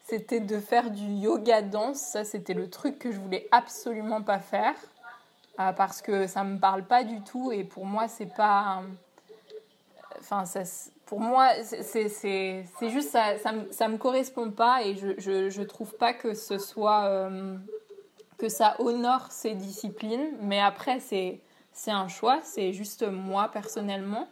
c'était 0.03 0.39
de 0.39 0.59
faire 0.59 0.89
du 0.89 1.05
yoga 1.05 1.61
danse. 1.61 1.97
Ça, 1.97 2.23
c'était 2.23 2.53
le 2.53 2.69
truc 2.69 2.97
que 2.99 3.11
je 3.11 3.19
voulais 3.19 3.47
absolument 3.51 4.21
pas 4.21 4.39
faire 4.39 4.75
euh, 5.59 5.71
parce 5.73 6.01
que 6.01 6.27
ça 6.27 6.43
me 6.43 6.59
parle 6.59 6.83
pas 6.83 7.03
du 7.03 7.21
tout 7.21 7.51
et 7.51 7.63
pour 7.63 7.85
moi, 7.85 8.07
c'est 8.07 8.33
pas. 8.33 8.81
Enfin, 10.19 10.45
ça, 10.45 10.61
pour 11.05 11.19
moi, 11.19 11.49
c'est 11.63 12.65
juste 12.81 13.09
ça, 13.09 13.37
ça, 13.37 13.51
me, 13.51 13.91
me 13.93 13.97
correspond 13.97 14.51
pas 14.51 14.83
et 14.83 14.95
je, 14.95 15.09
je, 15.17 15.49
je, 15.49 15.61
trouve 15.61 15.95
pas 15.95 16.13
que 16.13 16.33
ce 16.33 16.57
soit. 16.57 17.05
Euh, 17.05 17.57
que 18.37 18.49
ça 18.49 18.75
honore 18.79 19.31
ces 19.31 19.53
disciplines. 19.53 20.31
Mais 20.41 20.59
après, 20.59 20.99
c'est 20.99 21.41
un 21.87 22.07
choix, 22.07 22.39
c'est 22.43 22.73
juste 22.73 23.03
moi 23.07 23.49
personnellement. 23.51 24.27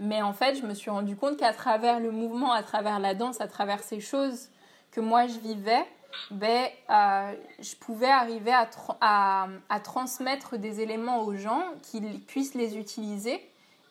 Mais 0.00 0.22
en 0.22 0.32
fait, 0.32 0.54
je 0.54 0.64
me 0.64 0.74
suis 0.74 0.90
rendu 0.90 1.16
compte 1.16 1.38
qu'à 1.38 1.52
travers 1.52 1.98
le 1.98 2.10
mouvement, 2.10 2.52
à 2.52 2.62
travers 2.62 3.00
la 3.00 3.14
danse, 3.14 3.40
à 3.40 3.48
travers 3.48 3.80
ces 3.80 4.00
choses 4.00 4.48
que 4.92 5.00
moi 5.00 5.26
je 5.26 5.38
vivais, 5.38 5.84
ben, 6.30 6.68
euh, 6.88 7.32
je 7.58 7.74
pouvais 7.74 8.08
arriver 8.08 8.52
à, 8.52 8.68
à, 9.00 9.48
à, 9.68 9.80
transmettre 9.80 10.56
des 10.56 10.80
éléments 10.80 11.22
aux 11.24 11.34
gens 11.34 11.62
qu'ils 11.82 12.20
puissent 12.20 12.54
les 12.54 12.78
utiliser. 12.78 13.50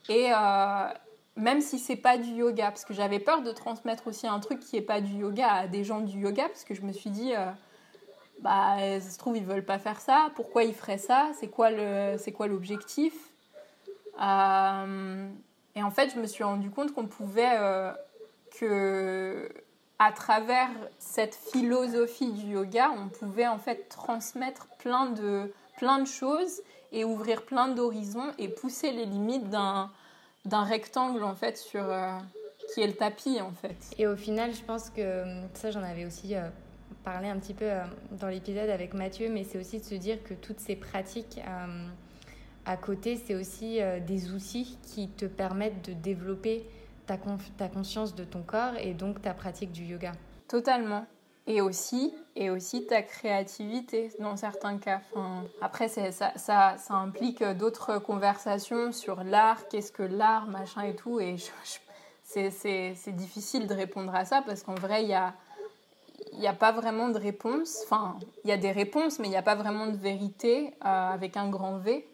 Et 0.09 0.31
euh, 0.33 0.87
même 1.37 1.61
si 1.61 1.79
c'est 1.79 1.95
pas 1.95 2.17
du 2.17 2.31
yoga, 2.31 2.71
parce 2.71 2.83
que 2.83 2.93
j'avais 2.93 3.19
peur 3.19 3.41
de 3.41 3.51
transmettre 3.51 4.07
aussi 4.07 4.27
un 4.27 4.39
truc 4.39 4.59
qui 4.59 4.75
est 4.75 4.81
pas 4.81 5.01
du 5.01 5.13
yoga 5.13 5.49
à 5.49 5.67
des 5.67 5.83
gens 5.83 6.01
du 6.01 6.19
yoga, 6.19 6.47
parce 6.49 6.63
que 6.63 6.73
je 6.73 6.81
me 6.81 6.91
suis 6.91 7.09
dit, 7.09 7.33
euh, 7.33 7.45
bah, 8.41 8.77
ça 8.99 9.09
se 9.09 9.17
trouve, 9.17 9.37
ils 9.37 9.45
veulent 9.45 9.65
pas 9.65 9.79
faire 9.79 10.01
ça, 10.01 10.31
pourquoi 10.35 10.63
ils 10.63 10.73
feraient 10.73 10.97
ça, 10.97 11.29
c'est 11.39 11.47
quoi 11.47 11.69
l'objectif 11.69 13.13
et 14.19 15.83
en 15.83 15.91
fait, 15.91 16.11
je 16.13 16.19
me 16.19 16.25
suis 16.25 16.43
rendu 16.43 16.71
compte 16.71 16.91
qu'on 16.91 17.05
pouvait, 17.05 17.55
euh, 17.59 17.91
que 18.59 19.47
à 19.99 20.11
travers 20.11 20.69
cette 20.97 21.35
philosophie 21.35 22.31
du 22.31 22.53
yoga, 22.53 22.91
on 22.97 23.09
pouvait 23.09 23.47
en 23.47 23.59
fait 23.59 23.87
transmettre 23.89 24.67
plein 24.79 25.07
de, 25.07 25.51
plein 25.77 25.99
de 25.99 26.07
choses 26.07 26.61
et 26.91 27.03
ouvrir 27.03 27.43
plein 27.43 27.67
d'horizons 27.67 28.31
et 28.39 28.47
pousser 28.47 28.91
les 28.91 29.05
limites 29.05 29.49
d'un, 29.49 29.91
d'un 30.47 30.63
rectangle 30.63 31.23
en 31.23 31.35
fait 31.35 31.57
sur 31.57 31.83
euh, 31.83 32.17
qui 32.73 32.81
est 32.81 32.87
le 32.87 32.93
tapis 32.93 33.39
en 33.41 33.51
fait. 33.51 33.77
Et 33.97 34.07
au 34.07 34.15
final, 34.15 34.53
je 34.53 34.61
pense 34.61 34.89
que 34.89 35.23
ça, 35.53 35.71
j'en 35.71 35.83
avais 35.83 36.05
aussi 36.05 36.35
euh, 36.35 36.49
parlé 37.03 37.29
un 37.29 37.37
petit 37.37 37.53
peu 37.53 37.69
dans 38.11 38.27
l'épisode 38.27 38.69
avec 38.69 38.93
Mathieu, 38.93 39.29
mais 39.29 39.43
c'est 39.43 39.59
aussi 39.59 39.79
de 39.79 39.85
se 39.85 39.95
dire 39.95 40.23
que 40.23 40.33
toutes 40.33 40.59
ces 40.59 40.75
pratiques 40.75 41.39
à 42.67 42.75
côté, 42.75 43.15
c'est 43.15 43.33
aussi 43.33 43.81
euh, 43.81 44.01
des 44.01 44.31
outils 44.33 44.77
qui 44.83 45.07
te 45.07 45.25
permettent 45.25 45.87
de 45.87 45.93
développer 45.93 46.65
ta, 47.05 47.17
ta 47.57 47.69
conscience 47.69 48.13
de 48.13 48.25
ton 48.25 48.43
corps 48.43 48.75
et 48.77 48.93
donc 48.93 49.21
ta 49.21 49.33
pratique 49.33 49.71
du 49.71 49.85
yoga. 49.85 50.11
Totalement. 50.49 51.05
Et 51.47 51.61
aussi, 51.61 52.13
et 52.35 52.49
aussi 52.49 52.85
ta 52.85 53.01
créativité 53.01 54.11
dans 54.19 54.35
certains 54.35 54.77
cas. 54.77 54.99
Enfin, 55.13 55.43
après, 55.61 55.87
ça, 55.87 56.75
implique 56.89 57.41
d'autres 57.41 57.99
conversations 57.99 58.91
sur 58.91 59.23
l'art, 59.23 59.67
qu'est-ce 59.69 59.93
que 59.93 60.03
l'art, 60.03 60.47
machin 60.47 60.81
et 60.81 60.95
tout. 60.95 61.21
Et 61.21 61.37
c'est 62.25 63.15
difficile 63.15 63.65
de 63.67 63.73
répondre 63.73 64.13
à 64.13 64.25
ça 64.25 64.41
parce 64.45 64.61
qu'en 64.61 64.75
vrai, 64.75 65.03
il 65.03 65.09
y 65.09 65.13
a, 66.47 66.53
pas 66.53 66.73
vraiment 66.73 67.07
de 67.07 67.17
réponse. 67.17 67.79
Enfin, 67.85 68.19
il 68.43 68.49
y 68.49 68.53
a 68.53 68.57
des 68.57 68.71
réponses, 68.71 69.17
mais 69.17 69.27
il 69.27 69.31
n'y 69.31 69.37
a 69.37 69.41
pas 69.41 69.55
vraiment 69.55 69.87
de 69.87 69.95
vérité 69.95 70.73
euh, 70.85 71.09
avec 71.11 71.37
un 71.37 71.49
grand 71.49 71.77
V. 71.77 72.05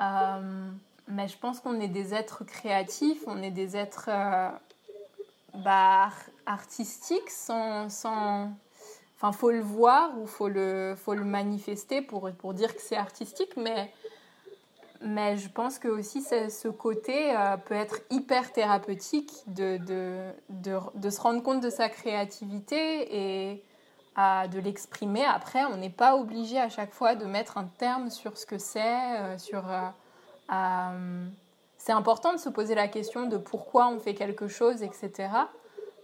Euh, 0.00 0.70
mais 1.08 1.26
je 1.26 1.38
pense 1.38 1.60
qu'on 1.60 1.80
est 1.80 1.88
des 1.88 2.14
êtres 2.14 2.44
créatifs, 2.44 3.22
on 3.26 3.42
est 3.42 3.50
des 3.50 3.76
êtres 3.76 4.08
euh, 4.08 4.50
bah, 5.54 6.10
artistiques 6.48 7.30
sans, 7.30 7.88
sans... 7.88 8.50
Enfin, 9.16 9.32
faut 9.32 9.50
le 9.50 9.60
voir 9.60 10.18
ou 10.18 10.26
faut 10.26 10.48
le, 10.48 10.94
faut 10.96 11.14
le 11.14 11.24
manifester 11.24 12.02
pour, 12.02 12.30
pour 12.32 12.54
dire 12.54 12.74
que 12.74 12.80
c'est 12.80 12.96
artistique, 12.96 13.56
mais, 13.56 13.92
mais 15.00 15.36
je 15.36 15.48
pense 15.48 15.78
que 15.78 15.88
aussi 15.88 16.22
ce 16.22 16.68
côté 16.68 17.36
euh, 17.36 17.56
peut 17.56 17.74
être 17.74 18.00
hyper 18.10 18.52
thérapeutique 18.52 19.32
de, 19.48 19.76
de, 19.78 20.30
de, 20.94 21.10
se 21.10 21.20
rendre 21.20 21.42
compte 21.42 21.60
de 21.60 21.70
sa 21.70 21.88
créativité 21.88 23.50
et 23.50 23.64
de 24.50 24.58
l'exprimer. 24.58 25.24
Après, 25.24 25.64
on 25.64 25.76
n'est 25.76 25.90
pas 25.90 26.16
obligé 26.16 26.58
à 26.58 26.68
chaque 26.68 26.92
fois 26.92 27.14
de 27.14 27.24
mettre 27.24 27.56
un 27.56 27.66
terme 27.78 28.10
sur 28.10 28.36
ce 28.36 28.46
que 28.46 28.58
c'est. 28.58 29.20
Euh, 29.20 29.36
euh, 30.50 31.26
c'est 31.76 31.92
important 31.92 32.32
de 32.32 32.38
se 32.38 32.48
poser 32.48 32.74
la 32.74 32.88
question 32.88 33.26
de 33.26 33.36
pourquoi 33.36 33.88
on 33.88 34.00
fait 34.00 34.14
quelque 34.14 34.48
chose, 34.48 34.82
etc. 34.82 35.28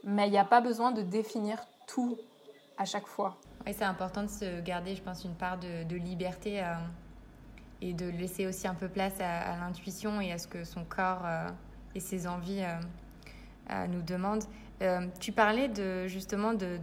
Mais 0.04 0.28
il 0.28 0.30
n'y 0.30 0.38
a 0.38 0.44
pas 0.44 0.60
besoin 0.60 0.92
de 0.92 1.02
définir 1.02 1.58
tout 1.86 2.16
à 2.76 2.84
chaque 2.84 3.06
fois. 3.06 3.38
Oui, 3.66 3.74
c'est 3.76 3.84
important 3.84 4.22
de 4.22 4.28
se 4.28 4.60
garder, 4.60 4.94
je 4.94 5.02
pense, 5.02 5.24
une 5.24 5.34
part 5.34 5.58
de, 5.58 5.96
liberté 5.96 6.62
et 7.80 7.94
de 7.94 8.08
laisser 8.10 8.46
aussi 8.46 8.68
un 8.68 8.74
peu 8.74 8.88
place 8.88 9.18
à, 9.20 9.56
l'intuition 9.56 10.20
et 10.20 10.32
à 10.32 10.38
ce 10.38 10.46
que 10.46 10.64
son 10.64 10.84
corps 10.84 11.22
et 11.94 12.00
ses 12.00 12.26
envies 12.26 12.62
nous 13.88 14.02
demandent. 14.02 14.44
Euh, 14.82 15.06
tu 15.20 15.32
parlais 15.32 15.70
justement 16.08 16.52
de, 16.52 16.78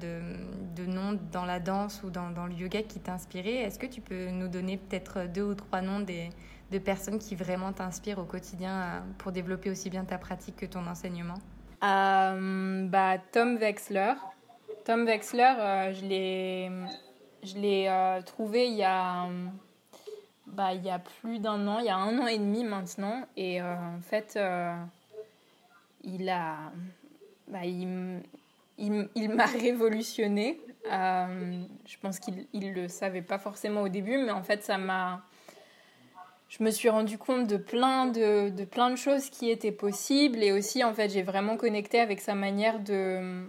noms 0.85 1.19
dans 1.31 1.45
la 1.45 1.59
danse 1.59 2.01
ou 2.03 2.09
dans, 2.09 2.29
le 2.47 2.53
yoga 2.53 2.83
qui 2.83 2.99
t'inspiraient. 2.99 3.63
Est-ce 3.63 3.77
que 3.77 3.85
tu 3.85 4.01
peux 4.01 4.29
nous 4.29 4.47
donner 4.47 4.77
peut-être 4.77 5.27
deux 5.27 5.43
ou 5.43 5.55
trois 5.55 5.81
noms 5.81 5.99
de 5.99 6.79
personnes 6.79 7.19
qui 7.19 7.35
vraiment 7.35 7.73
t'inspirent 7.73 8.19
au 8.19 8.25
quotidien 8.25 8.81
euh, 8.81 8.99
pour 9.17 9.31
développer 9.31 9.69
aussi 9.69 9.89
bien 9.89 10.05
ta 10.05 10.17
pratique 10.17 10.55
que 10.55 10.65
ton 10.65 10.87
enseignement? 10.87 11.37
Euh, 11.83 12.87
bah, 12.87 13.17
Tom 13.31 13.57
Wexler. 13.57 14.13
Tom 14.85 15.05
Wexler, 15.05 15.91
je 15.93 16.05
l'ai, 16.05 16.71
je 17.43 17.55
l'ai 17.55 18.19
trouvé 18.25 18.67
il 18.67 18.75
y, 18.75 18.83
a, 18.83 19.27
bah, 20.47 20.73
il 20.73 20.83
y 20.83 20.89
a 20.89 20.99
plus 20.99 21.39
d'un 21.39 21.67
an, 21.67 21.79
il 21.79 21.85
y 21.85 21.89
a 21.89 21.97
un 21.97 22.17
an 22.19 22.27
et 22.27 22.39
demi 22.39 22.63
maintenant. 22.63 23.21
Et 23.37 23.61
en 23.61 24.01
fait, 24.01 24.39
il 26.03 26.29
a 26.29 26.57
bah, 27.47 27.65
il, 27.65 28.21
il, 28.77 29.29
m'a 29.29 29.45
révolutionné. 29.67 30.59
je 30.85 31.97
pense 32.01 32.19
qu'il 32.19 32.47
ne 32.53 32.71
le 32.71 32.87
savait 32.87 33.21
pas 33.21 33.37
forcément 33.37 33.81
au 33.81 33.89
début, 33.89 34.17
mais 34.17 34.31
en 34.31 34.43
fait, 34.43 34.63
ça 34.63 34.77
m'a 34.77 35.21
je 36.51 36.63
me 36.63 36.69
suis 36.69 36.89
rendu 36.89 37.17
compte 37.17 37.47
de 37.47 37.55
plein 37.55 38.07
de, 38.07 38.49
de, 38.49 38.65
plein 38.65 38.89
de 38.89 38.97
choses 38.97 39.29
qui 39.29 39.49
étaient 39.49 39.71
possibles. 39.71 40.43
Et 40.43 40.51
aussi 40.51 40.83
en 40.83 40.93
fait 40.93 41.09
j'ai 41.09 41.23
vraiment 41.23 41.55
connecté 41.55 41.99
avec 41.99 42.19
sa 42.19 42.35
manière 42.35 42.79
de, 42.79 43.45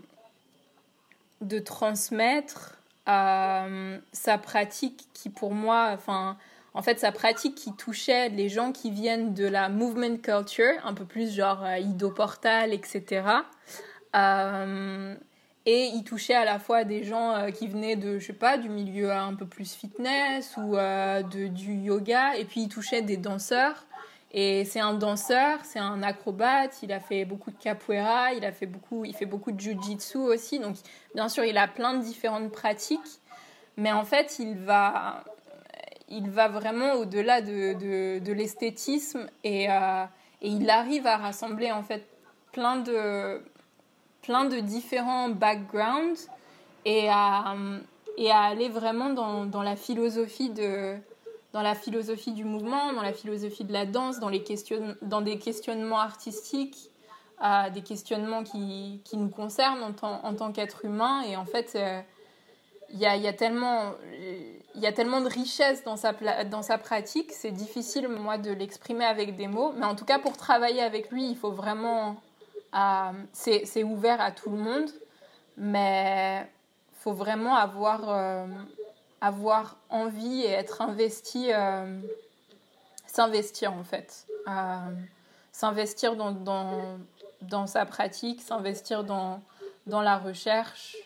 de 1.41 1.59
transmettre 1.59 2.79
euh, 3.09 3.99
sa 4.13 4.39
pratique 4.39 5.09
qui 5.13 5.29
pour 5.29 5.53
moi 5.53 5.91
enfin 5.93 6.39
en 6.75 6.83
fait 6.83 7.01
sa 7.01 7.11
pratique 7.11 7.57
qui 7.57 7.75
touchait 7.75 8.29
les 8.29 8.49
gens 8.49 8.71
qui 8.71 8.93
viennent 8.93 9.35
de 9.35 9.49
la 9.49 9.69
movement 9.69 10.19
culture 10.19 10.75
un 10.85 10.95
peu 10.95 11.05
plus 11.05 11.35
genre 11.35 11.65
euh, 11.65 11.79
Ido 11.79 12.11
Portal 12.13 12.73
etc 12.73 13.25
et 15.65 15.87
il 15.87 16.03
touchait 16.03 16.35
à 16.35 16.45
la 16.45 16.59
fois 16.59 16.85
des 16.85 17.05
gens 17.05 17.35
euh, 17.35 17.51
qui 17.51 17.69
venaient 17.69 17.97
de, 17.97 18.19
je 18.19 18.27
sais 18.27 18.33
pas, 18.33 18.59
du 18.59 18.69
milieu 18.69 19.13
un 19.13 19.35
peu 19.35 19.47
plus 19.47 19.75
fitness 19.75 20.57
ou 20.57 20.77
euh, 20.77 21.23
de, 21.23 21.47
du 21.47 21.75
yoga. 21.75 22.37
Et 22.37 22.45
puis 22.45 22.63
il 22.63 22.69
touchait 22.69 23.03
des 23.03 23.17
danseurs. 23.17 23.87
Et 24.35 24.65
c'est 24.65 24.81
un 24.81 24.95
danseur, 24.95 25.59
c'est 25.63 25.79
un 25.79 26.03
acrobate. 26.03 26.83
Il 26.83 26.91
a 26.93 27.01
fait 27.01 27.25
beaucoup 27.25 27.51
de 27.51 27.59
capoeira, 27.59 28.33
il 28.33 28.45
a 28.45 28.51
fait 28.51 28.67
beaucoup, 28.67 29.05
il 29.05 29.15
fait 29.15 29.27
beaucoup 29.27 29.53
de 29.53 29.61
jujitsu 29.61 30.19
aussi. 30.19 30.59
Donc 30.59 30.77
bien 31.15 31.29
sûr, 31.29 31.45
il 31.45 31.57
a 31.59 31.69
plein 31.69 31.95
de 31.95 32.03
différentes 32.03 32.51
pratiques. 32.51 33.21
Mais 33.77 33.93
en 33.93 34.05
fait, 34.05 34.39
il 34.39 34.57
va, 34.57 35.23
il 36.09 36.29
va 36.29 36.49
vraiment 36.49 36.95
au-delà 36.95 37.41
de, 37.41 37.75
de, 37.75 38.19
de 38.19 38.33
l'esthétisme 38.33 39.29
et, 39.45 39.71
euh, 39.71 40.05
et 40.41 40.49
il 40.49 40.69
arrive 40.69 41.07
à 41.07 41.19
rassembler 41.19 41.71
en 41.71 41.83
fait 41.83 42.05
plein 42.53 42.77
de 42.77 43.43
plein 44.23 44.45
de 44.45 44.61
différents 44.61 45.29
backgrounds 45.29 46.29
et 46.85 47.09
à, 47.11 47.55
et 48.17 48.31
à 48.31 48.41
aller 48.41 48.69
vraiment 48.69 49.11
dans, 49.11 49.45
dans, 49.45 49.63
la 49.63 49.77
philosophie 49.77 50.51
de 50.51 50.97
dans 51.53 51.63
la 51.63 51.75
philosophie 51.75 52.33
du 52.33 52.45
mouvement, 52.45 52.93
dans 52.95 53.03
la 53.03 53.13
philosophie 53.13 53.65
de 53.65 53.73
la 53.73 53.85
danse, 53.85 54.21
dans, 54.21 54.31
les 54.31 54.43
dans 55.03 55.21
des 55.21 55.39
questionnements 55.39 55.99
artistiques, 56.01 56.91
euh, 57.45 57.69
des 57.71 57.83
questionnements 57.83 58.43
qui, 58.43 59.03
qui, 59.05 59.19
nous 59.19 59.29
concernent 59.29 59.83
en 59.83 59.93
tant, 59.93 60.25
en 60.25 60.35
tant 60.35 60.51
qu'être 60.51 60.87
humain. 60.87 61.23
Et 61.29 61.37
en 61.37 61.45
fait, 61.45 61.73
euh, 61.75 62.01
il 62.91 62.99
y, 62.99 63.07
a, 63.07 63.17
y, 63.17 63.29
a 63.29 63.35
tellement, 63.35 63.93
y 64.77 64.87
a 64.87 64.93
tellement 64.93 65.21
de 65.21 65.29
richesse 65.29 65.85
dans 65.85 65.97
sa, 65.97 66.15
dans 66.45 66.63
sa 66.63 66.79
pratique, 66.79 67.33
c'est 67.33 67.51
difficile, 67.51 68.09
moi, 68.09 68.39
de 68.39 68.51
l'exprimer 68.51 69.05
avec 69.05 69.37
des 69.37 69.47
mots. 69.47 69.73
Mais 69.77 69.85
en 69.85 69.95
tout 69.95 70.07
cas, 70.07 70.19
pour 70.19 70.39
travailler 70.39 70.81
avec 70.81 71.11
lui, 71.11 71.29
il 71.29 71.37
faut 71.37 71.53
vraiment 71.53 72.17
c'est 73.33 73.83
ouvert 73.83 74.21
à 74.21 74.31
tout 74.31 74.51
le 74.51 74.59
monde, 74.59 74.91
mais 75.57 76.49
faut 77.03 77.13
vraiment 77.13 77.57
avoir, 77.57 78.09
euh, 78.09 78.47
avoir 79.21 79.77
envie 79.91 80.43
et 80.43 80.51
être 80.51 80.83
investi, 80.83 81.53
euh, 81.53 82.01
s'investir 83.07 83.73
en 83.73 83.83
fait. 83.83 84.27
Euh, 84.49 84.77
s'investir 85.51 86.17
dans, 86.17 86.31
dans, 86.31 86.99
dans, 87.43 87.67
sa 87.67 87.87
pratique, 87.87 88.41
s'investir 88.41 89.03
dans, 89.05 89.41
dans 89.87 90.01
la 90.01 90.17
recherche. 90.17 90.97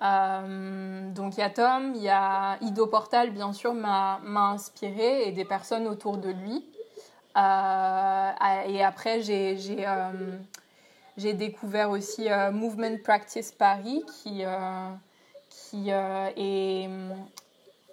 donc 0.00 1.36
il 1.36 1.40
y 1.40 1.42
a 1.42 1.50
Tom, 1.50 1.94
il 1.94 2.02
y 2.02 2.08
a 2.08 2.58
Ido 2.60 2.86
Portal, 2.86 3.30
bien 3.30 3.52
sûr, 3.52 3.72
m'a 3.72 4.20
inspiré 4.24 5.28
et 5.28 5.32
des 5.32 5.44
personnes 5.44 5.86
autour 5.86 6.18
de 6.18 6.30
lui. 6.30 6.66
et 7.36 8.84
après, 8.84 9.22
j'ai 9.22 9.86
j'ai 11.16 11.32
découvert 11.32 11.90
aussi 11.90 12.30
euh, 12.30 12.50
Movement 12.50 12.98
Practice 13.02 13.52
Paris, 13.52 14.02
qui, 14.22 14.44
euh, 14.44 14.88
euh, 15.74 16.30
est 16.36 16.88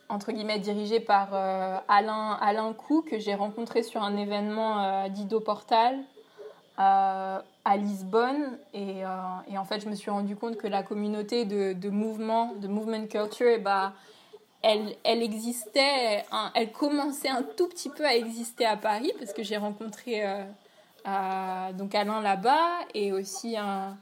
entre 0.09 0.31
guillemets 0.31 0.59
dirigé 0.59 0.99
par 0.99 1.33
Alain, 1.87 2.37
Alain 2.41 2.75
que 3.07 3.17
j'ai 3.17 3.33
rencontré 3.33 3.81
sur 3.81 4.03
un 4.03 4.17
événement 4.17 5.07
d'Ido 5.07 5.39
Portal 5.39 5.99
à 6.77 7.77
Lisbonne. 7.77 8.59
Et, 8.73 8.99
et, 9.47 9.57
en 9.57 9.63
fait, 9.63 9.79
je 9.79 9.87
me 9.87 9.95
suis 9.95 10.11
rendu 10.11 10.35
compte 10.35 10.57
que 10.57 10.67
la 10.67 10.83
communauté 10.83 11.45
de, 11.45 11.89
mouvement, 11.89 12.53
de 12.55 12.67
movement 12.67 13.07
culture, 13.07 13.47
et 13.47 13.55
eh 13.55 13.57
bah, 13.59 13.93
elle, 14.61 14.95
elle 15.05 15.23
existait, 15.23 16.25
elle 16.55 16.71
commençait 16.73 17.29
un 17.29 17.43
tout 17.43 17.69
petit 17.69 17.89
peu 17.89 18.05
à 18.05 18.13
exister 18.13 18.65
à 18.65 18.75
Paris, 18.75 19.13
parce 19.17 19.31
que 19.31 19.43
j'ai 19.43 19.57
rencontré 19.57 20.23
donc 21.05 21.95
Alain 21.95 22.21
là-bas 22.21 22.79
et 22.93 23.11
aussi 23.11 23.57
un, 23.57 23.97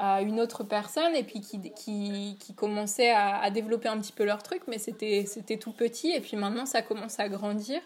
une 0.00 0.40
autre 0.40 0.64
personne 0.64 1.14
et 1.14 1.22
puis 1.22 1.40
qui, 1.40 1.72
qui, 1.72 2.36
qui 2.40 2.54
commençait 2.54 3.12
à, 3.12 3.48
développer 3.50 3.88
un 3.88 3.98
petit 3.98 4.12
peu 4.12 4.24
leur 4.24 4.42
truc 4.42 4.62
mais 4.66 4.78
c'était 4.78 5.58
tout 5.60 5.72
petit 5.72 6.10
et 6.10 6.20
puis 6.20 6.36
maintenant 6.36 6.66
ça 6.66 6.82
commence 6.82 7.20
à 7.20 7.28
grandir. 7.28 7.80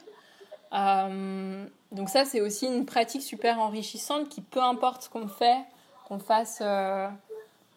Euh, 0.74 1.64
donc 1.92 2.10
ça 2.10 2.24
c'est 2.24 2.40
aussi 2.40 2.66
une 2.66 2.84
pratique 2.84 3.22
super 3.22 3.58
enrichissante 3.58 4.28
qui 4.28 4.42
peu 4.42 4.62
importe 4.62 5.04
ce 5.04 5.08
qu'on 5.08 5.26
fait 5.26 5.64
qu'on 6.06 6.18
fasse 6.18 6.58
euh, 6.60 7.08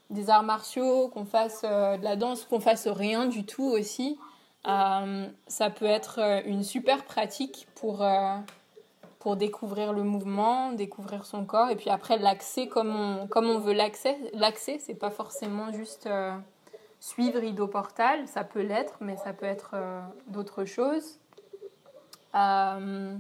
des 0.09 0.29
arts 0.29 0.43
martiaux 0.43 1.07
qu'on 1.07 1.23
fasse 1.23 1.61
euh, 1.63 1.95
de 1.95 2.03
la 2.03 2.17
danse 2.17 2.43
qu'on 2.43 2.59
fasse 2.59 2.87
rien 2.87 3.27
du 3.27 3.45
tout 3.45 3.63
aussi 3.63 4.17
ça 4.65 5.69
peut 5.73 5.85
être 5.85 6.43
une 6.45 6.63
super 6.63 7.05
pratique 7.05 7.67
pour 7.75 8.05
pour 9.21 9.35
découvrir 9.35 9.93
le 9.93 10.01
mouvement, 10.01 10.71
découvrir 10.71 11.25
son 11.25 11.45
corps, 11.45 11.69
et 11.69 11.75
puis 11.75 11.91
après 11.91 12.17
l'accès 12.17 12.67
comme 12.67 12.95
on, 12.95 13.27
comme 13.27 13.45
on 13.45 13.59
veut 13.59 13.73
l'accès. 13.73 14.17
L'accès, 14.33 14.79
c'est 14.79 14.95
pas 14.95 15.11
forcément 15.11 15.71
juste 15.71 16.07
euh, 16.07 16.35
suivre 16.99 17.43
Ido 17.43 17.67
Portal, 17.67 18.27
ça 18.27 18.43
peut 18.43 18.61
l'être, 18.61 18.95
mais 18.99 19.17
ça 19.17 19.31
peut 19.31 19.45
être 19.45 19.71
euh, 19.75 20.01
d'autres 20.25 20.65
choses. 20.65 21.19
Euh, 22.33 23.15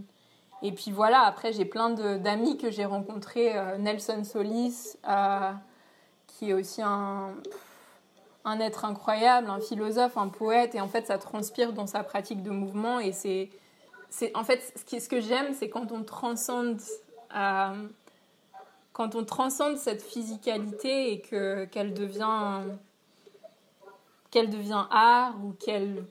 et 0.63 0.71
puis 0.71 0.89
voilà, 0.89 1.21
après 1.21 1.53
j'ai 1.53 1.65
plein 1.65 1.91
d'amis 1.91 2.57
que 2.57 2.71
j'ai 2.71 2.85
rencontrés, 2.85 3.53
Nelson 3.77 4.23
Solis, 4.23 4.97
qui 6.25 6.49
est 6.49 6.53
aussi 6.53 6.81
un, 6.81 7.35
un 8.43 8.59
être 8.59 8.85
incroyable, 8.85 9.51
un 9.51 9.59
philosophe, 9.59 10.17
un 10.17 10.29
poète, 10.29 10.73
et 10.73 10.81
en 10.81 10.87
fait 10.87 11.05
ça 11.05 11.19
transpire 11.19 11.73
dans 11.73 11.87
sa 11.87 12.03
pratique 12.03 12.41
de 12.41 12.51
mouvement, 12.51 12.99
et 12.99 13.11
c'est 13.11 13.49
c'est 14.11 14.35
en 14.35 14.43
fait 14.43 14.73
ce, 14.75 15.09
que 15.09 15.21
j'aime, 15.21 15.53
c'est 15.53 15.69
quand 15.69 15.91
on 15.91 16.03
transcende 16.03 16.79
euh, 17.35 17.87
quand 18.93 19.15
on 19.15 19.23
transcende 19.23 19.77
cette 19.77 20.03
physicalité 20.03 21.13
et 21.13 21.21
que 21.21 21.65
qu'elle 21.65 21.93
devient 21.93 22.61
qu'elle 24.29 24.49
devient 24.49 24.85
art 24.91 25.33
ou 25.43 25.53
qu'elle 25.53 26.05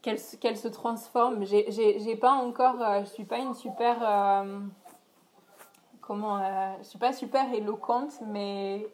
qu'elle 0.00 0.18
qu'elle 0.40 0.56
se 0.56 0.68
transforme. 0.68 1.44
J'ai 1.44 2.16
pas 2.16 2.32
encore, 2.32 2.80
euh, 2.80 3.00
je 3.00 3.10
suis 3.10 3.24
pas 3.24 3.38
une 3.38 3.54
super 3.54 3.96
euh, 4.00 4.60
comment, 6.00 6.38
je 6.78 6.86
suis 6.86 6.98
pas 6.98 7.12
super 7.12 7.52
éloquente, 7.52 8.12
mais 8.28 8.86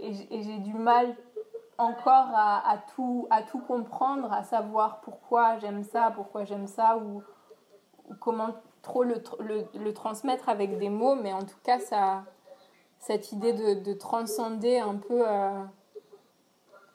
et 0.00 0.42
j'ai 0.42 0.58
du 0.58 0.74
mal 0.74 1.16
encore 1.78 2.28
à, 2.34 2.78
tout, 2.94 3.26
à 3.30 3.42
tout 3.42 3.58
comprendre, 3.60 4.32
à 4.32 4.42
savoir 4.44 5.00
pourquoi 5.00 5.58
j'aime 5.58 5.82
ça, 5.82 6.12
pourquoi 6.14 6.44
j'aime 6.44 6.66
ça, 6.66 6.98
ou, 6.98 7.22
comment 8.20 8.50
trop 8.82 9.04
le, 9.04 9.22
le, 9.74 9.94
transmettre 9.94 10.48
avec 10.48 10.78
des 10.78 10.90
mots, 10.90 11.14
mais 11.14 11.32
en 11.32 11.42
tout 11.42 11.58
cas, 11.62 11.78
ça, 11.78 12.24
cette 12.98 13.32
idée 13.32 13.52
de, 13.52 13.74
de 13.74 13.92
transcender 13.92 14.78
un 14.78 14.96
peu 14.96 15.22
euh, 15.26 15.62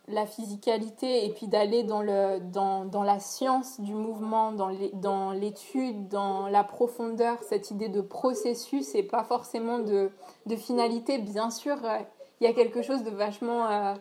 la 0.07 0.25
physicalité 0.25 1.25
et 1.25 1.33
puis 1.33 1.47
d'aller 1.47 1.83
dans, 1.83 2.03
dans, 2.41 2.85
dans, 2.85 3.03
la 3.03 3.19
science 3.19 3.79
du 3.79 3.93
mouvement, 3.93 4.51
dans 4.51 5.31
l'étude, 5.31 6.07
dans, 6.09 6.41
dans 6.41 6.47
la 6.49 6.63
profondeur, 6.63 7.41
cette 7.43 7.71
idée 7.71 7.89
de 7.89 8.01
processus 8.01 8.95
et 8.95 9.03
pas 9.03 9.23
forcément 9.23 9.79
de, 9.79 10.11
de 10.45 10.55
finalité. 10.55 11.17
Bien 11.19 11.49
sûr, 11.49 11.77
euh, 11.83 11.99
il 12.39 12.47
y 12.47 12.47
a 12.47 12.53
quelque 12.53 12.81
chose 12.81 13.03
de 13.03 13.11
vachement... 13.11 13.67
Euh, 13.69 13.95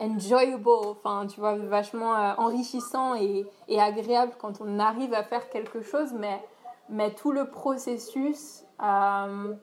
enjoyable, 0.00 0.68
enfin, 0.68 1.26
tu 1.26 1.40
vois, 1.40 1.56
vachement 1.56 2.14
euh, 2.14 2.32
enrichissant 2.36 3.14
et, 3.14 3.46
agréable 3.78 4.32
quand 4.38 4.60
on 4.60 4.78
arrive 4.78 5.14
à 5.14 5.22
faire 5.22 5.48
quelque 5.48 5.82
chose, 5.82 6.12
mais, 6.12 6.40
mais 6.88 7.14
tout 7.14 7.32
le 7.32 7.48
processus 7.48 8.64
euh, 8.82 9.54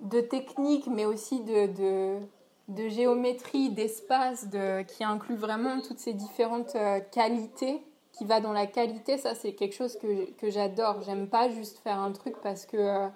de 0.00 0.20
technique, 0.20 0.86
mais 0.86 1.04
aussi 1.04 1.40
de, 1.40 2.20
de, 2.68 2.88
géométrie, 2.88 3.70
d'espace, 3.70 4.48
de, 4.48 4.82
qui 4.82 5.02
inclut 5.04 5.36
vraiment 5.36 5.80
toutes 5.80 5.98
ces 5.98 6.12
différentes 6.12 6.76
euh, 6.76 7.00
qualités, 7.10 7.82
qui 8.12 8.24
va 8.24 8.40
dans 8.40 8.52
la 8.52 8.66
qualité, 8.66 9.16
ça 9.16 9.34
c'est 9.34 9.54
quelque 9.54 9.74
chose 9.74 9.96
que, 9.96 10.30
que 10.32 10.50
j'adore. 10.50 11.00
J'aime 11.02 11.28
pas 11.28 11.48
juste 11.48 11.78
faire 11.78 11.98
un 11.98 12.12
truc 12.12 12.36
parce 12.42 12.66
que... 12.66 13.08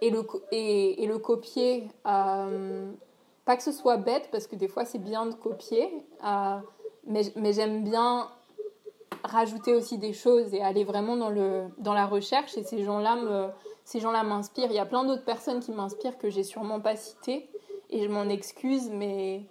et, 0.00 0.10
le, 0.10 0.24
et 0.52 1.06
le 1.06 1.18
copier 1.18 1.88
pas 3.44 3.56
que 3.56 3.62
ce 3.62 3.72
soit 3.72 3.96
bête, 3.96 4.28
parce 4.30 4.46
que 4.46 4.56
des 4.56 4.68
fois 4.68 4.84
c'est 4.84 4.98
bien 4.98 5.26
de 5.26 5.34
copier, 5.34 5.90
euh, 6.24 6.58
mais, 7.06 7.22
mais 7.36 7.52
j'aime 7.52 7.84
bien 7.84 8.28
rajouter 9.22 9.74
aussi 9.74 9.98
des 9.98 10.12
choses 10.12 10.52
et 10.54 10.62
aller 10.62 10.84
vraiment 10.84 11.16
dans, 11.16 11.30
le, 11.30 11.64
dans 11.78 11.94
la 11.94 12.06
recherche. 12.06 12.56
Et 12.56 12.62
ces 12.62 12.82
gens-là 12.84 13.16
me, 13.16 13.48
ces 13.84 14.00
gens-là 14.00 14.22
m'inspirent. 14.22 14.70
Il 14.70 14.76
y 14.76 14.78
a 14.78 14.86
plein 14.86 15.04
d'autres 15.04 15.24
personnes 15.24 15.60
qui 15.60 15.72
m'inspirent 15.72 16.18
que 16.18 16.30
j'ai 16.30 16.42
sûrement 16.42 16.80
pas 16.80 16.96
citées, 16.96 17.48
et 17.90 18.02
je 18.02 18.08
m'en 18.08 18.28
excuse, 18.28 18.90
mais 18.90 19.46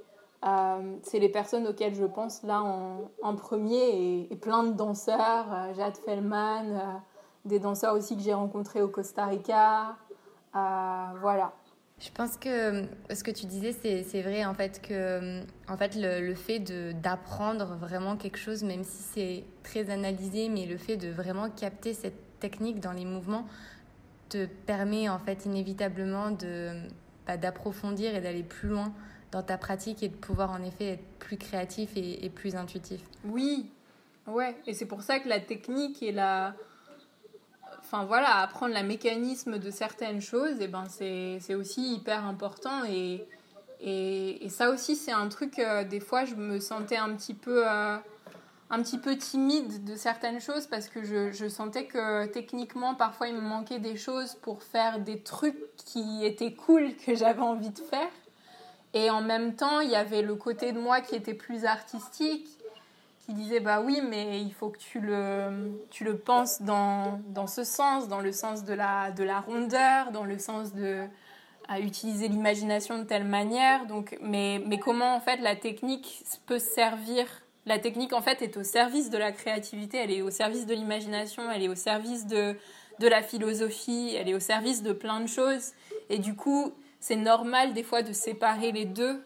c'est 1.04 1.20
les 1.20 1.30
personnes 1.30 1.68
auxquelles 1.68 1.96
je 1.96 2.04
pense 2.04 2.44
là 2.44 2.62
en, 3.22 3.36
premier 3.36 4.28
et, 4.30 4.36
plein 4.36 4.64
de 4.64 4.74
danseurs, 4.74 5.74
Jade 5.74 5.96
Fellman, 5.96 7.02
des 7.46 7.60
danseurs 7.60 7.96
aussi 7.96 8.18
que 8.18 8.22
j'ai 8.22 8.34
rencontrés 8.34 8.82
au 8.82 8.90
Costa 8.90 9.26
Rica. 9.26 9.96
voilà. 10.54 11.54
Je 12.04 12.12
pense 12.12 12.36
que 12.36 12.84
ce 13.14 13.24
que 13.24 13.32
tu 13.32 13.46
disais, 13.46 13.72
c'est 13.72 14.22
vrai 14.22 14.44
en 14.44 14.54
fait 14.54 14.82
que 14.82 15.42
en 15.70 15.78
fait, 15.78 15.96
le, 15.96 16.20
le 16.20 16.36
fait 16.36 16.60
d'apprendre 17.02 17.78
vraiment 17.78 18.18
quelque 18.18 18.38
chose, 18.38 18.64
même 18.64 18.84
si 18.84 19.02
c'est 19.02 19.44
très 19.64 19.90
analysé, 19.90 20.50
mais 20.50 20.66
le 20.66 20.76
fait 20.78 20.98
de 20.98 21.08
vraiment 21.10 21.50
capter 21.50 21.94
cette 21.94 22.40
technique 22.42 22.82
dans 22.82 22.92
les 22.92 23.06
mouvements 23.06 23.48
te 24.28 24.46
permet 24.46 25.08
en 25.08 25.20
fait 25.20 25.46
inévitablement 25.46 26.32
de 26.32 26.74
bah, 27.26 27.38
d'approfondir 27.38 28.14
et 28.14 28.20
d'aller 28.20 28.44
plus 28.44 28.68
loin 28.68 28.94
dans 29.32 29.42
ta 29.42 29.58
pratique 29.58 30.04
et 30.04 30.10
de 30.10 30.16
pouvoir 30.16 30.52
en 30.52 30.62
effet 30.62 30.94
être 30.94 31.06
plus 31.20 31.38
créatif 31.38 31.96
et, 31.96 32.26
et 32.26 32.30
plus 32.30 32.58
intuitif. 32.58 33.00
Oui, 33.24 33.72
ouais, 34.28 34.58
et 34.68 34.74
c'est 34.74 34.88
pour 34.88 35.04
ça 35.04 35.20
que 35.20 35.30
la 35.30 35.40
technique 35.40 36.04
et 36.04 36.12
la 36.12 36.54
enfin 37.84 38.06
voilà, 38.06 38.38
apprendre 38.38 38.74
le 38.74 38.84
mécanisme 38.84 39.60
de 39.60 39.70
certaines 39.70 40.22
choses, 40.22 40.60
et 40.60 40.64
eh 40.64 40.68
ben 40.68 40.86
c'est 40.90 41.56
aussi 41.56 41.94
hyper 41.94 42.26
important. 42.26 42.84
Et, 42.86 43.28
et, 43.82 44.48
ça 44.50 44.70
aussi, 44.70 44.96
c'est 44.96 45.12
un 45.12 45.28
truc, 45.28 45.60
euh, 45.60 45.84
des 45.84 46.00
fois, 46.00 46.26
je 46.26 46.36
me 46.36 46.60
sentais 46.60 46.96
un 46.96 47.14
petit 47.16 47.34
peu, 47.34 47.68
euh, 47.68 47.98
un 48.70 48.82
petit 48.82 48.98
peu 48.98 49.18
timide 49.18 49.84
de 49.84 49.96
certaines 49.96 50.40
choses 50.40 50.68
parce 50.68 50.88
que 50.88 51.04
je, 51.04 51.32
je, 51.32 51.48
sentais 51.48 51.86
que 51.86 52.26
techniquement, 52.28 52.96
parfois, 52.96 53.28
il 53.28 53.36
me 53.36 53.42
manquait 53.42 53.80
des 53.80 53.98
choses 53.98 54.36
pour 54.36 54.64
faire 54.64 55.00
des 55.00 55.20
trucs 55.20 55.76
qui 55.76 56.26
étaient 56.26 56.54
cool, 56.54 56.96
que 56.96 57.16
j'avais 57.16 57.42
envie 57.42 57.72
de 57.72 57.80
faire. 57.80 58.12
Et 58.94 59.10
en 59.10 59.22
même 59.22 59.56
temps, 59.56 59.80
il 59.80 59.90
y 59.90 59.96
avait 59.96 60.22
le 60.22 60.36
côté 60.36 60.72
de 60.72 60.80
moi 60.80 61.02
qui 61.02 61.16
était 61.16 61.34
plus 61.34 61.66
artistique 61.66 62.48
qui 63.26 63.34
disait 63.34 63.60
bah 63.60 63.82
oui 63.82 64.02
mais 64.08 64.42
il 64.42 64.54
faut 64.54 64.70
que 64.70 64.78
tu 64.78 65.00
le, 65.00 65.80
tu 65.90 66.04
le 66.04 66.18
penses 66.18 66.62
dans, 66.62 67.22
dans 67.30 67.48
ce 67.48 67.64
sens, 67.64 68.08
dans 68.08 68.20
le 68.20 68.32
sens 68.32 68.64
de 68.64 68.74
la, 68.74 69.12
de 69.12 69.24
la 69.24 69.40
rondeur, 69.40 70.12
dans 70.12 70.26
le 70.26 70.38
sens 70.38 70.74
de 70.74 71.08
à 71.68 71.80
utiliser 71.80 72.28
l'imagination 72.28 72.98
de 72.98 73.04
telle 73.04 73.24
manière. 73.24 73.86
Donc, 73.86 74.18
mais, 74.22 74.62
mais 74.68 74.80
comment 74.80 75.16
en 75.16 75.22
fait 75.22 75.38
la 75.38 75.56
technique 75.56 76.24
peut 76.46 76.60
servir? 76.60 77.26
La 77.66 77.80
technique 77.80 78.12
en 78.12 78.22
fait 78.22 78.42
est 78.42 78.58
au 78.58 78.64
service 78.64 79.10
de 79.10 79.18
la 79.18 79.32
créativité, 79.32 79.98
elle 79.98 80.12
est 80.12 80.22
au 80.22 80.30
service 80.30 80.66
de 80.66 80.74
l'imagination, 80.74 81.50
elle 81.50 81.64
est 81.64 81.70
au 81.70 81.76
service 81.76 82.28
de, 82.28 82.58
de 83.00 83.08
la 83.08 83.22
philosophie, 83.22 84.14
elle 84.20 84.28
est 84.28 84.34
au 84.34 84.42
service 84.42 84.84
de 84.84 84.92
plein 84.92 85.22
de 85.22 85.28
choses. 85.28 85.72
Et 86.10 86.20
du 86.20 86.36
coup, 86.36 86.74
c'est 87.00 87.16
normal 87.16 87.74
des 87.74 87.84
fois 87.84 88.02
de 88.02 88.12
séparer 88.12 88.74
les 88.74 88.86
deux 88.86 89.24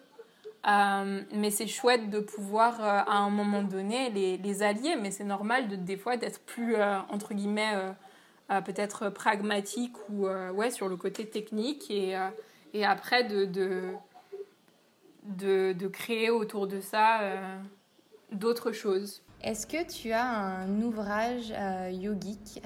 euh, 0.65 1.21
mais 1.33 1.49
c'est 1.49 1.67
chouette 1.67 2.09
de 2.09 2.19
pouvoir, 2.19 2.81
euh, 2.81 2.99
à 3.05 3.17
un 3.17 3.29
moment 3.29 3.63
donné, 3.63 4.09
les, 4.09 4.37
les 4.37 4.63
allier. 4.63 4.95
Mais 4.99 5.11
c'est 5.11 5.23
normal 5.23 5.67
de, 5.67 5.75
des 5.75 5.97
fois 5.97 6.17
d'être 6.17 6.41
plus, 6.41 6.75
euh, 6.75 6.97
entre 7.09 7.33
guillemets, 7.33 7.75
peut-être 8.65 9.09
pragmatique 9.09 9.95
ou 10.09 10.27
ouais, 10.27 10.71
sur 10.71 10.87
le 10.87 10.95
côté 10.95 11.27
technique. 11.29 11.91
Et, 11.91 12.15
et 12.73 12.85
après, 12.85 13.25
de, 13.25 13.45
de, 13.45 13.93
de, 15.23 15.73
de, 15.73 15.87
créer 15.87 16.29
autour 16.29 16.67
de 16.67 16.79
ça 16.79 17.19
d'autres 18.31 18.71
choses. 18.71 19.21
Est-ce 19.41 19.67
que 19.67 19.85
tu 19.85 20.13
as 20.13 20.25
un 20.25 20.81
ouvrage 20.81 21.53
yogique 21.91 22.61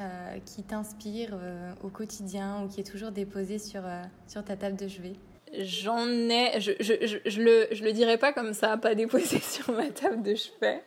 qui 0.46 0.64
t'inspire 0.64 1.36
au 1.84 1.90
quotidien 1.90 2.64
ou 2.64 2.68
qui 2.68 2.82
est 2.82 2.90
toujours 2.90 3.12
déposé 3.12 3.58
sur, 3.58 3.82
sur 4.28 4.44
ta 4.46 4.56
table 4.56 4.78
de 4.78 4.88
chevet? 4.88 5.16
J'en 5.54 6.08
ai, 6.08 6.62
je, 6.62 6.72
je, 6.80 7.20
je, 7.26 7.42
le, 7.42 7.68
je 7.72 7.84
le 7.84 7.92
dirais 7.92 8.18
pas 8.18 8.32
comme 8.32 8.54
ça, 8.54 8.78
pas 8.78 8.96
déposé 8.96 9.40
sur 9.42 9.74
ma 9.74 9.90
table 9.90 10.22
de 10.24 10.36
chevet. 10.36 10.82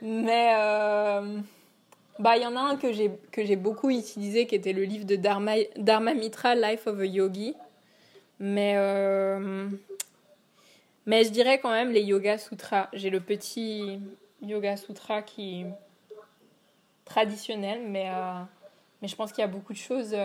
Mais 0.00 0.54
euh, 0.58 1.38
bah 2.18 2.36
il 2.36 2.42
y 2.42 2.46
en 2.46 2.56
a 2.56 2.60
un 2.60 2.76
que 2.76 2.92
j'ai 2.92 3.10
que 3.32 3.44
j'ai 3.44 3.56
beaucoup 3.56 3.90
utilisé 3.90 4.46
qui 4.46 4.54
était 4.54 4.72
le 4.72 4.84
livre 4.84 5.04
de 5.04 5.16
Dharma, 5.16 5.54
Dharma 5.76 6.14
Mitra 6.14 6.54
Life 6.54 6.86
of 6.86 6.98
a 7.00 7.04
Yogi. 7.04 7.54
Mais 8.38 8.74
euh, 8.76 9.68
mais 11.04 11.24
je 11.24 11.30
dirais 11.30 11.58
quand 11.58 11.70
même 11.70 11.90
les 11.90 12.02
Yoga 12.02 12.38
Sutras. 12.38 12.88
J'ai 12.94 13.10
le 13.10 13.20
petit 13.20 14.00
Yoga 14.42 14.76
Sutra 14.76 15.22
qui 15.22 15.64
traditionnel 17.04 17.82
mais 17.86 18.08
euh, 18.08 18.40
mais 19.02 19.08
je 19.08 19.16
pense 19.16 19.32
qu'il 19.32 19.42
y 19.42 19.44
a 19.44 19.48
beaucoup 19.48 19.74
de 19.74 19.78
choses 19.78 20.16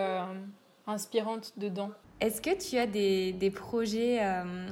inspirantes 0.88 1.52
dedans. 1.58 1.92
Est-ce 2.22 2.40
que 2.40 2.56
tu 2.56 2.78
as 2.78 2.86
des, 2.86 3.34
des 3.34 3.50
projets 3.50 4.20
euh, 4.22 4.68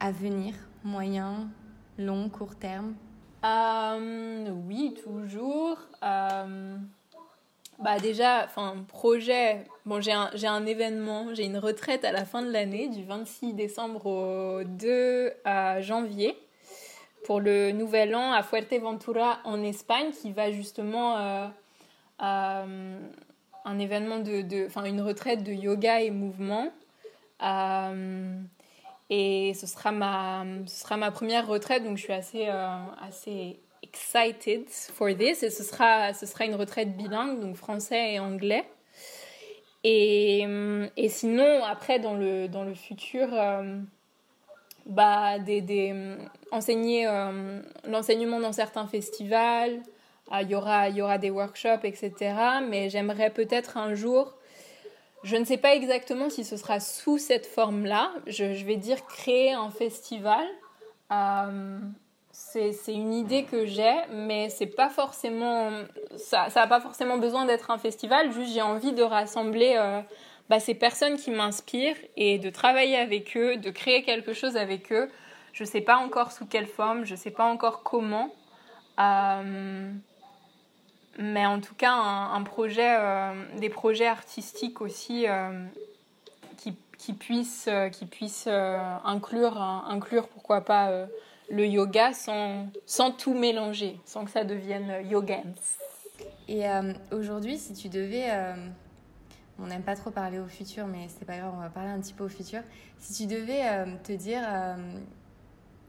à 0.00 0.10
venir, 0.10 0.52
moyen, 0.82 1.48
long, 1.96 2.28
court 2.28 2.56
terme? 2.56 2.96
Euh, 3.44 4.50
Oui, 4.66 4.92
toujours. 5.04 5.78
Euh, 6.02 6.76
bah 7.78 8.00
déjà, 8.00 8.44
enfin, 8.44 8.84
projet, 8.88 9.64
bon, 9.86 10.00
j'ai 10.00 10.10
un, 10.10 10.32
un, 10.42 10.66
événement, 10.66 11.32
j'ai 11.34 11.44
une 11.44 11.56
retraite 11.56 12.04
à 12.04 12.10
la 12.10 12.24
fin 12.24 12.42
de 12.42 12.50
l'année, 12.50 12.88
du 12.88 13.04
26 13.04 13.54
décembre 13.54 14.06
au 14.06 14.64
2 14.64 15.32
janvier, 15.78 16.36
pour 17.24 17.38
le 17.38 17.70
nouvel 17.70 18.16
an 18.16 18.32
à 18.32 18.42
Fuerteventura 18.42 19.38
en 19.44 19.62
Espagne, 19.62 20.10
qui 20.10 20.32
va 20.32 20.50
justement 20.50 21.48
un 23.64 23.78
événement 23.78 24.18
de, 24.18 24.66
enfin 24.66 24.84
une 24.84 25.00
retraite 25.00 25.42
de 25.42 25.52
yoga 25.52 26.00
et 26.00 26.10
mouvement. 26.10 26.68
Euh, 27.42 28.40
et 29.10 29.52
ce 29.54 29.66
sera 29.66 29.92
ma, 29.92 30.44
ce 30.66 30.80
sera 30.80 30.96
ma 30.96 31.10
première 31.10 31.46
retraite, 31.46 31.84
donc 31.84 31.96
je 31.96 32.04
suis 32.04 32.12
assez, 32.12 32.48
euh, 32.48 32.76
assez 33.00 33.60
excited 33.82 34.68
for 34.68 35.08
this. 35.08 35.42
Et 35.42 35.50
ce 35.50 35.62
sera, 35.62 36.12
ce 36.14 36.26
sera 36.26 36.44
une 36.44 36.54
retraite 36.54 36.96
bilingue, 36.96 37.40
donc 37.40 37.56
français 37.56 38.14
et 38.14 38.20
anglais. 38.20 38.64
Et, 39.84 40.46
et 40.96 41.08
sinon, 41.08 41.64
après, 41.64 41.98
dans 41.98 42.14
le, 42.14 42.46
dans 42.46 42.62
le 42.62 42.74
futur, 42.74 43.28
euh, 43.32 43.78
bah, 44.86 45.40
des, 45.40 45.60
des, 45.60 46.16
enseigner 46.52 47.04
l'enseignement 47.88 48.38
dans 48.38 48.52
certains 48.52 48.86
festivals, 48.86 49.82
il 50.40 50.48
y, 50.48 50.54
aura, 50.54 50.88
y 50.88 51.02
aura 51.02 51.18
des 51.18 51.30
workshops, 51.30 51.84
etc. 51.84 52.12
Mais 52.68 52.88
j'aimerais 52.88 53.30
peut-être 53.30 53.76
un 53.76 53.94
jour, 53.94 54.34
je 55.24 55.36
ne 55.36 55.44
sais 55.44 55.58
pas 55.58 55.74
exactement 55.74 56.30
si 56.30 56.44
ce 56.44 56.56
sera 56.56 56.80
sous 56.80 57.18
cette 57.18 57.46
forme-là, 57.46 58.12
je, 58.26 58.44
vais 58.64 58.76
dire 58.76 59.06
créer 59.06 59.52
un 59.52 59.70
festival. 59.70 60.44
Euh, 61.12 61.78
c'est 62.30 62.72
une 62.88 63.12
idée 63.12 63.44
que 63.44 63.66
j'ai, 63.66 63.94
mais 64.10 64.48
c'est 64.48 64.66
pas 64.66 64.88
forcément, 64.88 65.70
ça 66.16 66.48
n'a 66.54 66.66
pas 66.66 66.80
forcément 66.80 67.18
besoin 67.18 67.44
d'être 67.44 67.70
un 67.70 67.76
festival, 67.76 68.32
juste 68.32 68.54
j'ai 68.54 68.62
envie 68.62 68.92
de 68.92 69.02
rassembler 69.02 69.74
euh, 69.76 70.00
bah, 70.48 70.58
ces 70.58 70.74
personnes 70.74 71.18
qui 71.18 71.30
m'inspirent 71.30 71.96
et 72.16 72.38
de 72.38 72.48
travailler 72.48 72.96
avec 72.96 73.36
eux, 73.36 73.56
de 73.56 73.70
créer 73.70 74.02
quelque 74.02 74.32
chose 74.32 74.56
avec 74.56 74.92
eux. 74.92 75.10
Je 75.52 75.64
ne 75.64 75.68
sais 75.68 75.82
pas 75.82 75.96
encore 75.96 76.32
sous 76.32 76.46
quelle 76.46 76.66
forme, 76.66 77.04
je 77.04 77.12
ne 77.12 77.18
sais 77.18 77.30
pas 77.30 77.44
encore 77.44 77.82
comment. 77.82 78.34
Euh, 78.98 79.92
mais 81.18 81.44
en 81.44 81.60
tout 81.60 81.74
cas, 81.74 81.92
un, 81.92 82.42
projet, 82.42 82.96
euh, 82.98 83.34
des 83.58 83.68
projets 83.68 84.06
artistiques 84.06 84.80
aussi 84.80 85.26
euh, 85.28 85.66
qui, 86.56 86.74
qui, 86.98 87.12
puissent, 87.12 87.68
euh, 87.68 87.88
qui 87.90 88.06
puissent 88.06 88.46
inclure, 88.46 89.60
inclure, 89.60 90.28
pourquoi 90.28 90.62
pas, 90.62 91.06
le 91.50 91.66
yoga 91.66 92.12
sans, 92.12 92.68
sans 92.86 93.10
tout 93.10 93.34
mélanger, 93.34 93.98
sans 94.06 94.24
que 94.24 94.30
ça 94.30 94.44
devienne 94.44 95.06
yogans. 95.08 95.54
Et 96.48 96.64
aujourd'hui, 97.10 97.58
si 97.58 97.74
tu 97.74 97.88
devais 97.88 98.30
on 99.58 99.66
n'aime 99.66 99.82
pas 99.82 99.94
trop 99.94 100.10
parler 100.10 100.38
au 100.38 100.46
futur, 100.46 100.86
mais 100.86 101.06
c'est 101.08 101.24
pas 101.24 101.36
grave, 101.36 101.52
on 101.54 101.60
va 101.60 101.68
parler 101.68 101.90
un 101.90 102.00
petit 102.00 102.14
peu 102.14 102.24
au 102.24 102.28
futur. 102.28 102.62
Si 102.98 103.12
tu 103.12 103.32
devais 103.32 103.62
te 104.02 104.12
dire 104.12 104.42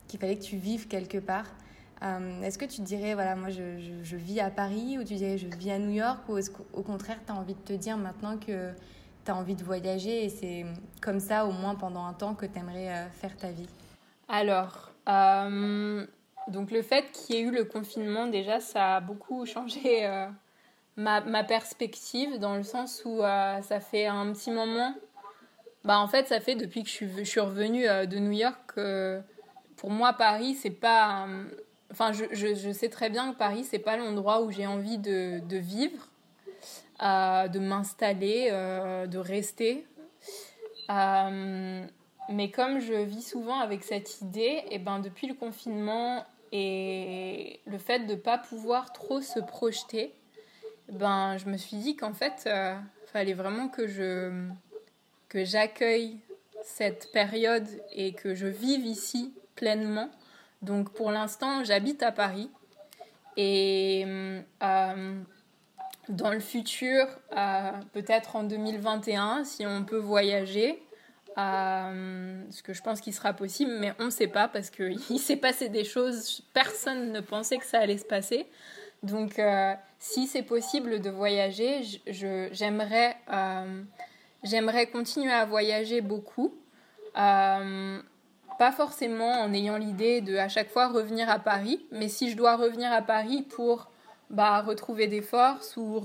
qu'il 0.06 0.20
fallait 0.20 0.36
que 0.36 0.44
tu 0.44 0.56
vives 0.56 0.86
quelque 0.86 1.18
part, 1.18 1.46
euh, 2.02 2.42
est-ce 2.42 2.58
que 2.58 2.64
tu 2.64 2.82
dirais, 2.82 3.14
voilà, 3.14 3.36
moi 3.36 3.50
je, 3.50 3.78
je, 4.02 4.16
vis 4.16 4.40
à 4.40 4.50
Paris 4.50 4.98
ou 4.98 5.04
tu 5.04 5.14
dirais 5.14 5.38
je 5.38 5.46
vis 5.46 5.70
à 5.70 5.78
New 5.78 5.90
York 5.92 6.20
ou 6.28 6.36
est-ce 6.36 6.50
qu'au 6.50 6.82
contraire 6.82 7.18
tu 7.24 7.32
as 7.32 7.36
envie 7.36 7.54
de 7.54 7.60
te 7.60 7.72
dire 7.72 7.96
maintenant 7.96 8.36
que 8.36 8.72
tu 9.24 9.30
as 9.30 9.36
envie 9.36 9.54
de 9.54 9.64
voyager 9.64 10.24
et 10.24 10.28
c'est 10.28 10.66
comme 11.00 11.20
ça 11.20 11.46
au 11.46 11.52
moins 11.52 11.74
pendant 11.74 12.04
un 12.04 12.12
temps 12.12 12.34
que 12.34 12.46
tu 12.46 12.58
aimerais 12.58 12.88
euh, 12.88 13.08
faire 13.10 13.36
ta 13.36 13.50
vie? 13.50 13.68
Alors, 14.28 14.90
euh, 15.08 16.06
donc 16.48 16.70
le 16.70 16.82
fait 16.82 17.10
qu'il 17.12 17.36
y 17.36 17.38
ait 17.38 17.42
eu 17.42 17.50
le 17.50 17.64
confinement 17.64 18.26
déjà 18.26 18.60
ça 18.60 18.96
a 18.96 19.00
beaucoup 19.00 19.46
changé 19.46 20.06
ma, 20.96 21.20
ma, 21.20 21.44
perspective 21.44 22.38
dans 22.38 22.56
le 22.56 22.62
sens 22.62 23.02
où 23.04 23.20
ça 23.20 23.80
fait 23.80 24.06
un 24.06 24.30
petit 24.32 24.50
moment, 24.50 24.94
bah 25.84 25.98
en 25.98 26.08
fait 26.08 26.26
ça 26.28 26.40
fait 26.40 26.54
depuis 26.54 26.82
que 26.82 26.88
je 26.88 26.94
suis, 26.94 27.10
je 27.18 27.24
suis 27.24 27.40
revenue 27.40 27.84
de 27.84 28.18
New 28.18 28.32
York 28.32 28.78
pour 29.76 29.90
moi 29.90 30.12
Paris 30.14 30.54
c'est 30.54 30.70
pas 30.70 31.26
Enfin, 31.94 32.10
je, 32.10 32.72
sais 32.72 32.88
très 32.88 33.08
bien 33.08 33.32
que 33.32 33.38
Paris, 33.38 33.62
c'est 33.62 33.78
pas 33.78 33.96
l'endroit 33.96 34.42
où 34.42 34.50
j'ai 34.50 34.66
envie 34.66 34.98
de, 34.98 35.40
vivre, 35.48 36.08
euh, 37.00 37.46
de 37.46 37.60
m'installer, 37.60 38.48
euh, 38.50 39.06
de 39.06 39.16
rester. 39.16 39.86
Euh, 40.90 41.86
mais 42.30 42.50
comme 42.50 42.80
je 42.80 42.94
vis 42.94 43.22
souvent 43.22 43.60
avec 43.60 43.84
cette 43.84 44.20
idée, 44.22 44.40
et 44.40 44.66
eh 44.72 44.78
ben 44.80 44.98
depuis 44.98 45.28
le 45.28 45.34
confinement 45.34 46.26
et 46.50 47.60
le 47.64 47.78
fait 47.78 48.00
de 48.00 48.14
ne 48.14 48.18
pas 48.18 48.38
pouvoir 48.38 48.92
trop 48.92 49.20
se 49.20 49.38
projeter, 49.38 50.12
ben 50.90 51.36
je 51.36 51.46
me 51.46 51.56
suis 51.56 51.76
dit 51.76 51.94
qu'en 51.94 52.12
fait, 52.12 52.48
il 52.48 53.08
fallait 53.12 53.34
vraiment 53.34 53.68
que 53.68 53.86
je 53.86 54.48
que 55.28 55.44
j'accueille 55.44 56.18
cette 56.64 57.12
période 57.12 57.68
et 57.92 58.14
que 58.14 58.34
je 58.34 58.48
vive 58.48 58.84
ici 58.84 59.32
pleinement. 59.54 60.10
Donc 60.64 60.90
pour 60.90 61.10
l'instant, 61.10 61.64
j'habite 61.64 62.02
à 62.02 62.12
Paris 62.12 62.50
et 63.36 64.04
euh, 64.62 65.22
dans 66.08 66.30
le 66.30 66.40
futur, 66.40 67.06
euh, 67.36 67.70
peut-être 67.92 68.36
en 68.36 68.44
2021, 68.44 69.44
si 69.44 69.66
on 69.66 69.84
peut 69.84 69.98
voyager, 69.98 70.82
euh, 71.38 72.42
ce 72.50 72.62
que 72.62 72.72
je 72.72 72.82
pense 72.82 73.00
qu'il 73.00 73.14
sera 73.14 73.32
possible, 73.32 73.72
mais 73.80 73.92
on 73.98 74.06
ne 74.06 74.10
sait 74.10 74.26
pas 74.28 74.48
parce 74.48 74.70
qu'il 74.70 74.98
s'est 75.18 75.36
passé 75.36 75.68
des 75.68 75.84
choses, 75.84 76.42
personne 76.52 77.12
ne 77.12 77.20
pensait 77.20 77.58
que 77.58 77.66
ça 77.66 77.78
allait 77.80 77.98
se 77.98 78.04
passer. 78.04 78.46
Donc, 79.02 79.38
euh, 79.38 79.74
si 79.98 80.26
c'est 80.26 80.42
possible 80.42 81.00
de 81.00 81.10
voyager, 81.10 81.82
j'aimerais 82.06 83.16
j'aimerais 84.42 84.86
continuer 84.86 85.32
à 85.32 85.44
voyager 85.44 86.00
beaucoup. 86.00 86.54
Pas 88.58 88.72
forcément 88.72 89.40
en 89.42 89.52
ayant 89.52 89.76
l'idée 89.76 90.20
de 90.20 90.36
à 90.36 90.48
chaque 90.48 90.70
fois 90.70 90.88
revenir 90.88 91.28
à 91.30 91.38
Paris, 91.38 91.84
mais 91.90 92.08
si 92.08 92.30
je 92.30 92.36
dois 92.36 92.56
revenir 92.56 92.92
à 92.92 93.02
Paris 93.02 93.42
pour 93.42 93.90
bah, 94.30 94.62
retrouver 94.62 95.06
des 95.06 95.22
forces 95.22 95.76
ou 95.76 96.00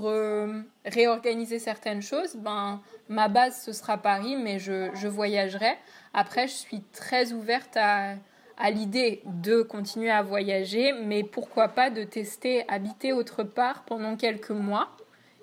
réorganiser 0.86 1.60
certaines 1.60 2.02
choses, 2.02 2.36
ben, 2.36 2.82
ma 3.08 3.28
base, 3.28 3.62
ce 3.62 3.74
sera 3.74 3.98
Paris, 3.98 4.36
mais 4.36 4.60
je, 4.60 4.90
je 4.94 5.08
voyagerai. 5.08 5.78
Après, 6.14 6.48
je 6.48 6.54
suis 6.54 6.82
très 6.92 7.34
ouverte 7.34 7.76
à, 7.78 8.16
à 8.58 8.72
l'idée 8.72 9.22
de 9.26 9.62
continuer 9.62 10.12
à 10.12 10.22
voyager, 10.22 10.92
mais 10.92 11.24
pourquoi 11.24 11.70
pas 11.70 11.90
de 11.90 12.04
tester, 12.04 12.66
habiter 12.68 13.14
autre 13.14 13.44
part 13.44 13.84
pendant 13.84 14.16
quelques 14.18 14.52
mois 14.52 14.90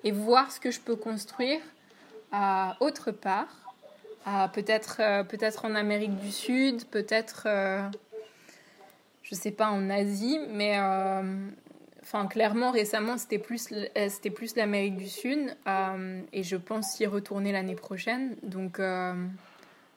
et 0.03 0.11
voir 0.11 0.51
ce 0.51 0.59
que 0.59 0.71
je 0.71 0.79
peux 0.79 0.95
construire 0.95 1.59
à 2.31 2.77
autre 2.79 3.11
part. 3.11 3.66
Peut-être 4.53 4.97
euh, 4.99 5.23
peut-être 5.23 5.63
en 5.63 5.73
Amérique 5.73 6.17
du 6.17 6.31
Sud, 6.31 6.85
peut-être, 6.87 7.43
euh, 7.45 7.81
je 9.23 9.35
sais 9.35 9.51
pas, 9.51 9.69
en 9.69 9.89
Asie, 9.89 10.37
mais 10.49 10.77
euh, 10.77 11.21
clairement, 12.29 12.71
récemment, 12.71 13.17
c'était 13.17 13.39
plus, 13.39 13.69
euh, 13.71 14.07
c'était 14.09 14.29
plus 14.29 14.57
l'Amérique 14.57 14.97
du 14.97 15.07
Sud. 15.07 15.55
Et 16.33 16.43
je 16.43 16.57
pense 16.57 16.99
y 16.99 17.05
retourner 17.05 17.53
l'année 17.53 17.75
prochaine. 17.75 18.35
Donc, 18.43 18.81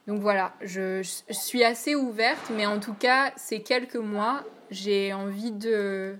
donc 0.06 0.20
voilà, 0.20 0.54
je, 0.60 1.02
je, 1.02 1.34
suis 1.34 1.64
assez 1.64 1.96
ouverte. 1.96 2.52
Mais 2.54 2.66
en 2.66 2.78
tout 2.78 2.94
cas, 2.94 3.32
ces 3.36 3.62
quelques 3.62 3.96
mois, 3.96 4.44
j'ai 4.70 5.12
envie 5.12 5.50
de. 5.50 6.14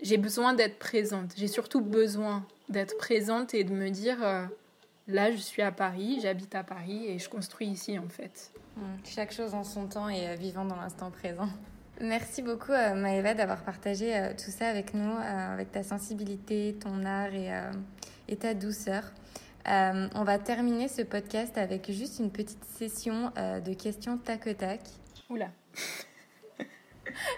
J'ai 0.00 0.18
besoin 0.18 0.54
d'être 0.54 0.78
présente. 0.78 1.32
J'ai 1.36 1.48
surtout 1.48 1.80
besoin 1.80 2.46
d'être 2.68 2.96
présente 2.98 3.52
et 3.52 3.64
de 3.64 3.72
me 3.72 3.90
dire 3.90 4.18
là, 5.08 5.30
je 5.30 5.36
suis 5.36 5.62
à 5.62 5.72
Paris, 5.72 6.18
j'habite 6.22 6.54
à 6.54 6.64
Paris 6.64 7.06
et 7.06 7.18
je 7.18 7.28
construis 7.28 7.66
ici, 7.66 7.98
en 7.98 8.08
fait. 8.08 8.52
Mmh. 8.76 8.82
Chaque 9.04 9.32
chose 9.32 9.54
en 9.54 9.64
son 9.64 9.86
temps 9.86 10.08
et 10.08 10.36
vivant 10.36 10.64
dans 10.64 10.76
l'instant 10.76 11.10
présent. 11.10 11.48
Merci 12.00 12.42
beaucoup 12.42 12.72
euh, 12.72 12.94
Maëva 12.94 13.32
d'avoir 13.32 13.62
partagé 13.62 14.14
euh, 14.14 14.32
tout 14.32 14.50
ça 14.50 14.68
avec 14.68 14.92
nous, 14.92 15.12
euh, 15.12 15.54
avec 15.54 15.72
ta 15.72 15.82
sensibilité, 15.82 16.76
ton 16.78 17.06
art 17.06 17.32
et, 17.34 17.50
et 18.28 18.36
ta 18.36 18.52
douceur. 18.52 19.02
on 19.66 20.24
va 20.24 20.38
terminer 20.38 20.88
ce 20.88 21.02
podcast 21.02 21.56
avec 21.56 21.90
juste 21.90 22.18
une 22.18 22.30
petite 22.30 22.64
session 22.64 23.32
de 23.36 23.72
questions 23.72 24.18
tac 24.18 24.56
tac. 24.58 24.80
Oula. 25.30 25.48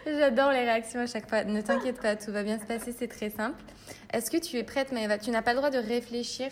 J'adore 0.07 0.53
les 0.53 0.65
réactions 0.65 1.01
à 1.01 1.07
chaque 1.07 1.29
fois. 1.29 1.45
Ne 1.45 1.61
t'inquiète 1.61 2.01
pas, 2.01 2.17
tout 2.17 2.33
va 2.33 2.43
bien 2.43 2.59
se 2.59 2.65
passer, 2.65 2.93
c'est 2.93 3.09
très 3.09 3.31
simple. 3.31 3.63
Est-ce 4.13 4.31
que 4.31 4.37
tu 4.37 4.57
es 4.57 4.65
prête 4.65 4.93
Maëva? 4.93 5.19
Tu 5.19 5.31
n'as 5.31 5.43
pas 5.43 5.53
le 5.53 5.59
droit 5.59 5.71
de 5.71 5.79
réfléchir 5.79 6.51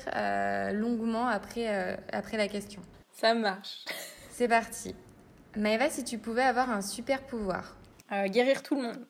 longuement 0.72 1.26
après, 1.26 1.98
après 2.12 2.36
la 2.36 2.48
question. 2.48 2.82
Ça 3.12 3.34
marche. 3.34 3.84
C'est 4.30 4.48
parti. 4.48 4.94
Maëva, 5.56 5.88
si 5.88 6.04
tu 6.04 6.18
pouvais 6.18 6.42
avoir 6.42 6.70
un 6.70 6.82
super 6.82 7.22
pouvoir, 7.22 7.76
euh, 8.12 8.28
guérir 8.28 8.62
tout 8.62 8.76
le 8.76 8.82
monde. 8.82 9.06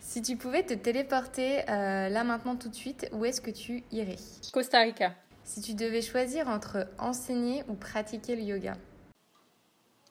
Si 0.00 0.20
tu 0.20 0.36
pouvais 0.36 0.64
te 0.64 0.74
téléporter 0.74 1.60
euh, 1.70 2.08
là 2.08 2.24
maintenant 2.24 2.56
tout 2.56 2.68
de 2.68 2.74
suite, 2.74 3.08
où 3.12 3.24
est-ce 3.24 3.40
que 3.40 3.52
tu 3.52 3.84
irais? 3.92 4.16
Costa 4.52 4.80
Rica. 4.80 5.14
Si 5.44 5.60
tu 5.60 5.74
devais 5.74 6.02
choisir 6.02 6.48
entre 6.48 6.88
enseigner 6.98 7.62
ou 7.68 7.74
pratiquer 7.74 8.34
le 8.34 8.42
yoga? 8.42 8.74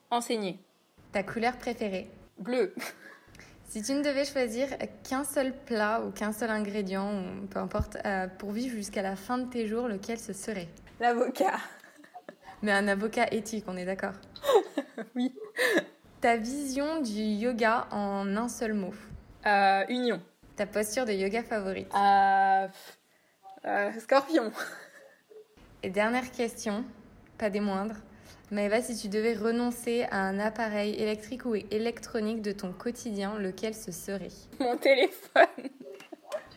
Enseigner. 0.10 0.58
Ta 1.12 1.24
couleur 1.24 1.58
préférée? 1.58 2.10
Bleu. 2.42 2.74
Si 3.70 3.82
tu 3.84 3.94
ne 3.94 4.02
devais 4.02 4.26
choisir 4.26 4.68
qu'un 5.08 5.24
seul 5.24 5.54
plat 5.54 6.02
ou 6.02 6.12
qu'un 6.12 6.34
seul 6.34 6.50
ingrédient, 6.50 7.22
ou 7.22 7.48
peu 7.48 7.60
importe, 7.60 7.98
euh, 8.04 8.28
pour 8.28 8.52
vivre 8.52 8.76
jusqu'à 8.76 9.02
la 9.02 9.16
fin 9.16 9.38
de 9.38 9.46
tes 9.50 9.68
jours, 9.68 9.88
lequel 9.88 10.20
ce 10.20 10.34
serait? 10.34 10.68
L'avocat. 11.00 11.60
Mais 12.64 12.72
un 12.72 12.88
avocat 12.88 13.28
éthique, 13.32 13.66
on 13.68 13.78
est 13.78 13.86
d'accord? 13.86 14.14
Oui. 15.16 15.34
Ta 16.20 16.38
vision 16.38 17.02
du 17.02 17.22
yoga 17.22 17.88
en 17.92 18.36
un 18.36 18.48
seul 18.50 18.74
mot? 18.74 18.94
Euh, 19.46 19.84
Union. 19.90 20.22
Ta 20.56 20.66
posture 20.66 21.06
de 21.06 21.14
yoga 21.14 21.42
favorite? 21.42 21.92
Euh, 21.96 22.68
euh, 23.66 23.92
Scorpion. 24.00 24.52
Et 25.82 25.90
dernière 25.90 26.30
question, 26.32 26.84
pas 27.38 27.50
des 27.50 27.60
moindres. 27.60 27.96
Maëva, 28.52 28.82
si 28.82 28.98
tu 28.98 29.08
devais 29.08 29.34
renoncer 29.34 30.06
à 30.12 30.18
un 30.18 30.38
appareil 30.38 31.02
électrique 31.02 31.46
ou 31.46 31.56
électronique 31.56 32.42
de 32.42 32.52
ton 32.52 32.74
quotidien, 32.74 33.38
lequel 33.40 33.74
ce 33.74 33.94
serait? 33.94 34.28
Mon 34.60 34.76
téléphone. 34.76 35.70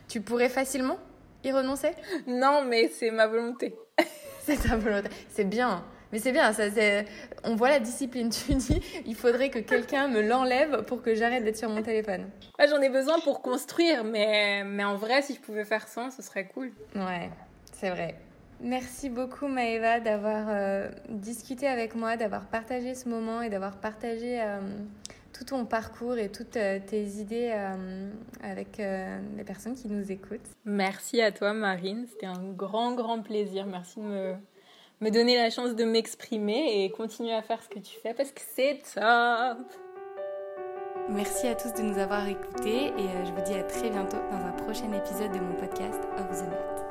Tu 0.09 0.21
pourrais 0.21 0.49
facilement 0.49 0.99
y 1.45 1.53
renoncer? 1.53 1.93
Non, 2.27 2.65
mais 2.65 2.89
c'est 2.89 3.13
ma 3.13 3.29
volonté. 3.29 3.77
c'est 4.41 4.57
ta 4.57 4.77
volonté. 4.77 5.09
C'est 5.29 5.45
bien. 5.45 5.85
Mais 6.11 6.19
c'est 6.19 6.33
bien, 6.33 6.53
ça, 6.53 6.65
on 7.45 7.55
voit 7.55 7.69
la 7.69 7.79
discipline. 7.79 8.29
Tu 8.47 8.55
dis, 8.55 8.81
il 9.07 9.15
faudrait 9.15 9.51
que 9.51 9.61
quelqu'un 9.61 10.09
me 10.09 10.21
l'enlève 10.21 10.83
pour 10.87 11.01
que 11.01 11.15
j'arrête 11.15 11.45
d'être 11.45 11.57
sur 11.57 11.69
mon 11.69 11.83
téléphone. 11.83 12.29
J'en 12.59 12.83
ai 12.83 12.89
besoin 12.89 13.21
pour 13.21 13.41
construire, 13.41 14.03
mais, 14.03 14.65
mais 14.65 14.83
en 14.83 14.97
vrai, 14.97 15.23
si 15.23 15.35
je 15.35 15.41
pouvais 15.41 15.65
faire 15.65 15.87
ça, 15.87 16.11
ce 16.11 16.23
serait 16.23 16.49
cool. 16.49 16.73
Ouais, 16.97 17.31
c'est 17.73 17.91
vrai. 17.91 18.17
Merci 18.61 19.11
beaucoup 19.11 19.47
Maëva 19.47 20.01
d'avoir 20.01 20.47
euh, 20.49 20.89
discuté 21.09 21.67
avec 21.67 21.95
moi, 21.95 22.17
d'avoir 22.17 22.47
partagé 22.47 22.95
ce 22.95 23.09
moment 23.09 23.43
et 23.43 23.51
d'avoir 23.51 23.77
partagé 23.79 24.41
euh, 24.41 24.61
tout 25.33 25.45
ton 25.45 25.67
parcours 25.67 26.17
et 26.17 26.31
toutes 26.31 26.57
euh, 26.57 26.79
tes 26.85 27.05
idées 27.05 27.53
avec 28.43 28.79
les 28.79 29.45
personnes 29.45 29.75
qui 29.75 29.89
nous 29.89 30.11
écoutent. 30.11 30.49
Merci 30.65 31.21
à 31.21 31.33
toi 31.33 31.53
Marine, 31.53 32.07
c'était 32.11 32.27
un 32.27 32.53
grand 32.53 32.95
grand 32.95 33.23
plaisir. 33.23 33.67
Merci 33.67 34.01
de 34.01 34.05
me 34.05 34.35
me 35.01 35.11
donner 35.11 35.37
la 35.37 35.51
chance 35.51 35.75
de 35.75 35.85
m'exprimer 35.85 36.85
et 36.85 36.91
continuer 36.91 37.35
à 37.35 37.43
faire 37.43 37.63
ce 37.63 37.69
que 37.69 37.79
tu 37.79 37.99
fais 38.01 38.15
parce 38.15 38.31
que 38.31 38.41
c'est 38.55 38.81
top. 38.95 39.59
Merci 41.11 41.49
à 41.49 41.55
tous 41.55 41.75
de 41.75 41.83
nous 41.83 41.99
avoir 41.99 42.27
écoutés 42.27 42.87
et 42.87 42.91
euh, 42.91 43.25
je 43.27 43.33
vous 43.33 43.43
dis 43.43 43.53
à 43.53 43.63
très 43.63 43.91
bientôt 43.91 44.17
dans 44.31 44.47
un 44.47 44.53
prochain 44.53 44.91
épisode 44.93 45.33
de 45.33 45.39
mon 45.39 45.53
podcast 45.55 46.01
Of 46.19 46.41
the 46.41 46.49
Net. 46.49 46.84